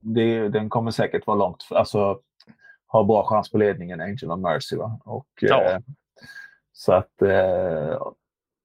det, 0.01 0.49
den 0.49 0.69
kommer 0.69 0.91
säkert 0.91 1.27
vara 1.27 1.37
långt, 1.37 1.67
alltså 1.71 2.19
ha 2.87 3.05
bra 3.05 3.25
chans 3.25 3.51
på 3.51 3.59
ledningen, 3.59 4.01
Angel 4.01 4.31
of 4.31 4.41
Mercy. 4.41 4.77
Va? 4.77 5.01
Och, 5.05 5.29
ja. 5.41 5.63
eh, 5.63 5.79
så 6.73 6.93
att 6.93 7.23
eh, 7.23 7.99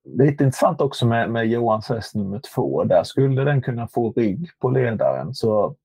lite 0.06 0.43
intressant 0.43 0.82
också 0.82 1.06
med, 1.06 1.30
med 1.30 1.47
Johans 1.47 1.89
häst 1.89 2.16
nummer 2.16 2.41
två. 2.56 2.84
Där 2.84 3.04
skulle 3.04 3.43
den 3.43 3.62
kunna 3.62 3.88
få 3.88 4.12
rygg 4.12 4.50
på 4.60 4.70
ledaren. 4.70 5.34
Så 5.34 5.76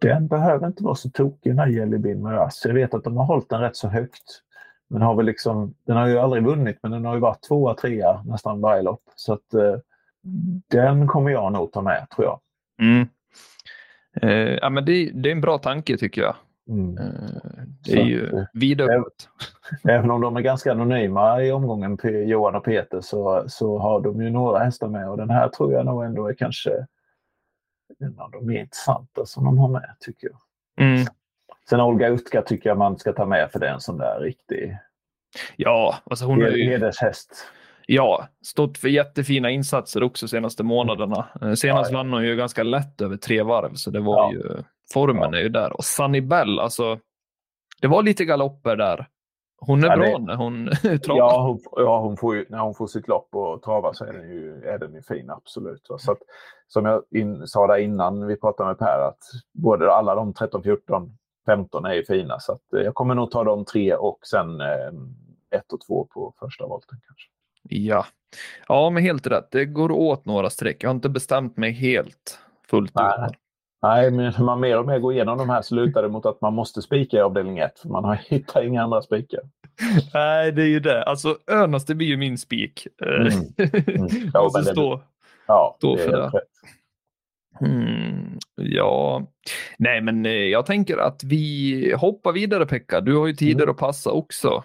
den 0.00 0.26
behöver 0.26 0.66
inte 0.66 0.84
vara 0.84 0.94
så 0.94 1.10
tokig 1.10 1.52
den 1.52 1.58
här 1.58 1.66
Jelly 1.66 1.98
Bean 1.98 2.22
Miraz. 2.22 2.62
Jag 2.64 2.74
vet 2.74 2.94
att 2.94 3.04
de 3.04 3.16
har 3.16 3.24
hållit 3.24 3.48
den 3.48 3.60
rätt 3.60 3.76
så 3.76 3.88
högt. 3.88 4.42
Men 4.90 5.02
har 5.02 5.14
väl 5.14 5.26
liksom, 5.26 5.74
den 5.86 5.96
har 5.96 6.06
ju 6.06 6.18
aldrig 6.18 6.44
vunnit 6.44 6.78
men 6.82 6.92
den 6.92 7.04
har 7.04 7.14
ju 7.14 7.20
varit 7.20 7.42
tvåa, 7.42 7.74
trea 7.74 8.22
nästan 8.22 8.60
varje 8.60 8.82
lopp. 8.82 9.02
Så 9.16 9.32
att 9.32 9.54
eh, 9.54 9.76
den 10.70 11.06
kommer 11.06 11.30
jag 11.30 11.52
nog 11.52 11.72
ta 11.72 11.82
med 11.82 12.06
tror 12.16 12.26
jag. 12.26 12.40
Mm. 12.80 13.08
Eh, 14.22 14.58
ja, 14.62 14.70
men 14.70 14.84
det, 14.84 15.10
det, 15.14 15.28
är 15.28 15.32
en 15.32 15.40
bra 15.40 15.58
tanke 15.58 15.96
tycker 15.96 16.22
jag. 16.22 16.34
Mm. 16.68 16.98
Eh, 16.98 17.04
det 17.84 17.92
är 17.92 18.04
ju 18.04 18.46
vidöppet. 18.52 19.28
Även 19.88 20.10
om 20.10 20.20
de 20.20 20.36
är 20.36 20.40
ganska 20.40 20.72
anonyma 20.72 21.42
i 21.42 21.52
omgången, 21.52 21.98
Johan 22.02 22.54
och 22.54 22.64
Peter, 22.64 23.00
så, 23.00 23.44
så 23.48 23.78
har 23.78 24.00
de 24.00 24.22
ju 24.22 24.30
några 24.30 24.58
hästar 24.58 24.88
med 24.88 25.08
och 25.08 25.16
den 25.16 25.30
här 25.30 25.48
tror 25.48 25.72
jag 25.72 25.86
nog 25.86 26.04
ändå 26.04 26.28
är 26.28 26.34
kanske 26.34 26.86
en 27.98 28.18
av 28.18 28.30
de 28.30 28.46
mer 28.46 28.60
intressanta 28.60 29.26
som 29.26 29.44
de 29.44 29.58
har 29.58 29.68
med 29.68 29.94
tycker 30.00 30.28
jag. 30.28 30.86
Mm. 30.86 31.06
Sen 31.70 31.80
Olga 31.80 32.08
Utka 32.08 32.42
tycker 32.42 32.70
jag 32.70 32.78
man 32.78 32.98
ska 32.98 33.12
ta 33.12 33.26
med 33.26 33.50
för 33.50 33.58
det 33.58 33.68
är 33.68 33.72
en 33.72 33.80
sån 33.80 33.98
där 33.98 34.20
riktig 34.20 34.78
ja, 35.56 35.98
alltså 36.04 36.24
hon 36.24 36.42
är 36.42 36.50
ju... 36.50 36.70
hedershäst. 36.70 37.46
Ja, 37.86 38.28
stått 38.42 38.78
för 38.78 38.88
jättefina 38.88 39.50
insatser 39.50 40.02
också 40.02 40.28
senaste 40.28 40.62
månaderna. 40.62 41.28
Eh, 41.42 41.52
senast 41.52 41.90
ja, 41.90 41.96
ja. 41.98 42.02
vann 42.02 42.12
hon 42.12 42.24
ju 42.24 42.36
ganska 42.36 42.62
lätt 42.62 43.00
över 43.00 43.16
tre 43.16 43.42
varv, 43.42 43.74
så 43.74 43.90
det 43.90 44.00
var 44.00 44.16
ja. 44.16 44.32
ju, 44.32 44.62
formen 44.92 45.32
ja. 45.32 45.38
är 45.38 45.42
ju 45.42 45.48
där. 45.48 45.72
Och 45.72 45.84
Sunny 45.84 46.20
Bell, 46.20 46.58
alltså, 46.58 46.98
det 47.80 47.88
var 47.88 48.02
lite 48.02 48.24
galopper 48.24 48.76
där. 48.76 49.08
Hon 49.60 49.84
är 49.84 49.88
ja, 49.88 49.96
bra 49.96 50.18
det... 50.18 50.24
när 50.24 50.36
hon 50.36 50.66
travar. 51.04 51.18
Ja, 51.18 51.42
hon, 51.42 51.60
ja 51.76 52.00
hon 52.00 52.16
får 52.16 52.36
ju, 52.36 52.46
när 52.48 52.58
hon 52.58 52.74
får 52.74 52.86
sitt 52.86 53.08
lopp 53.08 53.28
och 53.34 53.62
travar 53.62 53.92
så 53.92 54.04
är 54.04 54.12
den 54.12 54.30
ju, 54.30 54.62
är 54.64 54.78
den 54.78 54.94
ju 54.94 55.02
fin, 55.02 55.30
absolut. 55.30 55.86
Så 55.98 56.12
att, 56.12 56.18
som 56.68 56.84
jag 56.84 57.02
in, 57.10 57.46
sa 57.46 57.66
där 57.66 57.78
innan 57.78 58.26
vi 58.26 58.36
pratade 58.36 58.68
med 58.68 58.78
Per, 58.78 58.98
att 59.08 59.22
både 59.52 59.92
alla 59.92 60.14
de 60.14 60.34
13, 60.34 60.62
14, 60.62 61.18
15 61.46 61.84
är 61.84 61.92
ju 61.92 62.04
fina. 62.04 62.40
Så 62.40 62.52
att, 62.52 62.72
eh, 62.72 62.80
jag 62.80 62.94
kommer 62.94 63.14
nog 63.14 63.30
ta 63.30 63.44
de 63.44 63.64
tre 63.64 63.94
och 63.94 64.18
sen 64.22 64.60
eh, 64.60 64.92
ett 65.58 65.72
och 65.72 65.80
två 65.86 66.04
på 66.04 66.34
första 66.38 66.66
volten 66.66 66.98
kanske. 67.06 67.28
Ja, 67.62 68.06
ja 68.68 68.90
men 68.90 69.02
helt 69.02 69.26
rätt. 69.26 69.48
Det 69.50 69.64
går 69.64 69.90
åt 69.90 70.24
några 70.24 70.50
streck. 70.50 70.84
Jag 70.84 70.88
har 70.88 70.94
inte 70.94 71.08
bestämt 71.08 71.56
mig 71.56 71.72
helt 71.72 72.38
fullt 72.70 72.90
ut. 72.90 73.38
Nej, 73.82 74.10
men 74.10 74.32
när 74.38 74.44
man 74.44 74.60
mer 74.60 74.78
och 74.78 74.86
mer 74.86 74.98
går 74.98 75.12
igenom 75.12 75.38
de 75.38 75.50
här 75.50 75.62
så 75.62 75.74
lutar 75.74 76.02
det 76.02 76.08
mot 76.08 76.26
att 76.26 76.40
man 76.40 76.54
måste 76.54 76.82
spika 76.82 77.16
i 77.16 77.20
avdelning 77.20 77.58
1 77.58 77.78
för 77.78 77.88
man 77.88 78.04
har 78.04 78.14
hittat 78.28 78.64
inga 78.64 78.82
andra 78.82 79.02
spikar. 79.02 79.40
Nej, 80.14 80.52
det 80.52 80.62
är 80.62 80.66
ju 80.66 80.80
det. 80.80 81.02
Alltså 81.02 81.36
Önas, 81.46 81.84
det 81.84 81.94
blir 81.94 82.06
ju 82.06 82.16
min 82.16 82.38
spik. 82.38 82.86
Mm. 83.02 83.26
Mm. 83.26 84.30
Ja, 84.34 84.42
måste 84.42 84.64
stå, 84.64 84.96
det, 84.96 85.02
ja, 85.46 85.74
stå 85.78 85.96
det 85.96 86.02
för 86.02 86.10
det. 86.10 86.40
Mm, 87.60 88.38
ja, 88.56 89.22
nej 89.78 90.00
men 90.00 90.26
eh, 90.26 90.32
jag 90.32 90.66
tänker 90.66 90.98
att 90.98 91.24
vi 91.24 91.94
hoppar 91.96 92.32
vidare 92.32 92.66
Pekka. 92.66 93.00
Du 93.00 93.16
har 93.16 93.26
ju 93.26 93.32
tider 93.32 93.62
mm. 93.62 93.70
att 93.70 93.78
passa 93.78 94.10
också. 94.10 94.64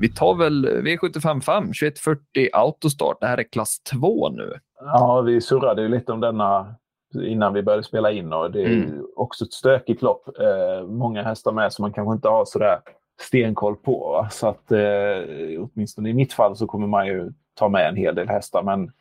Vi 0.00 0.08
tar 0.08 0.34
väl 0.34 0.66
V75 0.66 1.40
5, 1.40 1.64
2140 1.64 2.48
autostart. 2.52 3.20
Det 3.20 3.26
här 3.26 3.38
är 3.38 3.42
klass 3.42 3.82
2 3.82 4.28
nu. 4.28 4.52
Ja, 4.80 5.20
vi 5.20 5.40
surrade 5.40 5.82
ju 5.82 5.88
lite 5.88 6.12
om 6.12 6.20
denna 6.20 6.74
innan 7.14 7.52
vi 7.52 7.62
började 7.62 7.82
spela 7.82 8.10
in 8.10 8.32
och 8.32 8.50
det 8.50 8.62
är 8.62 8.66
mm. 8.66 9.06
också 9.16 9.44
ett 9.44 9.52
stökigt 9.52 10.02
lopp. 10.02 10.28
Eh, 10.40 10.86
många 10.86 11.22
hästar 11.22 11.52
med 11.52 11.72
som 11.72 11.82
man 11.82 11.92
kanske 11.92 12.14
inte 12.14 12.28
har 12.28 12.44
sådär 12.44 12.78
stenkoll 13.20 13.76
på. 13.76 14.12
Va? 14.12 14.28
Så 14.30 14.48
att 14.48 14.72
eh, 14.72 15.58
åtminstone 15.58 16.10
i 16.10 16.14
mitt 16.14 16.32
fall 16.32 16.56
så 16.56 16.66
kommer 16.66 16.86
man 16.86 17.06
ju 17.06 17.32
ta 17.54 17.68
med 17.68 17.88
en 17.88 17.96
hel 17.96 18.14
del 18.14 18.28
hästar. 18.28 18.62
Men, 18.62 18.92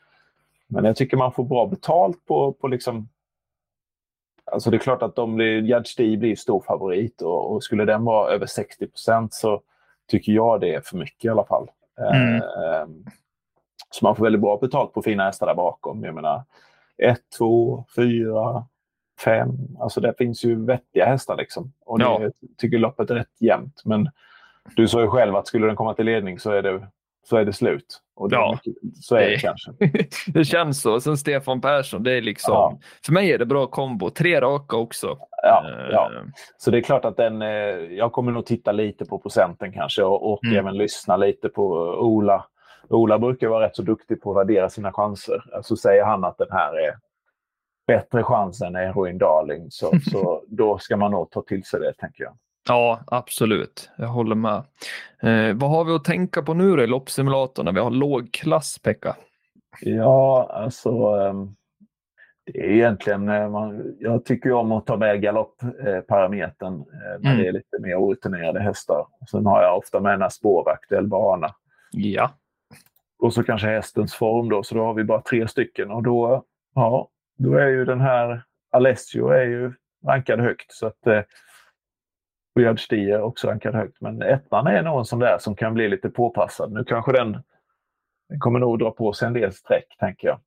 men 0.67 0.85
jag 0.85 0.95
tycker 0.95 1.17
man 1.17 1.31
får 1.31 1.43
bra 1.43 1.67
betalt 1.67 2.25
på, 2.25 2.53
på 2.53 2.67
liksom 2.67 3.07
Alltså 4.51 4.69
det 4.69 4.77
är 4.77 4.79
klart 4.79 5.01
att 5.01 5.15
de 5.15 5.35
blir, 5.35 5.61
Judge 5.61 5.97
D 5.97 6.17
blir 6.17 6.35
stor 6.35 6.61
favorit 6.61 7.21
och, 7.21 7.51
och 7.51 7.63
skulle 7.63 7.85
den 7.85 8.03
vara 8.05 8.31
över 8.31 8.45
60% 8.45 9.27
så 9.31 9.61
tycker 10.07 10.31
jag 10.31 10.61
det 10.61 10.75
är 10.75 10.81
för 10.81 10.97
mycket 10.97 11.25
i 11.25 11.29
alla 11.29 11.45
fall. 11.45 11.69
Mm. 11.99 12.35
Eh, 12.35 12.87
så 13.89 14.05
man 14.05 14.15
får 14.15 14.23
väldigt 14.23 14.41
bra 14.41 14.57
betalt 14.57 14.93
på 14.93 15.01
fina 15.01 15.23
hästar 15.23 15.47
där 15.47 15.55
bakom. 15.55 16.03
Jag 16.03 16.15
menar, 16.15 16.43
ett, 17.01 17.21
två, 17.37 17.85
fyra, 17.95 18.65
fem. 19.23 19.49
Alltså 19.79 20.01
det 20.01 20.13
finns 20.17 20.43
ju 20.43 20.65
vettiga 20.65 21.05
hästar 21.05 21.37
liksom. 21.37 21.73
Och 21.85 21.99
det, 21.99 22.05
ja. 22.05 22.29
tycker 22.57 22.77
loppet 22.77 23.09
är 23.09 23.15
rätt 23.15 23.41
jämnt. 23.41 23.81
Men 23.85 24.09
du 24.75 24.87
sa 24.87 25.01
ju 25.01 25.07
själv 25.07 25.35
att 25.35 25.47
skulle 25.47 25.67
den 25.67 25.75
komma 25.75 25.93
till 25.93 26.05
ledning 26.05 26.39
så 26.39 26.51
är 26.51 26.61
det, 26.61 26.87
så 27.29 27.37
är 27.37 27.45
det 27.45 27.53
slut. 27.53 28.01
Och 28.15 28.29
det 28.29 28.35
ja, 28.35 28.59
mycket, 28.65 28.81
så 29.01 29.15
är 29.15 29.21
det, 29.21 29.29
det 29.29 29.39
kanske. 29.39 29.71
det 30.27 30.45
känns 30.45 30.81
så. 30.81 31.01
Sen 31.01 31.17
Stefan 31.17 31.61
Persson, 31.61 32.03
det 32.03 32.11
är 32.11 32.21
liksom... 32.21 32.53
Ja. 32.53 32.79
För 33.05 33.13
mig 33.13 33.31
är 33.31 33.37
det 33.37 33.45
bra 33.45 33.67
kombo. 33.67 34.09
Tre 34.09 34.41
raka 34.41 34.77
också. 34.77 35.17
Ja, 35.43 35.65
ja. 35.91 36.11
Eh. 36.15 36.23
Så 36.57 36.71
det 36.71 36.77
är 36.77 36.81
klart 36.81 37.05
att 37.05 37.17
den... 37.17 37.41
Eh, 37.41 37.49
jag 37.97 38.11
kommer 38.11 38.31
nog 38.31 38.45
titta 38.45 38.71
lite 38.71 39.05
på 39.05 39.19
procenten 39.19 39.73
kanske 39.73 40.03
och, 40.03 40.33
och 40.33 40.45
mm. 40.45 40.57
även 40.57 40.77
lyssna 40.77 41.17
lite 41.17 41.49
på 41.49 41.63
Ola 41.99 42.45
Ola 42.91 43.19
brukar 43.19 43.47
vara 43.47 43.65
rätt 43.65 43.75
så 43.75 43.81
duktig 43.81 44.21
på 44.21 44.31
att 44.31 44.37
värdera 44.37 44.69
sina 44.69 44.91
chanser. 44.93 45.43
Så 45.49 45.55
alltså 45.55 45.75
säger 45.75 46.03
han 46.03 46.23
att 46.23 46.37
den 46.37 46.51
här 46.51 46.79
är 46.79 46.95
bättre 47.87 48.23
chans 48.23 48.61
än 48.61 48.75
Heroin 48.75 49.17
Darling, 49.17 49.71
så, 49.71 49.91
så 50.11 50.43
då 50.47 50.77
ska 50.77 50.97
man 50.97 51.11
nog 51.11 51.31
ta 51.31 51.41
till 51.41 51.63
sig 51.63 51.79
det, 51.79 51.93
tänker 51.93 52.23
jag. 52.23 52.33
Ja, 52.67 52.99
absolut. 53.07 53.89
Jag 53.97 54.07
håller 54.07 54.35
med. 54.35 54.63
Eh, 55.21 55.55
vad 55.55 55.69
har 55.69 55.83
vi 55.83 55.91
att 55.91 56.03
tänka 56.03 56.41
på 56.41 56.53
nu 56.53 56.75
då 56.75 56.83
i 56.83 56.87
loppsimulatorn 56.87 57.65
när 57.65 57.73
vi 57.73 57.79
har 57.79 57.91
låg 57.91 58.31
klass, 58.31 58.79
Pekka? 58.79 59.15
Ja, 59.81 60.49
alltså 60.53 61.15
um, 61.15 61.55
det 62.45 62.59
är 62.59 62.69
egentligen, 62.69 63.29
eh, 63.29 63.49
man, 63.49 63.95
jag 63.99 64.25
tycker 64.25 64.51
om 64.51 64.71
att 64.71 64.85
ta 64.85 64.97
med 64.97 65.21
galoppparametern 65.21 66.73
eh, 66.73 67.19
när 67.19 67.31
mm. 67.31 67.37
det 67.37 67.47
är 67.47 67.51
lite 67.51 67.79
mer 67.79 67.95
orutinerade 67.95 68.59
hästar. 68.59 69.05
Sen 69.31 69.45
har 69.45 69.63
jag 69.63 69.77
ofta 69.77 69.99
med 69.99 70.21
en 70.21 70.31
spåraktuell 70.31 71.07
bana. 71.07 71.55
Ja. 71.91 72.31
Och 73.21 73.33
så 73.33 73.43
kanske 73.43 73.67
hästens 73.67 74.15
form 74.15 74.49
då, 74.49 74.63
så 74.63 74.75
då 74.75 74.83
har 74.83 74.93
vi 74.93 75.03
bara 75.03 75.21
tre 75.21 75.47
stycken. 75.47 75.91
Och 75.91 76.03
då, 76.03 76.45
ja, 76.75 77.09
då 77.37 77.55
är 77.55 77.67
ju 77.67 77.85
den 77.85 78.01
här 78.01 78.43
Alessio 78.71 79.27
är 79.27 79.43
ju 79.43 79.73
rankad 80.05 80.39
högt. 80.39 80.71
Så 80.71 80.87
att 80.87 81.07
eh, 81.07 81.21
Weird 82.55 82.79
Stier 82.79 83.17
är 83.17 83.21
också 83.21 83.47
rankad 83.47 83.75
högt. 83.75 84.01
Men 84.01 84.21
ettan 84.21 84.67
är 84.67 84.83
nog 84.83 84.99
en 84.99 85.05
sån 85.05 85.19
där 85.19 85.37
som 85.39 85.55
kan 85.55 85.73
bli 85.73 85.89
lite 85.89 86.09
påpassad. 86.09 86.71
Nu 86.71 86.83
kanske 86.83 87.11
den, 87.11 87.31
den 88.29 88.39
kommer 88.39 88.59
nog 88.59 88.79
dra 88.79 88.91
på 88.91 89.13
sig 89.13 89.27
en 89.27 89.33
del 89.33 89.53
streck, 89.53 89.95
tänker 89.99 90.27
jag. 90.27 90.39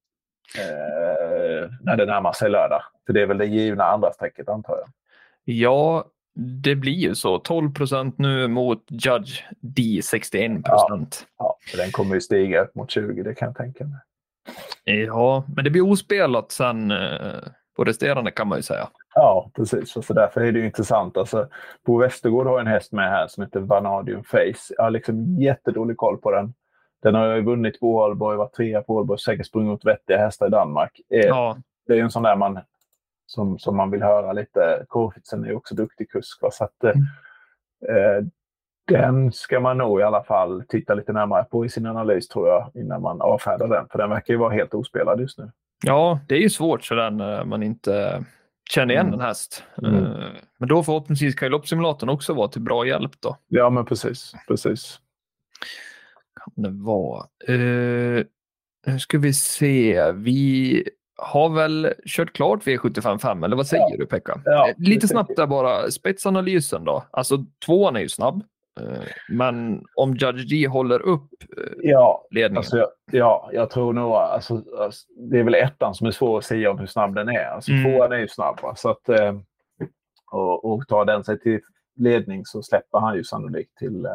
Eh, 0.59 1.70
när 1.81 1.97
det 1.97 2.07
närmar 2.07 2.33
sig 2.33 2.51
lördag. 2.51 2.83
För 3.07 3.12
det 3.12 3.22
är 3.22 3.27
väl 3.27 3.39
det 3.39 3.47
givna 3.47 3.85
andra 3.85 4.12
strecket, 4.12 4.49
antar 4.49 4.77
jag. 4.77 4.89
Ja, 5.45 6.05
det 6.35 6.74
blir 6.74 6.93
ju 6.93 7.14
så. 7.14 7.39
12 7.39 7.72
procent 7.72 8.18
nu 8.18 8.49
mot 8.49 8.85
Judge 8.91 9.43
D 9.61 10.01
61 10.03 10.64
procent. 10.64 11.26
Ja, 11.39 11.57
ja, 11.72 11.82
den 11.82 11.91
kommer 11.91 12.14
ju 12.14 12.20
stiga 12.20 12.62
upp 12.62 12.74
mot 12.74 12.91
20, 12.91 13.22
det 13.22 13.35
kan 13.35 13.49
jag 13.49 13.57
tänka 13.57 13.85
mig. 13.85 13.99
Ja, 14.85 15.45
men 15.57 15.64
det 15.64 15.70
blir 15.70 15.91
ospelat 15.91 16.53
sen 16.53 16.91
eh, 16.91 17.39
på 17.76 17.85
resterande 17.85 18.30
kan 18.30 18.49
man 18.49 18.59
ju 18.59 18.62
säga. 18.62 18.89
Ja, 19.14 19.51
precis. 19.55 19.97
Och 19.97 20.05
så 20.05 20.12
därför 20.12 20.41
är 20.41 20.53
det 20.53 20.59
ju 20.59 20.66
intressant. 20.66 21.16
Alltså, 21.16 21.49
Bo 21.87 21.99
Westergård 21.99 22.47
har 22.47 22.61
en 22.61 22.66
häst 22.66 22.93
med 22.93 23.11
här 23.11 23.26
som 23.26 23.43
heter 23.43 23.61
Vanadium 23.61 24.24
Face. 24.24 24.74
Jag 24.76 24.85
har 24.85 24.91
liksom 24.91 25.41
jättedålig 25.41 25.97
koll 25.97 26.18
på 26.18 26.30
den. 26.30 26.55
Den 27.03 27.14
har 27.14 27.35
ju 27.35 27.43
vunnit 27.43 27.80
på 27.80 27.97
Ålborg, 27.97 28.37
varit 28.37 28.53
trea 28.53 28.82
på 28.82 28.95
Ålborg, 28.95 29.18
säkert 29.18 29.47
sprungit 29.47 29.70
mot 29.70 29.85
vettiga 29.85 30.18
hästar 30.18 30.47
i 30.47 30.51
Danmark. 30.51 31.01
Eh, 31.11 31.26
ja. 31.26 31.57
Det 31.87 31.93
är 31.93 31.97
ju 31.97 32.03
en 32.03 32.11
sån 32.11 32.22
där 32.22 32.37
man 32.37 32.61
som, 33.27 33.59
som 33.59 33.77
man 33.77 33.91
vill 33.91 34.03
höra 34.03 34.33
lite. 34.33 34.85
Korfitsen 34.89 35.45
är 35.45 35.57
också 35.57 35.75
duktig 35.75 36.11
kusk. 36.11 36.43
Va? 36.43 36.51
Så 36.51 36.64
att, 36.64 36.85
mm. 36.85 36.97
eh, 37.89 38.27
den 38.87 39.33
ska 39.33 39.61
man 39.61 39.79
nog 39.79 40.01
i 40.01 40.03
alla 40.03 40.25
fall 40.25 40.64
titta 40.68 40.95
lite 40.95 41.12
närmare 41.12 41.45
på 41.45 41.64
i 41.64 41.68
sin 41.68 41.87
analys 41.87 42.29
tror 42.29 42.49
jag 42.49 42.70
innan 42.75 43.03
man 43.03 43.20
avfärdar 43.20 43.68
den. 43.68 43.89
För 43.89 43.99
den 43.99 44.11
verkar 44.11 44.35
ju 44.35 44.39
vara 44.39 44.55
helt 44.55 44.75
ospelad 44.75 45.20
just 45.20 45.39
nu. 45.39 45.51
Ja, 45.85 46.20
det 46.29 46.35
är 46.35 46.41
ju 46.41 46.51
svårt 46.51 46.85
sådär 46.85 47.11
när 47.11 47.45
man 47.45 47.62
inte 47.62 48.25
känner 48.70 48.95
igen 48.95 49.07
mm. 49.07 49.20
en 49.20 49.27
häst. 49.27 49.64
Mm. 49.83 49.95
Eh, 49.95 50.29
men 50.59 50.68
då 50.68 50.83
förhoppningsvis 50.83 51.35
kan 51.35 51.47
ju 51.47 51.51
loppsimulatorn 51.51 52.11
också 52.11 52.35
vara 52.35 52.49
till 52.49 52.62
bra 52.62 52.87
hjälp 52.87 53.20
då. 53.20 53.37
Ja, 53.49 53.70
men 53.70 53.85
precis. 53.85 54.33
precis. 54.49 55.01
Kan 56.45 56.62
det 56.62 56.85
vara. 56.85 57.27
Uh, 57.49 58.25
nu 58.87 58.99
ska 58.99 59.18
vi 59.18 59.33
se. 59.33 60.12
Vi 60.12 60.89
har 61.17 61.49
väl 61.49 61.95
kört 62.07 62.33
klart 62.33 62.62
V755 62.62 63.45
eller 63.45 63.57
vad 63.57 63.67
säger 63.67 63.91
ja. 63.91 63.97
du 63.99 64.07
Pekka? 64.07 64.41
Ja, 64.45 64.69
eh, 64.69 64.75
Lite 64.79 65.09
snabbt 65.09 65.37
där 65.37 65.47
bara, 65.47 65.91
spetsanalysen 65.91 66.85
då. 66.85 67.05
Alltså 67.11 67.45
tvåan 67.67 67.97
är 67.97 68.01
ju 68.01 68.09
snabb. 68.09 68.45
Men 69.29 69.85
om 69.97 70.17
Judge 70.17 70.51
D 70.51 70.67
håller 70.69 71.03
upp 71.03 71.29
ja, 71.83 72.27
ledningen? 72.31 72.57
Alltså, 72.57 72.89
ja, 73.12 73.51
jag 73.53 73.71
tror 73.71 73.93
nog 73.93 74.12
alltså, 74.12 74.62
alltså, 74.79 75.07
det 75.31 75.39
är 75.39 75.43
väl 75.43 75.55
ettan 75.55 75.95
som 75.95 76.07
är 76.07 76.11
svår 76.11 76.39
att 76.39 76.45
säga 76.45 76.71
om 76.71 76.79
hur 76.79 76.87
snabb 76.87 77.15
den 77.15 77.29
är. 77.29 77.45
Alltså, 77.45 77.73
mm. 77.73 77.85
Tvåan 77.85 78.12
är 78.12 78.19
ju 78.19 78.29
snabb. 78.29 78.61
Så 78.77 78.91
att, 78.91 79.09
och, 80.33 80.65
och 80.65 80.89
tar 80.89 81.05
den 81.05 81.25
sig 81.25 81.41
till 81.41 81.61
ledning 81.97 82.45
så 82.45 82.62
släpper 82.62 82.99
han 82.99 83.17
ju 83.17 83.25
sannolikt 83.25 83.79
till, 83.79 84.09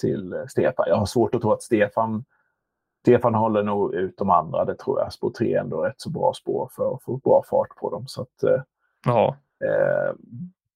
till 0.00 0.34
Stefan. 0.48 0.86
Jag 0.88 0.96
har 0.96 1.06
svårt 1.06 1.34
att 1.34 1.40
tro 1.40 1.52
att 1.52 1.62
Stefan 1.62 2.24
Stefan 3.04 3.34
håller 3.34 3.62
nog 3.62 3.94
ut 3.94 4.16
de 4.16 4.30
andra, 4.30 4.64
det 4.64 4.74
tror 4.74 5.00
jag. 5.00 5.12
Spår 5.12 5.30
3 5.30 5.54
är 5.54 5.60
ändå 5.60 5.82
rätt 5.82 6.00
så 6.00 6.10
bra 6.10 6.32
spår 6.32 6.68
för 6.76 6.94
att 6.94 7.02
få 7.02 7.16
bra 7.16 7.42
fart 7.50 7.76
på 7.76 7.90
dem. 7.90 8.04
Så 8.06 8.22
att, 8.22 8.64
ja. 9.06 9.36
eh, 9.64 10.14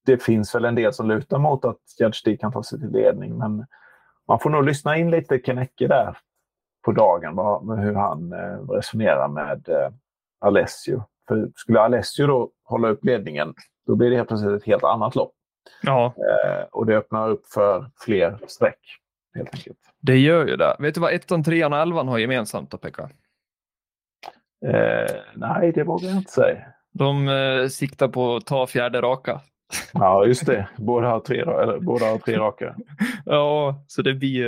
det 0.05 0.23
finns 0.23 0.55
väl 0.55 0.65
en 0.65 0.75
del 0.75 0.93
som 0.93 1.07
lutar 1.07 1.37
mot 1.37 1.65
att 1.65 1.79
Judge 1.99 2.39
kan 2.39 2.51
ta 2.51 2.63
sig 2.63 2.79
till 2.79 2.91
ledning, 2.91 3.37
men 3.37 3.65
man 4.27 4.39
får 4.39 4.49
nog 4.49 4.63
lyssna 4.63 4.97
in 4.97 5.11
lite 5.11 5.41
Kennecke 5.45 5.87
där 5.87 6.17
på 6.85 6.91
dagen, 6.91 7.35
vad, 7.35 7.79
hur 7.79 7.95
han 7.95 8.33
eh, 8.33 8.69
resonerar 8.69 9.27
med 9.27 9.69
eh, 9.69 9.91
Alessio. 10.39 11.03
För 11.27 11.51
skulle 11.55 11.81
Alessio 11.81 12.27
då 12.27 12.51
hålla 12.63 12.89
upp 12.89 13.05
ledningen, 13.05 13.53
då 13.87 13.95
blir 13.95 14.09
det 14.09 14.15
helt 14.15 14.27
plötsligt 14.27 14.61
ett 14.61 14.67
helt 14.67 14.83
annat 14.83 15.15
lopp. 15.15 15.33
Ja. 15.81 16.05
Eh, 16.05 16.63
och 16.71 16.85
det 16.85 16.97
öppnar 16.97 17.29
upp 17.29 17.47
för 17.47 17.91
fler 18.05 18.39
streck, 18.47 18.79
helt 19.35 19.55
enkelt. 19.55 19.77
Det 20.01 20.17
gör 20.17 20.47
ju 20.47 20.55
det. 20.55 20.75
Vet 20.79 20.95
du 20.95 21.01
vad 21.01 21.13
1, 21.13 21.27
3 21.45 21.65
och 21.65 21.77
11 21.77 22.03
har 22.03 22.17
gemensamt 22.17 22.71
då, 22.71 22.77
Pekka? 22.77 23.09
Eh, 24.65 25.15
nej, 25.35 25.71
det 25.71 25.83
vågar 25.83 26.09
jag 26.09 26.17
inte 26.17 26.31
säga. 26.31 26.57
De 26.93 27.27
eh, 27.27 27.67
siktar 27.67 28.07
på 28.07 28.35
att 28.35 28.45
ta 28.45 28.67
fjärde 28.67 29.01
raka. 29.01 29.41
Ja, 29.93 30.25
just 30.25 30.45
det. 30.45 30.67
Båda 30.77 31.07
har 31.07 31.19
tre, 31.19 31.39
eller, 31.39 31.79
båda 31.79 32.05
har 32.05 32.17
tre 32.17 32.37
raka. 32.37 32.75
ja, 33.25 33.83
så 33.87 34.01
det 34.01 34.13
blir, 34.13 34.45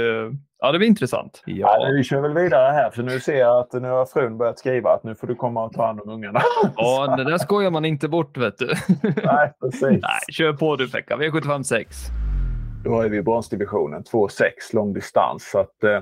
ja, 0.60 0.72
det 0.72 0.78
blir 0.78 0.88
intressant. 0.88 1.44
Ja. 1.46 1.78
ja. 1.82 1.92
vi 1.96 2.04
kör 2.04 2.22
väl 2.22 2.34
vidare 2.34 2.72
här, 2.72 2.90
för 2.90 3.04
nu 3.04 3.20
ser 3.20 3.40
jag 3.40 3.60
att 3.60 3.74
nu 3.74 3.90
har 3.90 4.06
frun 4.06 4.38
börjat 4.38 4.60
skriva 4.60 4.90
att 4.90 5.04
nu 5.04 5.16
får 5.16 5.28
du 5.28 5.36
komma 5.36 5.64
och 5.64 5.74
ta 5.74 5.86
hand 5.86 6.02
om 6.02 6.10
ungarna. 6.10 6.42
ja, 6.76 7.16
det 7.18 7.24
där 7.24 7.38
skojar 7.38 7.72
man 7.72 7.86
inte 7.86 8.08
bort, 8.08 8.38
vet 8.38 8.58
du. 8.58 8.74
Nej, 9.24 9.54
precis. 9.62 9.82
Nej, 10.02 10.22
kör 10.32 10.54
på 10.54 10.76
du 10.76 10.90
Pekka. 10.90 11.16
V75 11.18 11.64
6. 11.64 11.98
Då 12.84 13.02
är 13.02 13.10
vi 13.10 13.18
i 13.18 13.22
bronsdivisionen, 13.22 14.04
2-6 14.04 14.50
lång 14.74 14.94
distans. 14.94 15.50
Så 15.52 15.60
att, 15.60 15.84
eh, 15.84 16.02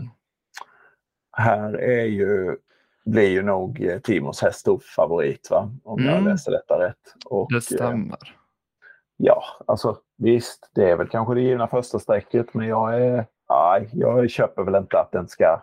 här 1.38 1.74
är 1.74 2.06
ju, 2.06 2.58
blir 3.06 3.30
ju 3.30 3.42
nog 3.42 3.82
eh, 3.82 4.00
Timos 4.00 4.42
häst 4.42 4.60
stor 4.60 4.82
favorit, 4.96 5.48
va? 5.52 5.72
om 5.84 6.00
mm. 6.00 6.16
jag 6.16 6.24
läser 6.24 6.52
detta 6.52 6.80
rätt. 6.80 7.16
Och, 7.26 7.54
det 7.54 7.62
stämmer. 7.62 8.14
Eh, 8.14 8.30
ja, 9.18 9.44
alltså 9.68 9.98
visst, 10.18 10.70
det 10.76 10.90
är 10.90 10.96
väl 10.96 11.08
kanske 11.08 11.34
det 11.34 11.42
givna 11.42 11.68
första 11.68 12.00
strecket, 12.00 12.54
men 12.54 12.68
jag 12.68 13.02
är, 13.02 13.26
nej, 13.50 13.90
jag 13.94 14.30
köper 14.30 14.64
väl 14.64 14.76
inte 14.76 15.00
att 15.00 15.12
den 15.12 15.28
ska 15.28 15.62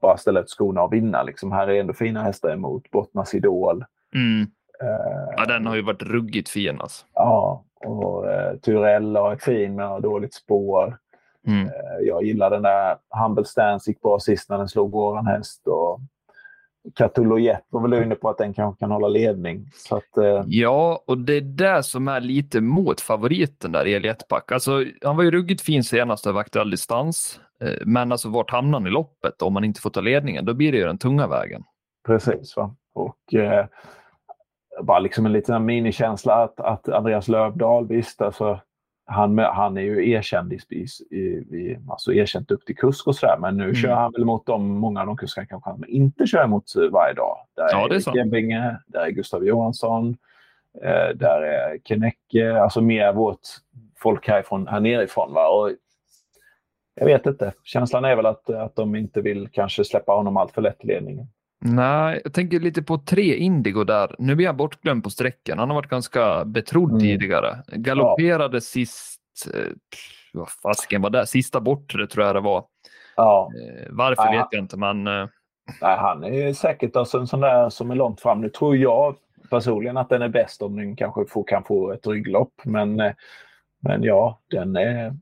bara 0.00 0.16
ställa 0.16 0.40
ut 0.40 0.50
skorna 0.50 0.82
och 0.82 0.92
vinna. 0.92 1.22
Liksom, 1.22 1.52
här 1.52 1.68
är 1.68 1.80
ändå 1.80 1.92
fina 1.92 2.22
hästar 2.22 2.50
emot, 2.50 2.90
Bottnas 2.90 3.34
Idol. 3.34 3.84
Mm. 4.14 4.50
Uh, 4.82 5.34
ja, 5.36 5.44
den 5.44 5.66
har 5.66 5.76
ju 5.76 5.82
varit 5.82 6.02
ruggigt 6.02 6.48
fin 6.48 6.80
alltså. 6.80 7.06
Ja, 7.14 7.64
och 7.84 8.30
eh, 8.30 8.56
Turella 8.56 9.32
är 9.32 9.36
fin 9.36 9.74
men 9.74 9.88
har 9.88 10.00
dåligt 10.00 10.34
spår. 10.34 10.98
Mm. 11.46 11.66
Eh, 11.66 12.06
jag 12.06 12.24
gillar 12.24 12.50
den 12.50 12.62
där 12.62 12.96
Humble 13.10 13.44
Stance, 13.44 13.90
gick 13.90 14.02
bra 14.02 14.18
sist 14.20 14.50
när 14.50 14.58
den 14.58 14.68
slog 14.68 14.92
våran 14.92 15.26
häst. 15.26 15.66
Och 15.66 16.00
Catullo 16.94 17.38
Jet 17.38 17.64
var 17.68 17.88
väl 17.88 18.02
inne 18.02 18.14
på 18.14 18.28
att 18.28 18.38
den 18.38 18.54
kanske 18.54 18.78
kan 18.78 18.90
hålla 18.90 19.08
ledning. 19.08 19.66
Så 19.74 19.96
att, 19.96 20.16
eh... 20.16 20.44
Ja, 20.46 21.04
och 21.06 21.18
det 21.18 21.32
är 21.32 21.40
det 21.40 21.82
som 21.82 22.08
är 22.08 22.20
lite 22.20 22.60
mot 22.60 23.00
favoriten 23.00 23.72
där, 23.72 23.86
Elietback. 23.86 24.52
Alltså, 24.52 24.84
han 25.04 25.16
var 25.16 25.24
ju 25.24 25.30
ruggigt 25.30 25.60
fin 25.60 25.84
senast 25.84 26.26
över 26.26 26.40
aktuell 26.40 26.70
distans. 26.70 27.40
Eh, 27.60 27.86
men 27.86 28.12
alltså 28.12 28.28
vart 28.28 28.50
hamnar 28.50 28.78
han 28.78 28.86
i 28.86 28.90
loppet 28.90 29.42
om 29.42 29.52
man 29.52 29.64
inte 29.64 29.80
får 29.80 29.90
ta 29.90 30.00
ledningen? 30.00 30.44
Då 30.44 30.54
blir 30.54 30.72
det 30.72 30.78
ju 30.78 30.84
den 30.84 30.98
tunga 30.98 31.26
vägen. 31.26 31.62
Precis. 32.06 32.56
Va? 32.56 32.74
Och 32.94 33.34
eh, 33.34 33.66
bara 34.82 34.98
liksom 34.98 35.26
en 35.26 35.32
liten 35.32 35.64
minikänsla 35.64 36.34
att, 36.34 36.60
att 36.60 36.88
Andreas 36.88 37.28
Lövdahl, 37.28 37.86
visst, 37.86 38.22
alltså, 38.22 38.60
han, 39.06 39.38
han 39.38 39.76
är 39.76 39.82
ju 39.82 40.10
erkänd 40.10 40.52
i, 40.52 40.58
i, 40.70 41.16
i, 41.16 41.78
alltså 41.88 42.12
erkänt 42.12 42.50
upp 42.50 42.66
till 42.66 42.76
kusk 42.76 43.06
och 43.06 43.16
sådär, 43.16 43.36
men 43.40 43.56
nu 43.56 43.62
mm. 43.62 43.74
kör 43.74 43.94
han 43.94 44.12
väl 44.12 44.24
mot 44.24 44.46
de, 44.46 44.68
många 44.68 45.00
av 45.00 45.06
de 45.06 45.16
kuskarna 45.16 45.46
kanske 45.46 45.70
han 45.70 45.84
inte 45.88 46.26
kör 46.26 46.46
mot 46.46 46.64
varje 46.90 47.14
dag. 47.14 47.38
Där 47.56 47.68
ja, 47.72 47.88
är, 47.90 47.94
är 47.94 48.16
Gebinge, 48.16 48.76
där 48.86 49.00
är 49.00 49.10
Gustav 49.10 49.44
Johansson, 49.44 50.16
eh, 50.82 51.08
där 51.14 51.42
är 51.42 51.78
Kennecke, 51.84 52.60
alltså 52.60 52.80
mer 52.80 53.12
vårt 53.12 53.40
folk 53.98 54.28
härifrån, 54.28 54.68
här 54.68 54.80
nerifrån. 54.80 55.32
Va? 55.34 55.48
Och 55.48 55.70
jag 56.94 57.06
vet 57.06 57.26
inte, 57.26 57.52
känslan 57.64 58.04
är 58.04 58.16
väl 58.16 58.26
att, 58.26 58.50
att 58.50 58.76
de 58.76 58.96
inte 58.96 59.20
vill 59.20 59.48
kanske 59.52 59.84
släppa 59.84 60.12
honom 60.12 60.36
allt 60.36 60.52
för 60.52 60.62
lätt 60.62 60.84
i 60.84 60.86
ledningen. 60.86 61.26
Nej, 61.60 62.20
jag 62.24 62.32
tänker 62.32 62.60
lite 62.60 62.82
på 62.82 62.98
tre 62.98 63.34
Indigo 63.34 63.84
där. 63.84 64.14
Nu 64.18 64.34
blir 64.34 64.46
han 64.46 64.56
bortglömd 64.56 65.04
på 65.04 65.10
sträckan. 65.10 65.58
Han 65.58 65.68
har 65.68 65.74
varit 65.74 65.90
ganska 65.90 66.44
betrodd 66.44 66.90
mm. 66.90 67.00
tidigare. 67.00 67.56
Galopperade 67.66 68.56
ja. 68.56 68.60
sist, 68.60 69.20
eh, 69.54 69.72
vad 70.32 70.48
fasken 70.50 71.02
var 71.02 71.10
det? 71.10 71.26
Sista 71.26 71.60
bortre 71.60 72.06
tror 72.06 72.26
jag 72.26 72.34
det 72.34 72.40
var. 72.40 72.64
Ja. 73.16 73.50
Eh, 73.62 73.86
varför 73.90 74.24
ja. 74.24 74.30
vet 74.30 74.48
jag 74.50 74.62
inte, 74.62 74.76
men... 74.76 75.06
Eh... 75.06 75.28
Nej, 75.80 75.96
han 75.96 76.24
är 76.24 76.52
säkert 76.52 76.96
alltså 76.96 77.18
en 77.18 77.26
sån 77.26 77.40
där 77.40 77.70
som 77.70 77.90
är 77.90 77.94
långt 77.94 78.20
fram. 78.20 78.40
Nu 78.40 78.48
tror 78.48 78.76
jag 78.76 79.16
personligen 79.50 79.96
att 79.96 80.08
den 80.08 80.22
är 80.22 80.28
bäst 80.28 80.62
om 80.62 80.76
den 80.76 80.96
kanske 80.96 81.26
får, 81.26 81.44
kan 81.44 81.64
få 81.64 81.92
ett 81.92 82.06
rygglopp. 82.06 82.52
Men, 82.62 82.96
men 83.80 84.02
ja, 84.02 84.40
den 84.50 84.76
är, 84.76 85.16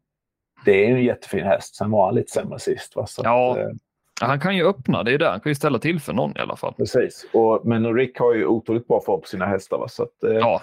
det 0.64 0.86
är 0.86 0.90
en 0.90 1.04
jättefin 1.04 1.44
häst. 1.44 1.76
Sen 1.76 1.90
var 1.90 2.06
han 2.06 2.14
lite 2.14 2.32
sämre 2.32 2.58
sist. 2.58 2.96
Va? 2.96 3.06
Så 3.06 3.22
ja, 3.24 3.50
att, 3.50 3.76
han 4.20 4.40
kan 4.40 4.56
ju 4.56 4.66
öppna, 4.66 5.02
det 5.02 5.14
är 5.14 5.18
det. 5.18 5.28
Han 5.28 5.40
kan 5.40 5.50
ju 5.50 5.54
ställa 5.54 5.78
till 5.78 6.00
för 6.00 6.12
någon 6.12 6.36
i 6.36 6.40
alla 6.40 6.56
fall. 6.56 6.74
Precis, 6.74 7.26
och, 7.32 7.66
men 7.66 7.94
Rick 7.94 8.18
har 8.18 8.34
ju 8.34 8.46
otroligt 8.46 8.88
bra 8.88 9.00
form 9.00 9.20
på 9.20 9.26
sina 9.26 9.46
hästar. 9.46 9.78
Va? 9.78 9.88
Så 9.88 10.02
att, 10.02 10.22
eh, 10.22 10.32
ja. 10.32 10.62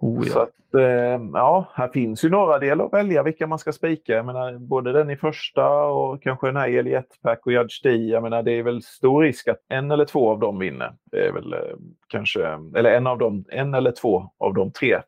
Oh, 0.00 0.26
ja. 0.26 0.32
Så 0.32 0.40
att, 0.40 0.74
eh, 0.74 1.20
ja, 1.32 1.72
här 1.74 1.88
finns 1.88 2.24
ju 2.24 2.28
några 2.28 2.58
delar 2.58 2.84
att 2.84 2.92
välja 2.92 3.22
vilka 3.22 3.46
man 3.46 3.58
ska 3.58 3.72
spika. 3.72 4.12
Jag 4.12 4.26
menar, 4.26 4.58
både 4.58 4.92
den 4.92 5.10
i 5.10 5.16
första 5.16 5.84
och 5.84 6.22
kanske 6.22 6.46
den 6.46 6.56
här 6.56 6.68
Elietpack 6.68 7.46
och 7.46 7.52
Judge 7.52 7.82
D. 7.82 7.90
Jag 7.90 8.22
menar, 8.22 8.42
det 8.42 8.52
är 8.52 8.62
väl 8.62 8.82
stor 8.82 9.22
risk 9.22 9.48
att 9.48 9.60
en 9.68 9.90
eller 9.90 10.04
två 10.04 10.30
av 10.30 10.38
dem 10.38 10.58
vinner. 10.58 10.92
Det 11.04 11.26
är 11.26 11.32
väl 11.32 11.52
eh, 11.52 11.58
kanske, 12.08 12.46
eller 12.76 12.90
en 12.90 13.06
av 13.06 13.18
dem, 13.18 13.44
en 13.48 13.74
eller 13.74 13.92
två 13.92 14.30
av 14.38 14.54
de 14.54 14.72
tre 14.72 15.00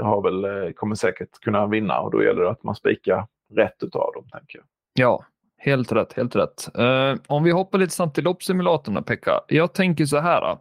har 0.00 0.22
väl, 0.22 0.44
eh, 0.44 0.72
kommer 0.72 0.94
säkert 0.94 1.40
kunna 1.40 1.66
vinna 1.66 2.00
och 2.00 2.10
då 2.10 2.24
gäller 2.24 2.42
det 2.42 2.50
att 2.50 2.62
man 2.62 2.74
spikar 2.74 3.26
rätt 3.54 3.82
utav 3.82 4.12
dem, 4.14 4.28
tänker 4.32 4.58
jag. 4.58 4.64
Ja, 4.92 5.24
Helt 5.62 5.92
rätt, 5.92 6.12
helt 6.12 6.36
rätt. 6.36 6.68
Uh, 6.78 7.14
om 7.26 7.44
vi 7.44 7.50
hoppar 7.50 7.78
lite 7.78 7.92
snabbt 7.92 8.14
till 8.14 8.24
loppsimulatorn, 8.24 9.04
Pekka. 9.04 9.40
Jag 9.48 9.74
tänker 9.74 10.04
så 10.04 10.18
här. 10.18 10.58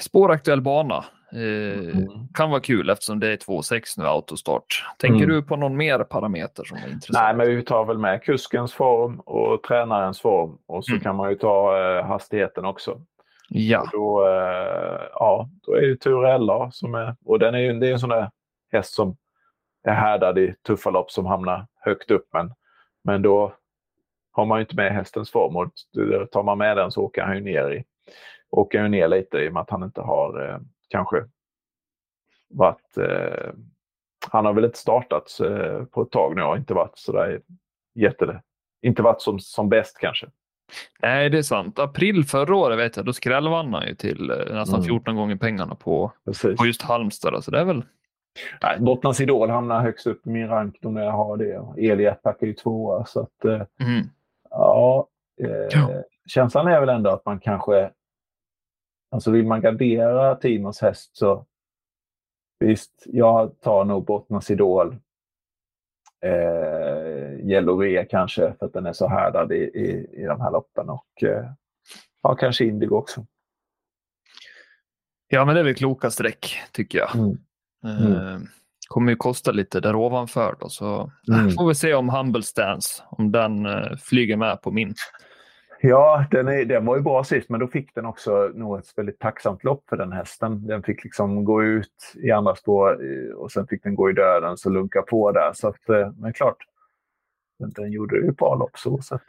Spåraktuell 0.00 0.60
bana. 0.60 1.04
Uh, 1.34 1.78
mm. 1.78 2.08
Kan 2.34 2.50
vara 2.50 2.60
kul 2.60 2.90
eftersom 2.90 3.20
det 3.20 3.28
är 3.28 3.36
2,6 3.36 3.80
nu 3.96 4.04
autostart. 4.04 4.84
Tänker 4.98 5.24
mm. 5.24 5.28
du 5.28 5.42
på 5.42 5.56
någon 5.56 5.76
mer 5.76 5.98
parameter 5.98 6.64
som 6.64 6.76
är 6.76 6.92
intressant? 6.92 7.24
Nej, 7.24 7.34
men 7.34 7.56
vi 7.56 7.62
tar 7.62 7.84
väl 7.84 7.98
med 7.98 8.22
kuskens 8.22 8.72
form 8.72 9.20
och 9.20 9.62
tränarens 9.62 10.20
form 10.20 10.58
och 10.66 10.84
så 10.84 10.92
mm. 10.92 11.02
kan 11.02 11.16
man 11.16 11.30
ju 11.30 11.36
ta 11.36 11.78
uh, 11.78 12.04
hastigheten 12.04 12.64
också. 12.64 13.00
Ja. 13.48 13.80
Och 13.80 13.88
då, 13.92 14.22
ja, 15.12 15.48
då 15.62 15.72
är 15.72 15.86
det 15.86 15.96
Turella 15.96 16.70
som 16.70 16.94
är, 16.94 17.16
och 17.24 17.38
den 17.38 17.54
är 17.54 17.58
ju 17.58 17.72
det 17.72 17.88
är 17.88 17.92
en 17.92 17.98
sån 17.98 18.10
där 18.10 18.30
häst 18.72 18.94
som 18.94 19.16
är 19.84 19.94
härdad 19.94 20.38
i 20.38 20.54
tuffa 20.66 20.90
lopp 20.90 21.10
som 21.10 21.26
hamnar 21.26 21.66
högt 21.80 22.10
upp. 22.10 22.28
Men, 22.32 22.54
men 23.04 23.22
då 23.22 23.54
har 24.34 24.46
man 24.46 24.58
ju 24.58 24.62
inte 24.62 24.76
med 24.76 24.92
hästens 24.92 25.30
form 25.30 25.56
och 25.56 25.72
tar 26.30 26.42
man 26.42 26.58
med 26.58 26.76
den 26.76 26.90
så 26.90 27.02
åker 27.02 27.22
han 27.22 27.36
ju 27.36 27.40
ner, 27.40 27.70
i, 27.70 27.84
åker 28.50 28.82
ju 28.82 28.88
ner 28.88 29.08
lite 29.08 29.38
i 29.38 29.48
och 29.48 29.52
med 29.52 29.60
att 29.60 29.70
han 29.70 29.82
inte 29.82 30.00
har 30.00 30.48
eh, 30.48 30.58
kanske 30.88 31.24
varit... 32.48 32.96
Eh, 32.98 33.52
han 34.30 34.44
har 34.44 34.52
väl 34.52 34.64
inte 34.64 34.78
startat 34.78 35.40
eh, 35.40 35.84
på 35.84 36.02
ett 36.02 36.10
tag 36.10 36.36
nu 36.36 36.42
och 36.42 36.56
inte 36.56 36.74
varit 36.74 36.98
sådär 36.98 37.40
jätte, 37.94 38.42
inte 38.82 39.02
varit 39.02 39.22
som, 39.22 39.40
som 39.40 39.68
bäst 39.68 39.98
kanske. 39.98 40.26
Nej, 41.02 41.30
det 41.30 41.38
är 41.38 41.42
sant. 41.42 41.78
April 41.78 42.24
förra 42.24 42.56
året 42.56 42.78
vet 42.78 42.96
jag, 42.96 43.06
då 43.06 43.12
skrällvann 43.12 43.74
han 43.74 43.86
ju 43.86 43.94
till 43.94 44.30
eh, 44.30 44.54
nästan 44.54 44.74
mm. 44.74 44.86
14 44.86 45.16
gånger 45.16 45.36
pengarna 45.36 45.74
på, 45.74 46.12
på 46.58 46.66
just 46.66 46.82
Halmstad. 46.82 47.44
Så 47.44 47.50
det 47.50 47.58
är 47.58 47.64
väl... 47.64 47.84
Nej, 48.62 48.80
Bottnas 48.80 49.20
Idol 49.20 49.50
hamnar 49.50 49.80
högst 49.80 50.06
upp 50.06 50.26
i 50.26 50.30
min 50.30 50.48
rank 50.48 50.76
när 50.80 51.04
jag 51.04 51.12
har 51.12 51.36
det. 51.36 51.90
Elietback 51.90 52.42
är 52.42 52.46
ju 52.46 52.52
tvåa. 52.52 53.04
Så 53.04 53.20
att, 53.20 53.44
eh, 53.44 53.62
mm. 53.80 54.10
Ja, 54.54 55.08
eh, 55.40 56.00
känslan 56.26 56.66
är 56.68 56.80
väl 56.80 56.88
ändå 56.88 57.10
att 57.10 57.24
man 57.24 57.40
kanske... 57.40 57.90
Alltså 59.10 59.30
vill 59.30 59.46
man 59.46 59.60
gardera 59.60 60.34
Timos 60.34 60.80
häst 60.80 61.16
så 61.16 61.46
visst, 62.58 63.02
jag 63.06 63.60
tar 63.60 63.84
nog 63.84 64.04
Bottnas 64.04 64.50
Idol 64.50 64.96
eh, 66.24 67.46
Yellow 67.50 68.04
kanske 68.04 68.54
för 68.58 68.66
att 68.66 68.72
den 68.72 68.86
är 68.86 68.92
så 68.92 69.08
härdad 69.08 69.52
i, 69.52 69.56
i, 69.56 70.08
i 70.12 70.24
de 70.24 70.40
här 70.40 70.50
loppen 70.50 70.90
och 70.90 71.22
eh, 71.22 71.50
ja, 72.22 72.34
kanske 72.34 72.64
Indigo 72.64 72.96
också. 72.96 73.26
Ja, 75.28 75.44
men 75.44 75.54
det 75.54 75.60
är 75.60 75.64
väl 75.64 75.74
kloka 75.74 76.10
streck 76.10 76.60
tycker 76.72 76.98
jag. 76.98 77.14
Mm. 77.14 77.38
Mm. 77.84 78.48
Eh, 78.94 78.98
kommer 78.98 79.12
ju 79.12 79.16
kosta 79.16 79.52
lite 79.52 79.80
där 79.80 79.96
ovanför 79.96 80.56
då, 80.60 80.68
så 80.68 81.10
mm. 81.28 81.50
får 81.50 81.68
vi 81.68 81.74
se 81.74 81.94
om 81.94 82.08
Humble 82.08 82.42
Stance, 82.42 83.02
om 83.10 83.32
den 83.32 83.66
eh, 83.66 83.96
flyger 83.96 84.36
med 84.36 84.62
på 84.62 84.70
min. 84.70 84.94
Ja, 85.80 86.24
den, 86.30 86.48
är, 86.48 86.64
den 86.64 86.86
var 86.86 86.96
ju 86.96 87.02
bra 87.02 87.24
sist, 87.24 87.48
men 87.48 87.60
då 87.60 87.66
fick 87.66 87.94
den 87.94 88.06
också 88.06 88.50
nog 88.54 88.78
ett 88.78 88.98
väldigt 88.98 89.18
tacksamt 89.18 89.64
lopp 89.64 89.84
för 89.88 89.96
den 89.96 90.12
hästen. 90.12 90.66
Den 90.66 90.82
fick 90.82 91.04
liksom 91.04 91.44
gå 91.44 91.64
ut 91.64 92.14
i 92.14 92.30
andra 92.30 92.54
spår 92.54 92.98
och 93.36 93.52
sen 93.52 93.66
fick 93.66 93.82
den 93.82 93.94
gå 93.94 94.10
i 94.10 94.12
döden 94.12 94.56
så 94.56 94.70
lunka 94.70 95.02
på 95.02 95.32
där. 95.32 95.52
Så 95.54 95.68
att, 95.68 95.88
eh, 95.88 96.12
men 96.16 96.32
klart, 96.32 96.56
den 97.58 97.92
gjorde 97.92 98.16
ju 98.16 98.28
ett 98.28 98.36
bra 98.36 98.54
lopp 98.54 98.78
så 98.78 98.98
sett. 99.02 99.22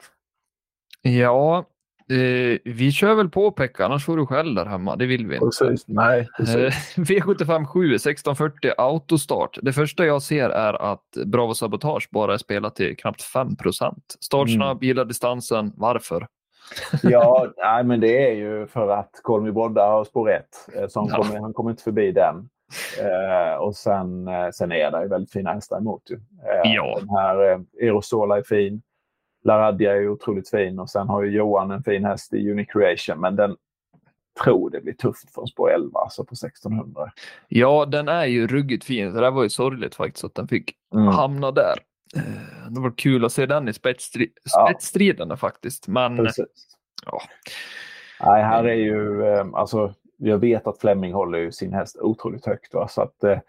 Ja, 1.02 1.66
eh, 2.10 2.60
vi 2.66 2.92
kör 2.92 3.16
väl 3.16 3.30
på 3.30 3.52
Pekka, 3.52 3.86
annars 3.86 4.06
får 4.06 4.18
du 4.18 4.26
själv 4.26 4.56
där 4.56 4.66
hemma. 4.66 4.96
Det 4.96 5.06
vill 5.06 5.28
vi 5.28 5.36
inte. 5.36 5.46
Precis. 5.46 5.88
Nej, 5.88 6.28
precis. 6.38 6.56
Eh, 6.56 7.02
V75 7.02 7.66
7, 7.66 7.96
1640 7.96 8.72
autostart. 8.78 9.58
Det 9.62 9.74
första 9.74 10.06
jag 10.06 10.22
ser 10.22 10.50
är 10.50 10.74
att 10.74 11.06
Bravo 11.26 11.54
Sabotage 11.54 12.10
bara 12.12 12.34
är 12.34 12.38
spelat 12.38 12.76
till 12.76 12.98
knappt 12.98 13.22
5 13.22 13.56
procent. 13.56 14.16
Startsnabb, 14.20 14.78
mm. 14.78 14.88
gillar 14.88 15.06
distansen. 15.06 15.74
Varför? 15.76 16.28
ja, 17.04 17.48
nej, 17.58 17.84
men 17.84 18.00
det 18.00 18.30
är 18.32 18.36
ju 18.36 18.68
för 18.68 18.88
att 18.88 19.12
Kolmi 19.22 19.52
Brodda 19.52 19.88
har 19.88 20.04
spår 20.04 20.32
1. 20.32 20.46
Eh, 20.76 20.82
ja. 20.96 21.08
kommer, 21.08 21.40
han 21.40 21.54
kommer 21.54 21.70
inte 21.70 21.84
förbi 21.84 22.12
den. 22.12 22.50
Eh, 23.02 23.56
och 23.56 23.76
sen, 23.76 24.28
eh, 24.28 24.50
sen 24.54 24.72
är 24.72 24.92
det 24.92 25.02
ju 25.02 25.08
väldigt 25.08 25.32
fina 25.32 25.54
hästar 25.54 25.78
emot. 25.78 26.04
Ju. 26.10 26.16
Eh, 26.16 26.72
ja. 26.74 26.98
Den 27.00 27.10
här 27.10 27.52
eh, 27.52 27.88
Erosola 27.88 28.38
är 28.38 28.44
fin. 28.44 28.82
Laradja 29.46 29.96
är 29.96 30.10
otroligt 30.10 30.50
fin 30.50 30.80
och 30.80 30.90
sen 30.90 31.08
har 31.08 31.24
ju 31.24 31.32
Johan 31.32 31.72
en 31.72 31.84
fin 31.84 32.06
häst 32.06 32.34
i 32.34 32.52
Unique 32.52 32.72
Creation. 32.72 33.20
Men 33.22 33.36
den 33.36 33.56
tror 34.44 34.70
det 34.70 34.82
blir 34.82 34.94
tufft 34.94 35.34
för 35.34 35.46
spår 35.46 35.72
11, 35.72 36.00
alltså 36.00 36.24
på 36.24 36.34
1600. 36.34 37.12
Ja, 37.48 37.86
den 37.86 38.08
är 38.08 38.26
ju 38.26 38.48
ruggigt 38.48 38.84
fin. 38.84 39.14
Det 39.14 39.22
där 39.22 39.32
var 39.32 39.44
ju 39.44 39.50
sorgligt 39.50 39.96
faktiskt 39.96 40.24
att 40.24 40.36
den 40.36 40.48
fick 40.48 40.76
mm. 40.94 41.08
hamna 41.08 41.52
där. 41.52 41.76
Eh, 42.16 42.72
det 42.72 42.80
var 42.80 42.98
kul 42.98 43.26
att 43.26 43.32
se 43.32 43.46
den 43.46 43.68
i 43.68 43.74
spetsstri 43.74 44.32
spetsstriderna 44.50 45.34
ja. 45.34 45.38
faktiskt. 45.38 45.88
Men, 45.88 46.18
Precis. 46.18 46.78
ja. 47.06 47.22
Nej, 48.22 48.44
här 48.44 48.64
är 48.64 48.76
ju, 48.76 49.26
eh, 49.26 49.46
alltså, 49.54 49.94
jag 50.18 50.38
vet 50.38 50.68
att 50.68 50.80
Fleming 50.80 51.14
håller 51.14 51.40
ju 51.40 51.52
sin 51.52 51.74
häst 51.74 51.98
otroligt 52.02 52.46
högt. 52.46 52.74
Va? 52.74 52.88
Så 52.88 53.02
att, 53.02 53.24
eh, 53.24 53.40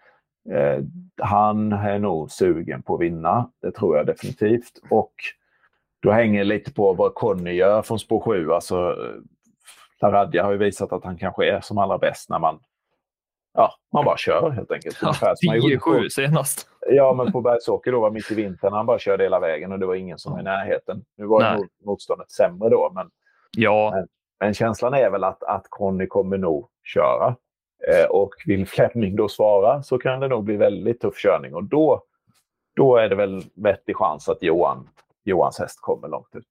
eh, 0.57 0.83
han 1.21 1.71
är 1.71 1.99
nog 1.99 2.31
sugen 2.31 2.81
på 2.81 2.95
att 2.95 3.01
vinna, 3.01 3.51
det 3.61 3.71
tror 3.71 3.97
jag 3.97 4.05
definitivt. 4.05 4.81
Och 4.89 5.13
då 5.99 6.11
hänger 6.11 6.39
det 6.39 6.45
lite 6.45 6.73
på 6.73 6.93
vad 6.93 7.13
Conny 7.13 7.51
gör 7.51 7.81
från 7.81 7.99
spår 7.99 8.19
7. 8.19 8.51
Alltså, 8.51 8.95
Laradja 10.01 10.43
har 10.43 10.51
ju 10.51 10.57
visat 10.57 10.93
att 10.93 11.03
han 11.03 11.17
kanske 11.17 11.45
är 11.45 11.61
som 11.61 11.77
allra 11.77 11.97
bäst 11.97 12.29
när 12.29 12.39
man 12.39 12.59
ja, 13.57 13.73
man 13.93 14.05
bara 14.05 14.17
kör 14.17 14.49
helt 14.49 14.71
enkelt. 14.71 14.97
Ja, 15.01 15.13
10-7 15.43 16.09
senast. 16.09 16.67
Ja, 16.89 17.13
men 17.13 17.31
på 17.31 17.41
Bergsåker 17.41 17.91
då 17.91 17.99
var 17.99 18.11
mitt 18.11 18.31
i 18.31 18.35
vintern. 18.35 18.73
Han 18.73 18.85
bara 18.85 18.99
körde 18.99 19.23
hela 19.23 19.39
vägen 19.39 19.71
och 19.71 19.79
det 19.79 19.85
var 19.85 19.95
ingen 19.95 20.17
som 20.17 20.33
var 20.33 20.39
i 20.39 20.43
närheten. 20.43 21.05
Nu 21.17 21.25
var 21.25 21.57
ju 21.57 21.67
motståndet 21.85 22.31
sämre 22.31 22.69
då, 22.69 22.91
men, 22.95 23.09
ja. 23.57 23.91
men, 23.95 24.07
men, 24.39 24.53
känslan 24.53 24.93
är 24.93 25.09
väl 25.09 25.23
att, 25.23 25.43
att 25.43 25.65
Conny 25.69 26.07
kommer 26.07 26.37
nog 26.37 26.67
köra. 26.83 27.35
Eh, 27.87 28.09
och 28.09 28.33
vill 28.45 28.67
Fleming 28.67 29.15
då 29.15 29.29
svara 29.29 29.83
så 29.83 29.97
kan 29.97 30.19
det 30.19 30.27
nog 30.27 30.43
bli 30.43 30.55
väldigt 30.57 31.01
tuff 31.01 31.17
körning 31.17 31.55
och 31.55 31.63
då, 31.63 32.03
då 32.75 32.97
är 32.97 33.09
det 33.09 33.15
väl 33.15 33.43
vettig 33.55 33.95
chans 33.95 34.29
att 34.29 34.43
Johan 34.43 34.89
Johans 35.27 35.59
häst 35.59 35.81
kommer 35.81 36.07
långt 36.07 36.35
ut. 36.35 36.45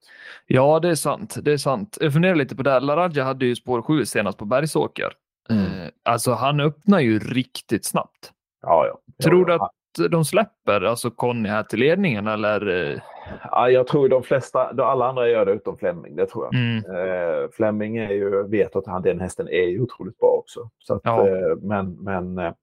Ja, 0.47 0.81
det 0.81 0.89
är 0.89 0.95
sant. 0.95 1.37
Det 1.43 1.53
är 1.53 1.57
sant. 1.57 1.99
Jag 2.01 2.13
funderar 2.13 2.35
lite 2.35 2.57
på 2.57 2.63
det. 2.63 2.81
Laradja 2.81 3.25
hade 3.25 3.47
ju 3.47 3.57
spår 3.57 3.83
7 3.83 4.05
senast 4.05 4.39
på 4.39 4.45
Bergsåker. 4.45 5.13
Mm. 5.51 5.65
Eh, 5.65 5.89
alltså 6.03 6.33
han 6.33 6.61
öppnar 6.61 7.01
ju 7.01 7.19
riktigt 7.19 7.85
snabbt. 7.85 8.33
Ja, 8.63 8.87
ja. 8.87 9.25
Tror 9.25 9.45
du 9.45 9.55
att 9.55 9.71
de 10.11 10.25
släpper 10.25 10.81
alltså 10.81 11.11
Conny 11.11 11.49
här 11.49 11.63
till 11.63 11.79
ledningen 11.79 12.27
eller? 12.27 13.03
Ja, 13.51 13.71
jag 13.71 13.87
tror 13.87 14.09
de 14.09 14.23
flesta, 14.23 14.85
alla 14.85 15.09
andra 15.09 15.29
gör 15.29 15.47
det 15.47 15.53
utom 15.53 15.79
Fleming, 15.79 16.17
det 16.17 16.27
tror 16.27 16.45
jag. 16.45 16.55
Mm. 16.55 16.77
Eh, 16.77 17.51
Fleming 17.53 17.97
är 17.97 18.13
ju, 18.13 18.43
vet 18.49 18.77
att 18.77 18.87
han, 18.87 19.03
den 19.03 19.21
hästen 19.21 19.49
är 19.49 19.69
ju 19.69 19.81
otroligt 19.81 20.19
bra 20.19 20.29
också. 20.29 20.71
Så 20.79 20.95
att, 20.95 21.01
ja. 21.05 21.29
eh, 21.29 21.57
men, 21.63 21.93
men, 21.93 22.55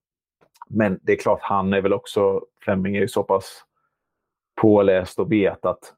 men 0.70 1.00
det 1.02 1.12
är 1.12 1.18
klart, 1.18 1.40
han 1.42 1.74
är 1.74 1.82
väl 1.82 1.94
också, 1.94 2.42
Fleming 2.62 2.96
är 2.96 3.02
ju 3.02 3.08
så 3.08 3.24
pass 3.24 3.64
påläst 4.62 5.20
och 5.20 5.32
vet 5.32 5.66
att 5.66 5.94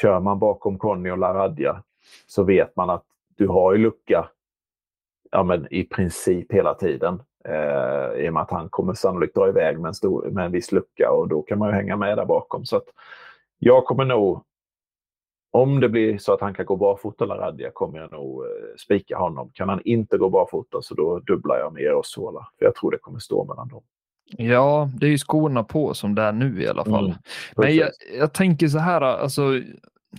kör 0.00 0.20
man 0.20 0.38
bakom 0.38 0.78
Conny 0.78 1.10
och 1.10 1.18
Laradja 1.18 1.82
så 2.26 2.42
vet 2.42 2.76
man 2.76 2.90
att 2.90 3.04
du 3.36 3.48
har 3.48 3.72
ju 3.72 3.78
lucka 3.78 4.28
ja, 5.30 5.42
men 5.42 5.72
i 5.72 5.84
princip 5.84 6.52
hela 6.52 6.74
tiden. 6.74 7.22
Eh, 7.44 8.24
I 8.24 8.28
och 8.28 8.32
med 8.32 8.42
att 8.42 8.50
han 8.50 8.68
kommer 8.68 8.94
sannolikt 8.94 9.34
dra 9.34 9.48
iväg 9.48 9.80
med 9.80 9.88
en, 9.88 9.94
stor, 9.94 10.30
med 10.30 10.44
en 10.44 10.52
viss 10.52 10.72
lucka 10.72 11.10
och 11.10 11.28
då 11.28 11.42
kan 11.42 11.58
man 11.58 11.68
ju 11.68 11.74
hänga 11.74 11.96
med 11.96 12.18
där 12.18 12.24
bakom. 12.24 12.64
Så 12.64 12.76
att 12.76 12.86
jag 13.58 13.84
kommer 13.84 14.04
nog, 14.04 14.44
om 15.50 15.80
det 15.80 15.88
blir 15.88 16.18
så 16.18 16.32
att 16.32 16.40
han 16.40 16.54
kan 16.54 16.66
gå 16.66 16.76
barfota 16.76 17.24
Laradja 17.24 17.70
kommer 17.70 17.98
jag 17.98 18.12
nog 18.12 18.44
eh, 18.44 18.50
spika 18.76 19.18
honom. 19.18 19.50
Kan 19.54 19.68
han 19.68 19.80
inte 19.84 20.18
gå 20.18 20.30
barfota 20.30 20.82
så 20.82 20.94
då 20.94 21.18
dubblar 21.18 21.58
jag 21.58 21.72
med 21.72 21.82
Erosola. 21.82 22.48
För 22.58 22.64
jag 22.64 22.74
tror 22.74 22.90
det 22.90 22.98
kommer 22.98 23.18
stå 23.18 23.44
mellan 23.44 23.68
dem. 23.68 23.82
Ja, 24.36 24.90
det 24.94 25.06
är 25.06 25.10
ju 25.10 25.18
skorna 25.18 25.64
på 25.64 25.94
som 25.94 26.14
det 26.14 26.22
är 26.22 26.32
nu 26.32 26.62
i 26.62 26.68
alla 26.68 26.84
fall. 26.84 27.06
Mm, 27.06 27.18
Men 27.56 27.76
jag, 27.76 27.90
jag, 28.18 28.32
tänker 28.32 28.68
så 28.68 28.78
här, 28.78 29.00
alltså, 29.00 29.42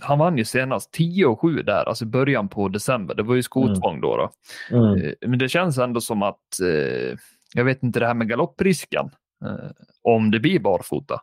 han 0.00 0.18
vann 0.18 0.38
ju 0.38 0.44
senast 0.44 0.92
10 0.92 1.26
och 1.26 1.40
7 1.40 1.62
där, 1.62 1.88
alltså 1.88 2.06
början 2.06 2.48
på 2.48 2.68
december. 2.68 3.14
Det 3.14 3.22
var 3.22 3.34
ju 3.34 3.42
skotvång 3.42 3.94
mm. 3.94 4.00
då. 4.00 4.16
då. 4.16 4.30
Mm. 4.76 5.04
Eh, 5.04 5.12
men 5.20 5.38
det 5.38 5.48
känns 5.48 5.78
ändå 5.78 6.00
som 6.00 6.22
att, 6.22 6.60
eh, 6.62 7.18
jag 7.54 7.64
vet 7.64 7.82
inte 7.82 8.00
det 8.00 8.06
här 8.06 8.14
med 8.14 8.28
galopprisken, 8.28 9.10
eh, 9.44 9.70
om 10.02 10.30
det 10.30 10.40
blir 10.40 10.60
barfota. 10.60 11.20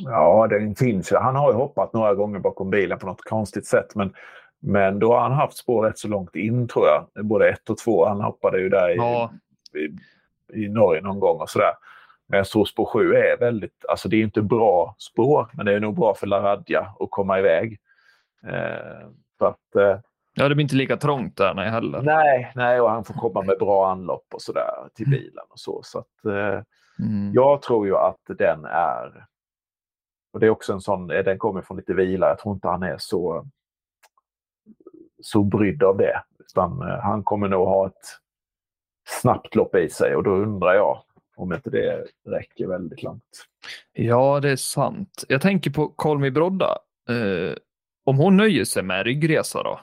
Ja, 0.00 0.46
den 0.50 0.74
finns 0.74 1.12
ju. 1.12 1.16
Han 1.16 1.36
har 1.36 1.52
ju 1.52 1.56
hoppat 1.56 1.92
några 1.92 2.14
gånger 2.14 2.38
bakom 2.38 2.70
bilen 2.70 2.98
på 2.98 3.06
något 3.06 3.24
konstigt 3.24 3.66
sätt, 3.66 3.94
men, 3.94 4.12
men 4.60 4.98
då 4.98 5.12
har 5.12 5.20
han 5.20 5.32
haft 5.32 5.56
spår 5.56 5.86
rätt 5.86 5.98
så 5.98 6.08
långt 6.08 6.36
in 6.36 6.68
tror 6.68 6.86
jag. 6.86 7.26
Både 7.26 7.48
ett 7.48 7.70
och 7.70 7.78
två. 7.78 8.06
Han 8.06 8.20
hoppade 8.20 8.60
ju 8.60 8.68
där 8.68 8.90
i, 8.90 8.96
ja. 8.96 9.32
i, 9.74 10.64
i 10.64 10.68
Norge 10.68 11.00
någon 11.00 11.20
gång 11.20 11.40
och 11.40 11.50
sådär. 11.50 11.72
Men 12.32 12.44
tror 12.44 12.64
spår 12.64 12.84
7 12.84 13.14
är 13.14 13.36
väldigt, 13.38 13.84
alltså 13.88 14.08
det 14.08 14.16
är 14.16 14.22
inte 14.22 14.42
bra 14.42 14.94
spår, 14.98 15.50
men 15.52 15.66
det 15.66 15.72
är 15.72 15.80
nog 15.80 15.94
bra 15.96 16.14
för 16.14 16.26
Laradja 16.26 16.94
att 17.00 17.10
komma 17.10 17.38
iväg. 17.38 17.80
Eh, 18.46 19.08
så 19.38 19.46
att, 19.46 19.76
eh, 19.76 19.98
ja, 20.34 20.48
det 20.48 20.54
blir 20.54 20.62
inte 20.62 20.76
lika 20.76 20.96
trångt 20.96 21.36
där 21.36 21.54
nej, 21.54 21.70
heller. 21.70 22.02
Nej, 22.02 22.52
nej, 22.54 22.80
och 22.80 22.90
han 22.90 23.04
får 23.04 23.14
komma 23.14 23.42
med 23.42 23.58
bra 23.58 23.90
anlopp 23.90 24.26
och 24.34 24.42
sådär 24.42 24.70
till 24.94 25.06
mm. 25.06 25.18
bilen 25.18 25.44
och 25.48 25.58
så. 25.58 25.80
så 25.82 25.98
att, 25.98 26.24
eh, 26.24 26.62
mm. 26.98 27.32
Jag 27.34 27.62
tror 27.62 27.86
ju 27.86 27.96
att 27.96 28.20
den 28.38 28.64
är, 28.64 29.26
och 30.32 30.40
det 30.40 30.46
är 30.46 30.50
också 30.50 30.72
en 30.72 30.80
sån, 30.80 31.06
den 31.06 31.38
kommer 31.38 31.62
från 31.62 31.76
lite 31.76 31.94
vila, 31.94 32.28
jag 32.28 32.38
tror 32.38 32.54
inte 32.54 32.68
han 32.68 32.82
är 32.82 32.96
så, 32.98 33.46
så 35.22 35.42
brydd 35.42 35.82
av 35.82 35.96
det. 35.96 36.22
Utan 36.38 36.80
han 36.80 37.24
kommer 37.24 37.48
nog 37.48 37.68
ha 37.68 37.86
ett 37.86 38.18
snabbt 39.08 39.54
lopp 39.54 39.74
i 39.74 39.88
sig 39.88 40.16
och 40.16 40.22
då 40.22 40.30
undrar 40.30 40.74
jag 40.74 41.02
om 41.42 41.52
inte 41.52 41.70
det 41.70 42.06
räcker 42.28 42.66
väldigt 42.66 43.02
långt. 43.02 43.46
Ja, 43.92 44.40
det 44.40 44.50
är 44.50 44.56
sant. 44.56 45.24
Jag 45.28 45.42
tänker 45.42 45.70
på 45.70 45.88
Kolmi 45.88 46.30
Brodda. 46.30 46.78
Eh, 47.08 47.54
om 48.04 48.16
hon 48.16 48.36
nöjer 48.36 48.64
sig 48.64 48.82
med 48.82 49.06
ryggresa 49.06 49.62
då? 49.62 49.80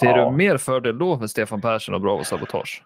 Ser 0.00 0.06
ja. 0.06 0.30
du 0.30 0.36
mer 0.36 0.56
fördel 0.56 0.98
då 0.98 1.18
för 1.18 1.26
Stefan 1.26 1.60
Persson 1.60 1.94
och 1.94 2.00
Bravo 2.00 2.24
Sabotage? 2.24 2.84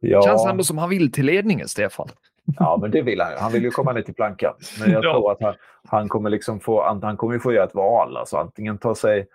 Ja. 0.00 0.22
Känns 0.22 0.46
ändå 0.46 0.64
som 0.64 0.78
han 0.78 0.88
vill 0.88 1.12
till 1.12 1.26
ledningen, 1.26 1.68
Stefan. 1.68 2.08
Ja, 2.58 2.78
men 2.80 2.90
det 2.90 3.02
vill 3.02 3.20
han. 3.20 3.32
Han 3.38 3.52
vill 3.52 3.62
ju 3.62 3.70
komma 3.70 3.92
ner 3.92 4.02
till 4.02 4.14
plankan. 4.14 4.54
Men 4.80 4.90
jag 4.90 5.04
ja. 5.04 5.12
tror 5.12 5.32
att 5.32 5.42
han, 5.42 5.54
han, 5.88 6.08
kommer 6.08 6.30
liksom 6.30 6.60
få, 6.60 6.98
han 7.02 7.16
kommer 7.16 7.38
få 7.38 7.52
göra 7.52 7.64
ett 7.64 7.74
val. 7.74 8.16
Alltså 8.16 8.36
antingen 8.36 8.78
ta 8.78 8.94
sig... 8.94 9.26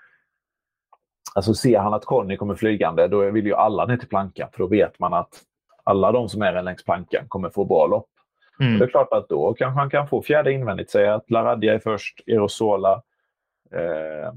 Alltså 1.35 1.53
ser 1.53 1.79
han 1.79 1.93
att 1.93 2.05
Conny 2.05 2.37
kommer 2.37 2.55
flygande, 2.55 3.07
då 3.07 3.31
vill 3.31 3.45
ju 3.45 3.53
alla 3.53 3.85
ner 3.85 3.97
till 3.97 4.07
plankan. 4.07 4.49
För 4.51 4.59
då 4.59 4.67
vet 4.67 4.99
man 4.99 5.13
att 5.13 5.41
alla 5.83 6.11
de 6.11 6.29
som 6.29 6.41
är 6.41 6.63
längs 6.63 6.83
plankan 6.83 7.25
kommer 7.27 7.49
få 7.49 7.65
bra 7.65 7.87
lopp. 7.87 8.09
Mm. 8.59 8.79
Det 8.79 8.85
är 8.85 8.89
klart 8.89 9.11
att 9.11 9.29
då 9.29 9.53
kanske 9.53 9.79
han 9.79 9.89
kan 9.89 10.07
få 10.07 10.21
fjärde 10.21 10.51
invändigt. 10.51 10.89
Säga 10.89 11.15
att 11.15 11.31
Laradja 11.31 11.73
är 11.73 11.79
först, 11.79 12.21
Erosola, 12.27 13.01
eh, 13.71 14.33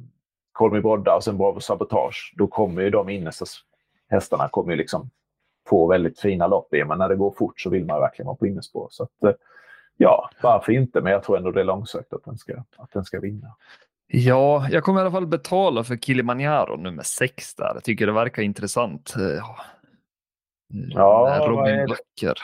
Kolmi 0.53 0.81
Brodda 0.81 1.17
och 1.17 1.25
sen 1.25 1.39
Bravo 1.39 1.61
Sabotage, 1.61 2.35
då 2.37 2.47
kommer 2.47 2.83
ju 2.83 2.91
de 2.91 3.09
innersta 3.09 3.45
hästarna 4.11 4.49
kommer 4.49 4.73
ju 4.73 4.77
liksom 4.77 5.11
få 5.69 5.87
väldigt 5.87 6.21
fina 6.21 6.47
lopp 6.47 6.75
i. 6.75 6.85
Men 6.85 6.99
när 6.99 7.09
det 7.09 7.17
går 7.17 7.35
fort 7.39 7.61
så 7.61 7.71
vill 7.71 7.85
man 7.85 8.01
verkligen 8.01 8.27
vara 8.27 8.37
på 8.37 8.47
innerspår. 8.47 8.89
Så 8.91 9.03
att, 9.03 9.23
eh, 9.25 9.35
ja, 9.97 10.31
varför 10.43 10.73
inte? 10.73 11.01
Men 11.01 11.13
jag 11.13 11.23
tror 11.23 11.37
ändå 11.37 11.51
det 11.51 11.61
är 11.61 11.65
långsökt 11.65 12.13
att 12.13 12.25
den 12.25 12.39
ska, 12.39 12.53
att 12.77 12.93
den 12.93 13.05
ska 13.05 13.21
vinna. 13.21 13.55
Ja, 14.07 14.69
jag 14.71 14.85
kommer 14.85 15.01
i 15.01 15.03
alla 15.03 15.11
fall 15.11 15.27
betala 15.27 15.85
för 15.85 15.97
Kilimanjaro 15.97 16.77
nummer 16.77 17.03
sex 17.03 17.55
där. 17.55 17.71
Jag 17.75 17.85
tycker 17.85 18.07
det 18.07 18.13
verkar 18.13 18.43
intressant. 18.43 19.15
Ja, 20.75 21.45
Robin 21.49 21.87
Böcker. 21.87 22.35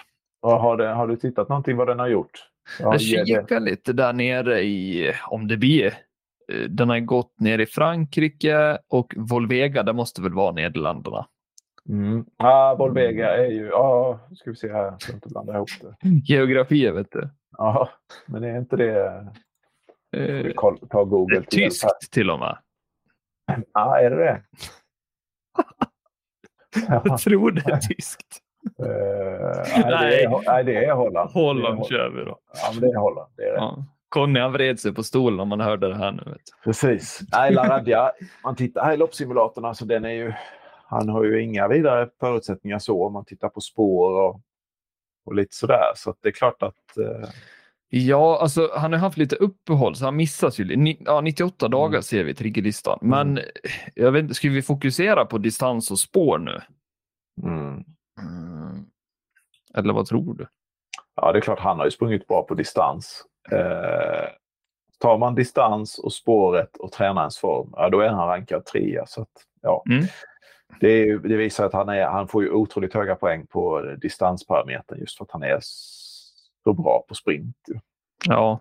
Har, 0.42 0.76
det, 0.76 0.88
har 0.88 1.08
du 1.08 1.16
tittat 1.16 1.48
någonting 1.48 1.76
vad 1.76 1.86
den 1.86 1.98
har 1.98 2.08
gjort? 2.08 2.50
Ja, 2.78 2.96
jag 2.98 3.26
kikar 3.26 3.60
lite 3.60 3.92
där 3.92 4.12
nere 4.12 4.60
i, 4.60 5.12
om 5.28 5.48
det 5.48 5.56
blir, 5.56 5.86
eh, 6.52 6.60
den 6.68 6.88
har 6.88 7.00
gått 7.00 7.40
ner 7.40 7.58
i 7.58 7.66
Frankrike 7.66 8.78
och 8.88 9.14
Volvega, 9.16 9.82
det 9.82 9.92
måste 9.92 10.22
väl 10.22 10.34
vara 10.34 10.52
Nederländerna. 10.52 11.26
Mm. 11.88 12.24
Ah, 12.36 12.74
Volvega 12.74 13.36
är 13.36 13.50
ju, 13.50 13.66
ja, 13.66 13.78
ah, 13.78 14.34
ska 14.34 14.50
vi 14.50 14.56
se 14.56 14.72
här, 14.72 14.84
jag 14.84 15.02
ska 15.02 15.12
inte 15.12 15.28
blanda 15.28 15.54
ihop 15.54 15.68
det. 15.80 16.08
Geografi, 16.08 16.90
vet 16.90 17.12
du. 17.12 17.30
Ja, 17.58 17.90
men 18.26 18.44
är 18.44 18.58
inte 18.58 18.76
det... 18.76 19.26
Uh, 20.16 20.52
ta 20.90 21.04
Google 21.04 21.38
det 21.38 21.46
är 21.46 21.68
tyskt 21.68 21.84
här. 21.84 21.92
till 22.10 22.30
och 22.30 22.38
med. 22.38 22.58
Ja, 23.46 23.62
ah, 23.72 23.98
är 23.98 24.10
det 24.10 24.16
det? 24.16 24.42
jag 26.88 27.18
tror 27.18 27.50
det 27.50 27.70
är 27.70 27.76
tyskt. 27.76 28.38
Uh, 28.82 28.86
nej, 29.90 30.10
Det 30.10 30.22
är, 30.22 30.42
nej, 30.46 30.64
det 30.64 30.84
är 30.84 30.92
Holland. 30.94 31.30
Holland 31.30 31.78
är 31.78 31.84
kör 31.84 32.10
vi 32.10 32.24
då. 32.24 32.38
Ja, 32.52 32.70
men 32.72 32.80
det 32.80 32.86
är 32.86 32.98
Holland. 32.98 33.32
Det 33.36 33.42
är 33.42 33.52
det. 33.52 33.56
Ja. 33.56 33.84
Conny 34.08 34.40
han 34.40 34.52
vred 34.52 34.80
sig 34.80 34.94
på 34.94 35.02
stolen 35.02 35.40
om 35.40 35.48
man 35.48 35.60
hörde 35.60 35.88
det 35.88 35.96
här 35.96 36.12
nu. 36.12 36.22
Vet. 36.26 36.40
Precis. 36.64 37.20
Nej, 37.32 37.52
Laradja, 37.52 38.12
man 38.44 38.56
tittar 38.56 38.84
här 38.84 38.92
i 38.92 38.96
loppsimulatorn, 38.96 39.64
alltså 39.64 39.84
den 39.84 40.04
är 40.04 40.10
ju, 40.10 40.32
han 40.86 41.08
har 41.08 41.24
ju 41.24 41.42
inga 41.42 41.68
vidare 41.68 42.08
förutsättningar 42.20 42.78
så 42.78 43.06
om 43.06 43.12
man 43.12 43.24
tittar 43.24 43.48
på 43.48 43.60
spår 43.60 44.20
och, 44.20 44.40
och 45.24 45.34
lite 45.34 45.56
sådär. 45.56 45.92
Så 45.96 46.14
det 46.22 46.28
är 46.28 46.32
klart 46.32 46.62
att... 46.62 46.96
Eh... 46.98 47.28
Ja, 47.92 48.38
alltså 48.40 48.70
han 48.74 48.92
har 48.92 49.00
haft 49.00 49.18
lite 49.18 49.36
uppehåll 49.36 49.96
så 49.96 50.04
han 50.04 50.16
missas 50.16 50.58
ju. 50.60 50.76
Ni, 50.76 51.02
ja, 51.04 51.20
98 51.20 51.66
mm. 51.66 51.70
dagar 51.70 52.00
ser 52.00 52.24
vi 52.24 52.30
i 52.30 52.34
triggerlistan. 52.34 52.98
Men 53.02 53.30
mm. 53.30 53.44
jag 53.94 54.12
vet 54.12 54.36
ska 54.36 54.48
vi 54.48 54.62
fokusera 54.62 55.24
på 55.24 55.38
distans 55.38 55.90
och 55.90 55.98
spår 55.98 56.38
nu? 56.38 56.60
Mm. 57.42 57.84
Mm. 58.22 58.84
Eller 59.74 59.92
vad 59.92 60.06
tror 60.06 60.34
du? 60.34 60.46
Ja, 61.14 61.32
det 61.32 61.38
är 61.38 61.40
klart 61.40 61.58
han 61.58 61.78
har 61.78 61.84
ju 61.84 61.90
sprungit 61.90 62.26
bra 62.26 62.42
på 62.42 62.54
distans. 62.54 63.24
Eh, 63.52 64.28
tar 64.98 65.18
man 65.18 65.34
distans 65.34 65.98
och 65.98 66.12
spåret 66.12 66.76
och 66.76 66.92
tränarens 66.92 67.38
form, 67.38 67.70
ja, 67.76 67.88
då 67.88 68.00
är 68.00 68.08
han 68.08 68.28
rankad 68.28 68.64
trea. 68.64 69.06
Så 69.06 69.22
att, 69.22 69.28
ja. 69.62 69.84
Mm. 69.90 70.04
Det, 70.80 71.18
det, 71.18 71.36
visar 71.36 71.66
att 71.66 71.72
han, 71.72 71.88
är, 71.88 72.04
han 72.04 72.28
får 72.28 72.42
ju 72.42 72.50
otroligt 72.50 72.94
höga 72.94 73.16
poäng 73.16 73.46
på 73.46 73.82
distansparametern 74.00 74.98
just 74.98 75.18
för 75.18 75.24
att 75.24 75.30
han 75.30 75.42
är 75.42 75.58
så 76.64 76.72
bra 76.72 77.04
på 77.08 77.14
sprint. 77.14 77.56
Ja. 78.26 78.60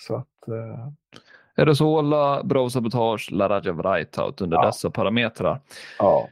Så 0.00 0.16
att, 0.16 0.48
eh... 0.48 0.88
Är 1.58 1.66
det 1.66 1.76
så 1.76 1.98
Ola, 1.98 2.42
Bra 2.42 2.70
Sabotage, 2.70 3.28
Laraja 3.32 3.72
Vrajtaut 3.72 4.40
under 4.40 4.56
ja. 4.56 4.66
dessa 4.66 4.90
parametrar? 4.90 5.60
Ja. 5.98 6.28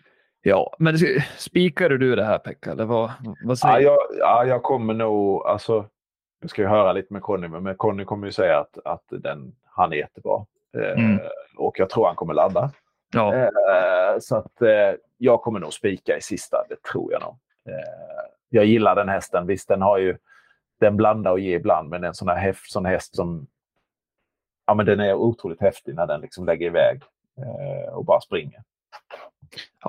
Ja, 0.46 0.76
men 0.78 0.98
spikade 1.36 1.98
du 1.98 2.16
det 2.16 2.24
här 2.24 2.38
Pekka? 2.38 2.70
Eller 2.70 2.84
vad, 2.84 3.10
vad 3.44 3.58
säger 3.58 3.74
ja, 3.74 3.80
jag, 3.80 3.98
ja, 4.18 4.44
jag 4.44 4.62
kommer 4.62 4.94
nog, 4.94 5.46
alltså, 5.46 5.86
jag 6.40 6.50
ska 6.50 6.62
ju 6.62 6.68
höra 6.68 6.92
lite 6.92 7.12
med 7.12 7.22
Conny, 7.22 7.48
men 7.48 7.76
Conny 7.76 8.04
kommer 8.04 8.26
ju 8.26 8.32
säga 8.32 8.58
att, 8.58 8.78
att 8.84 9.04
den, 9.08 9.54
han 9.64 9.92
är 9.92 9.96
jättebra. 9.96 10.46
Eh, 10.76 11.04
mm. 11.04 11.20
och 11.56 11.78
jag 11.78 11.90
tror 11.90 12.06
han 12.06 12.16
kommer 12.16 12.34
ladda. 12.34 12.70
Ja. 13.14 13.34
Eh, 13.34 14.18
så 14.20 14.36
att 14.36 14.62
eh, 14.62 14.92
jag 15.18 15.42
kommer 15.42 15.60
nog 15.60 15.72
spika 15.72 16.16
i 16.16 16.20
sista, 16.20 16.64
det 16.68 16.82
tror 16.82 17.12
jag 17.12 17.22
nog. 17.22 17.36
Eh, 17.68 18.30
jag 18.48 18.64
gillar 18.64 18.94
den 18.94 19.08
hästen. 19.08 19.46
Visst, 19.46 19.68
den 19.68 19.82
har 19.82 19.98
ju 19.98 20.16
den 20.80 20.96
blandar 20.96 21.30
och 21.30 21.40
ger 21.40 21.56
ibland, 21.56 21.88
men 21.88 22.04
en 22.04 22.14
sån 22.14 22.28
här 22.28 22.36
häst, 22.36 22.72
sån 22.72 22.86
häst 22.86 23.16
som 23.16 23.46
ja, 24.66 24.74
men 24.74 24.86
den 24.86 25.00
är 25.00 25.14
otroligt 25.14 25.60
häftig 25.60 25.94
när 25.94 26.06
den 26.06 26.20
liksom 26.20 26.46
lägger 26.46 26.66
iväg 26.66 27.02
eh, 27.38 27.94
och 27.94 28.04
bara 28.04 28.20
springer. 28.20 28.62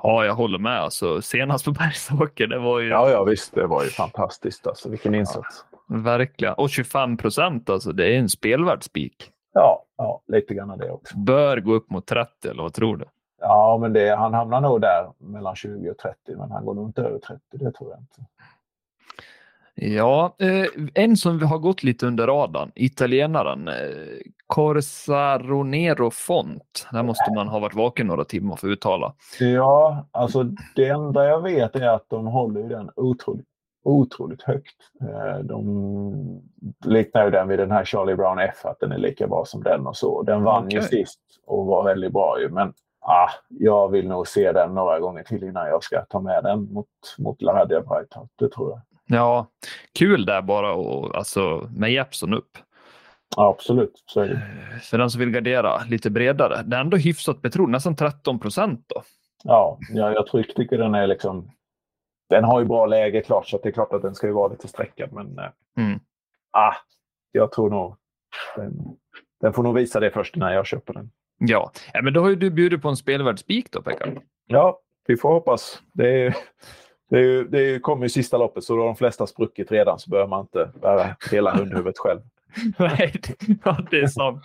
Ja, 0.02 0.24
jag 0.24 0.34
håller 0.34 0.58
med. 0.58 0.80
Alltså, 0.80 1.22
senast 1.22 1.64
på 1.64 1.70
Bergsåker, 1.78 2.46
det 2.46 2.58
var 2.58 2.80
ju... 2.80 2.88
Ja, 2.88 3.10
ja 3.10 3.24
visst, 3.24 3.54
det 3.54 3.66
var 3.66 3.84
ju 3.84 3.90
fantastiskt. 3.90 4.66
Alltså, 4.66 4.88
vilken 4.88 5.14
insats. 5.14 5.64
Ja, 5.70 5.96
verkligen. 5.96 6.54
Och 6.54 6.70
25 6.70 7.16
procent, 7.16 7.70
alltså, 7.70 7.92
det 7.92 8.14
är 8.14 8.18
en 8.18 8.28
spelvärd 8.28 8.82
spik. 8.82 9.30
Ja, 9.52 9.84
ja, 9.96 10.22
lite 10.26 10.54
grann 10.54 10.78
det 10.78 10.90
också. 10.90 11.18
Bör 11.18 11.60
gå 11.60 11.74
upp 11.74 11.90
mot 11.90 12.06
30, 12.06 12.48
eller 12.48 12.62
vad 12.62 12.74
tror 12.74 12.96
du? 12.96 13.04
Ja, 13.40 13.78
men 13.80 13.92
det, 13.92 14.16
han 14.16 14.34
hamnar 14.34 14.60
nog 14.60 14.80
där 14.80 15.12
mellan 15.18 15.56
20 15.56 15.90
och 15.90 15.98
30, 15.98 16.16
men 16.36 16.50
han 16.50 16.64
går 16.64 16.74
nog 16.74 16.88
inte 16.88 17.02
över 17.02 17.18
30, 17.18 17.40
det 17.50 17.72
tror 17.72 17.90
jag 17.90 17.98
inte. 18.00 18.30
Ja, 19.78 20.36
eh, 20.38 20.66
en 20.94 21.16
som 21.16 21.42
har 21.42 21.58
gått 21.58 21.82
lite 21.82 22.06
under 22.06 22.26
radarn, 22.26 22.72
italienaren 22.74 23.68
eh, 23.68 23.74
Corsaronero 24.46 26.10
Font. 26.10 26.88
Där 26.92 27.02
måste 27.02 27.32
man 27.34 27.48
ha 27.48 27.58
varit 27.58 27.74
vaken 27.74 28.06
några 28.06 28.24
timmar 28.24 28.56
för 28.56 28.68
att 28.68 28.72
uttala. 28.72 29.14
Ja, 29.40 30.06
alltså 30.10 30.42
det 30.76 30.88
enda 30.88 31.24
jag 31.24 31.42
vet 31.42 31.76
är 31.76 31.88
att 31.88 32.04
de 32.08 32.26
håller 32.26 32.68
den 32.68 32.90
otroligt, 32.96 33.46
otroligt 33.84 34.42
högt. 34.42 34.76
Eh, 35.00 35.38
de 35.44 36.42
liknar 36.84 37.24
ju 37.24 37.30
den 37.30 37.48
vid 37.48 37.58
den 37.58 37.70
här 37.70 37.84
Charlie 37.84 38.16
Brown 38.16 38.38
F, 38.38 38.64
att 38.64 38.80
den 38.80 38.92
är 38.92 38.98
lika 38.98 39.26
bra 39.26 39.44
som 39.44 39.62
den 39.62 39.86
och 39.86 39.96
så. 39.96 40.22
Den 40.22 40.42
vann 40.42 40.66
okay. 40.66 40.78
ju 40.78 40.82
sist 40.82 41.20
och 41.46 41.66
var 41.66 41.84
väldigt 41.84 42.12
bra 42.12 42.40
ju, 42.40 42.48
men 42.48 42.72
ah, 43.00 43.30
jag 43.48 43.88
vill 43.88 44.08
nog 44.08 44.28
se 44.28 44.52
den 44.52 44.74
några 44.74 45.00
gånger 45.00 45.22
till 45.22 45.44
innan 45.44 45.68
jag 45.68 45.82
ska 45.82 46.04
ta 46.04 46.20
med 46.20 46.44
den 46.44 46.72
mot, 46.72 46.86
mot 47.18 47.42
Laradia 47.42 47.80
Breithout, 47.80 48.30
det 48.38 48.48
tror 48.48 48.70
jag. 48.70 48.80
Ja, 49.06 49.46
kul 49.98 50.26
där 50.26 50.42
bara 50.42 50.72
och 50.72 51.16
alltså 51.16 51.68
med 51.76 51.92
Jeppson 51.92 52.34
upp. 52.34 52.58
Ja, 53.36 53.48
absolut. 53.48 54.02
Så 54.06 54.20
är 54.20 54.28
det. 54.28 54.34
Eh, 54.34 54.80
för 54.80 54.98
den 54.98 55.10
som 55.10 55.20
vill 55.20 55.30
gardera 55.30 55.84
lite 55.84 56.10
bredare. 56.10 56.62
Det 56.62 56.76
är 56.76 56.80
ändå 56.80 56.96
hyfsat 56.96 57.42
betrodd, 57.42 57.68
nästan 57.68 57.96
13 57.96 58.38
procent 58.38 58.84
då. 58.86 59.02
Ja, 59.44 59.78
jag, 59.90 60.14
jag 60.14 60.26
tror, 60.26 60.42
tycker 60.42 60.78
den 60.78 60.94
är 60.94 61.06
liksom... 61.06 61.50
Den 62.28 62.44
har 62.44 62.60
ju 62.60 62.66
bra 62.66 62.86
läge 62.86 63.20
klart, 63.20 63.48
så 63.48 63.58
det 63.62 63.68
är 63.68 63.72
klart 63.72 63.92
att 63.92 64.02
den 64.02 64.14
ska 64.14 64.26
ju 64.26 64.32
vara 64.32 64.48
lite 64.48 64.68
sträckad. 64.68 65.12
Men 65.12 65.38
eh, 65.38 65.50
mm. 65.76 66.00
ah, 66.50 66.74
jag 67.32 67.52
tror 67.52 67.70
nog... 67.70 67.96
Den, 68.56 68.96
den 69.40 69.52
får 69.52 69.62
nog 69.62 69.74
visa 69.74 70.00
det 70.00 70.10
först 70.10 70.36
när 70.36 70.52
jag 70.52 70.66
köper 70.66 70.94
den. 70.94 71.10
Ja, 71.38 71.70
ja 71.92 72.02
men 72.02 72.12
då 72.12 72.20
har 72.20 72.28
ju 72.28 72.36
du 72.36 72.50
bjudit 72.50 72.82
på 72.82 72.88
en 72.88 72.96
spelvärd 72.96 73.38
spik 73.38 73.70
då, 73.70 73.82
Pekka. 73.82 74.12
Ja, 74.46 74.80
vi 75.06 75.16
får 75.16 75.28
hoppas. 75.28 75.82
Det 75.92 76.26
är, 76.26 76.36
det, 77.10 77.16
är 77.16 77.22
ju, 77.22 77.44
det 77.44 77.82
kommer 77.82 78.02
ju 78.02 78.08
sista 78.08 78.38
loppet, 78.38 78.64
så 78.64 78.76
då 78.76 78.82
har 78.82 78.86
de 78.86 78.96
flesta 78.96 79.26
spruckit 79.26 79.72
redan 79.72 79.98
så 79.98 80.10
behöver 80.10 80.28
man 80.28 80.40
inte 80.40 80.70
bära 80.80 81.16
hela 81.30 81.56
hundhuvudet 81.56 81.98
själv. 81.98 82.20
Nej, 82.78 83.20
ja, 83.64 83.78
det 83.90 84.00
är 84.00 84.06
sant. 84.06 84.42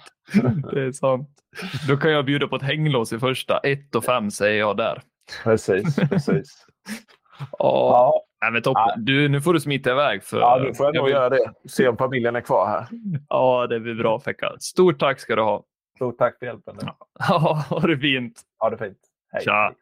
Det 0.71 0.81
är 0.81 0.91
sant. 0.91 1.29
Då 1.87 1.97
kan 1.97 2.11
jag 2.11 2.25
bjuda 2.25 2.47
på 2.47 2.55
ett 2.55 2.61
hänglås 2.61 3.13
i 3.13 3.19
första. 3.19 3.57
1 3.57 3.95
och 3.95 4.03
5 4.03 4.31
säger 4.31 4.59
jag 4.59 4.77
där. 4.77 5.01
Precis, 5.43 5.95
precis. 5.95 6.65
ja. 7.59 8.23
Nej, 8.41 8.51
men 8.51 8.61
toppen. 8.61 9.05
Du, 9.05 9.29
nu 9.29 9.41
får 9.41 9.53
du 9.53 9.59
smita 9.59 9.91
iväg. 9.91 10.23
För... 10.23 10.39
Ja, 10.39 10.59
nu 10.63 10.73
får 10.73 10.85
jag 10.85 10.95
nog 10.95 11.05
vill... 11.05 11.13
göra 11.13 11.29
det. 11.29 11.53
Se 11.69 11.87
om 11.87 11.97
familjen 11.97 12.35
är 12.35 12.41
kvar 12.41 12.67
här. 12.67 12.87
Ja, 13.29 13.67
det 13.67 13.79
blir 13.79 13.95
bra 13.95 14.19
Fecka. 14.19 14.51
Stort 14.59 14.99
tack 14.99 15.19
ska 15.19 15.35
du 15.35 15.41
ha. 15.41 15.63
Stort 15.95 16.17
tack 16.17 16.39
för 16.39 16.45
hjälpen. 16.45 16.75
Ja, 17.19 17.65
ha 17.69 17.79
det 17.79 17.97
fint. 17.97 18.41
Ha 18.59 18.69
det 18.69 18.77
fint. 18.77 18.97
Hej. 19.31 19.43
Tja. 19.43 19.73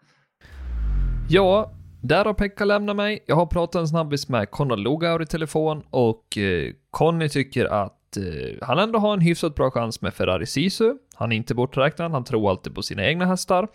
Ja, 1.30 1.72
där 2.02 2.26
har 2.26 2.34
Pekka 2.34 2.66
lämnat 2.66 2.96
mig. 2.96 3.24
Jag 3.26 3.36
har 3.36 3.46
pratat 3.46 3.80
en 3.80 3.88
snabbis 3.88 4.30
med 4.30 4.52
Conny 4.52 4.76
Logaur 4.76 5.22
i 5.22 5.26
telefon 5.26 5.84
och 5.90 6.38
eh, 6.38 6.72
Conny 6.92 7.30
tycker 7.30 7.66
att 7.66 8.18
eh, 8.18 8.68
han 8.68 8.80
ändå 8.80 9.00
har 9.00 9.14
en 9.14 9.22
hyfsat 9.22 9.56
bra 9.56 9.72
chans 9.72 10.02
med 10.02 10.14
Ferrari 10.14 10.46
Sisu. 10.46 10.94
Han 11.20 11.32
är 11.32 11.36
inte 11.36 11.56
borträknad, 11.56 12.12
han 12.12 12.24
tror 12.24 12.50
alltid 12.50 12.76
på 12.76 12.82
sina 12.82 13.06
egna 13.06 13.26
hästar. 13.26 13.68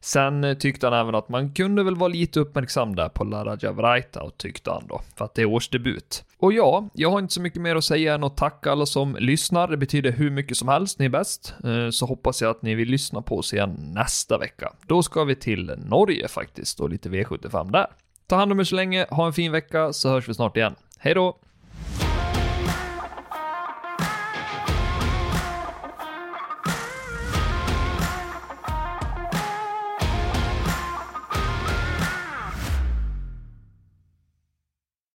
Sen 0.00 0.44
eh, 0.44 0.54
tyckte 0.54 0.86
han 0.86 1.00
även 1.00 1.14
att 1.14 1.28
man 1.28 1.52
kunde 1.52 1.82
väl 1.82 1.96
vara 1.96 2.08
lite 2.08 2.40
uppmärksam 2.40 2.96
där 2.96 3.08
på 3.08 3.24
Lara 3.24 3.58
Javraita, 3.62 4.30
tyckte 4.36 4.70
han 4.70 4.86
då, 4.88 5.00
för 5.16 5.24
att 5.24 5.34
det 5.34 5.42
är 5.42 5.46
årsdebut. 5.46 6.24
Och 6.38 6.52
ja, 6.52 6.88
jag 6.92 7.10
har 7.10 7.18
inte 7.18 7.34
så 7.34 7.40
mycket 7.40 7.62
mer 7.62 7.76
att 7.76 7.84
säga 7.84 8.14
än 8.14 8.24
att 8.24 8.36
tacka 8.36 8.72
alla 8.72 8.86
som 8.86 9.16
lyssnar. 9.20 9.68
Det 9.68 9.76
betyder 9.76 10.12
hur 10.12 10.30
mycket 10.30 10.56
som 10.56 10.68
helst, 10.68 10.98
ni 10.98 11.04
är 11.04 11.08
bäst. 11.08 11.54
Eh, 11.64 11.90
så 11.90 12.06
hoppas 12.06 12.42
jag 12.42 12.50
att 12.50 12.62
ni 12.62 12.74
vill 12.74 12.88
lyssna 12.88 13.22
på 13.22 13.38
oss 13.38 13.54
igen 13.54 13.76
nästa 13.94 14.38
vecka. 14.38 14.72
Då 14.86 15.02
ska 15.02 15.24
vi 15.24 15.34
till 15.34 15.72
Norge 15.76 16.28
faktiskt 16.28 16.80
och 16.80 16.90
lite 16.90 17.08
V75 17.08 17.72
där. 17.72 17.86
Ta 18.26 18.36
hand 18.36 18.52
om 18.52 18.60
er 18.60 18.64
så 18.64 18.74
länge, 18.74 19.06
ha 19.10 19.26
en 19.26 19.32
fin 19.32 19.52
vecka 19.52 19.92
så 19.92 20.08
hörs 20.08 20.28
vi 20.28 20.34
snart 20.34 20.56
igen. 20.56 20.74
Hej 20.98 21.14
då! 21.14 21.38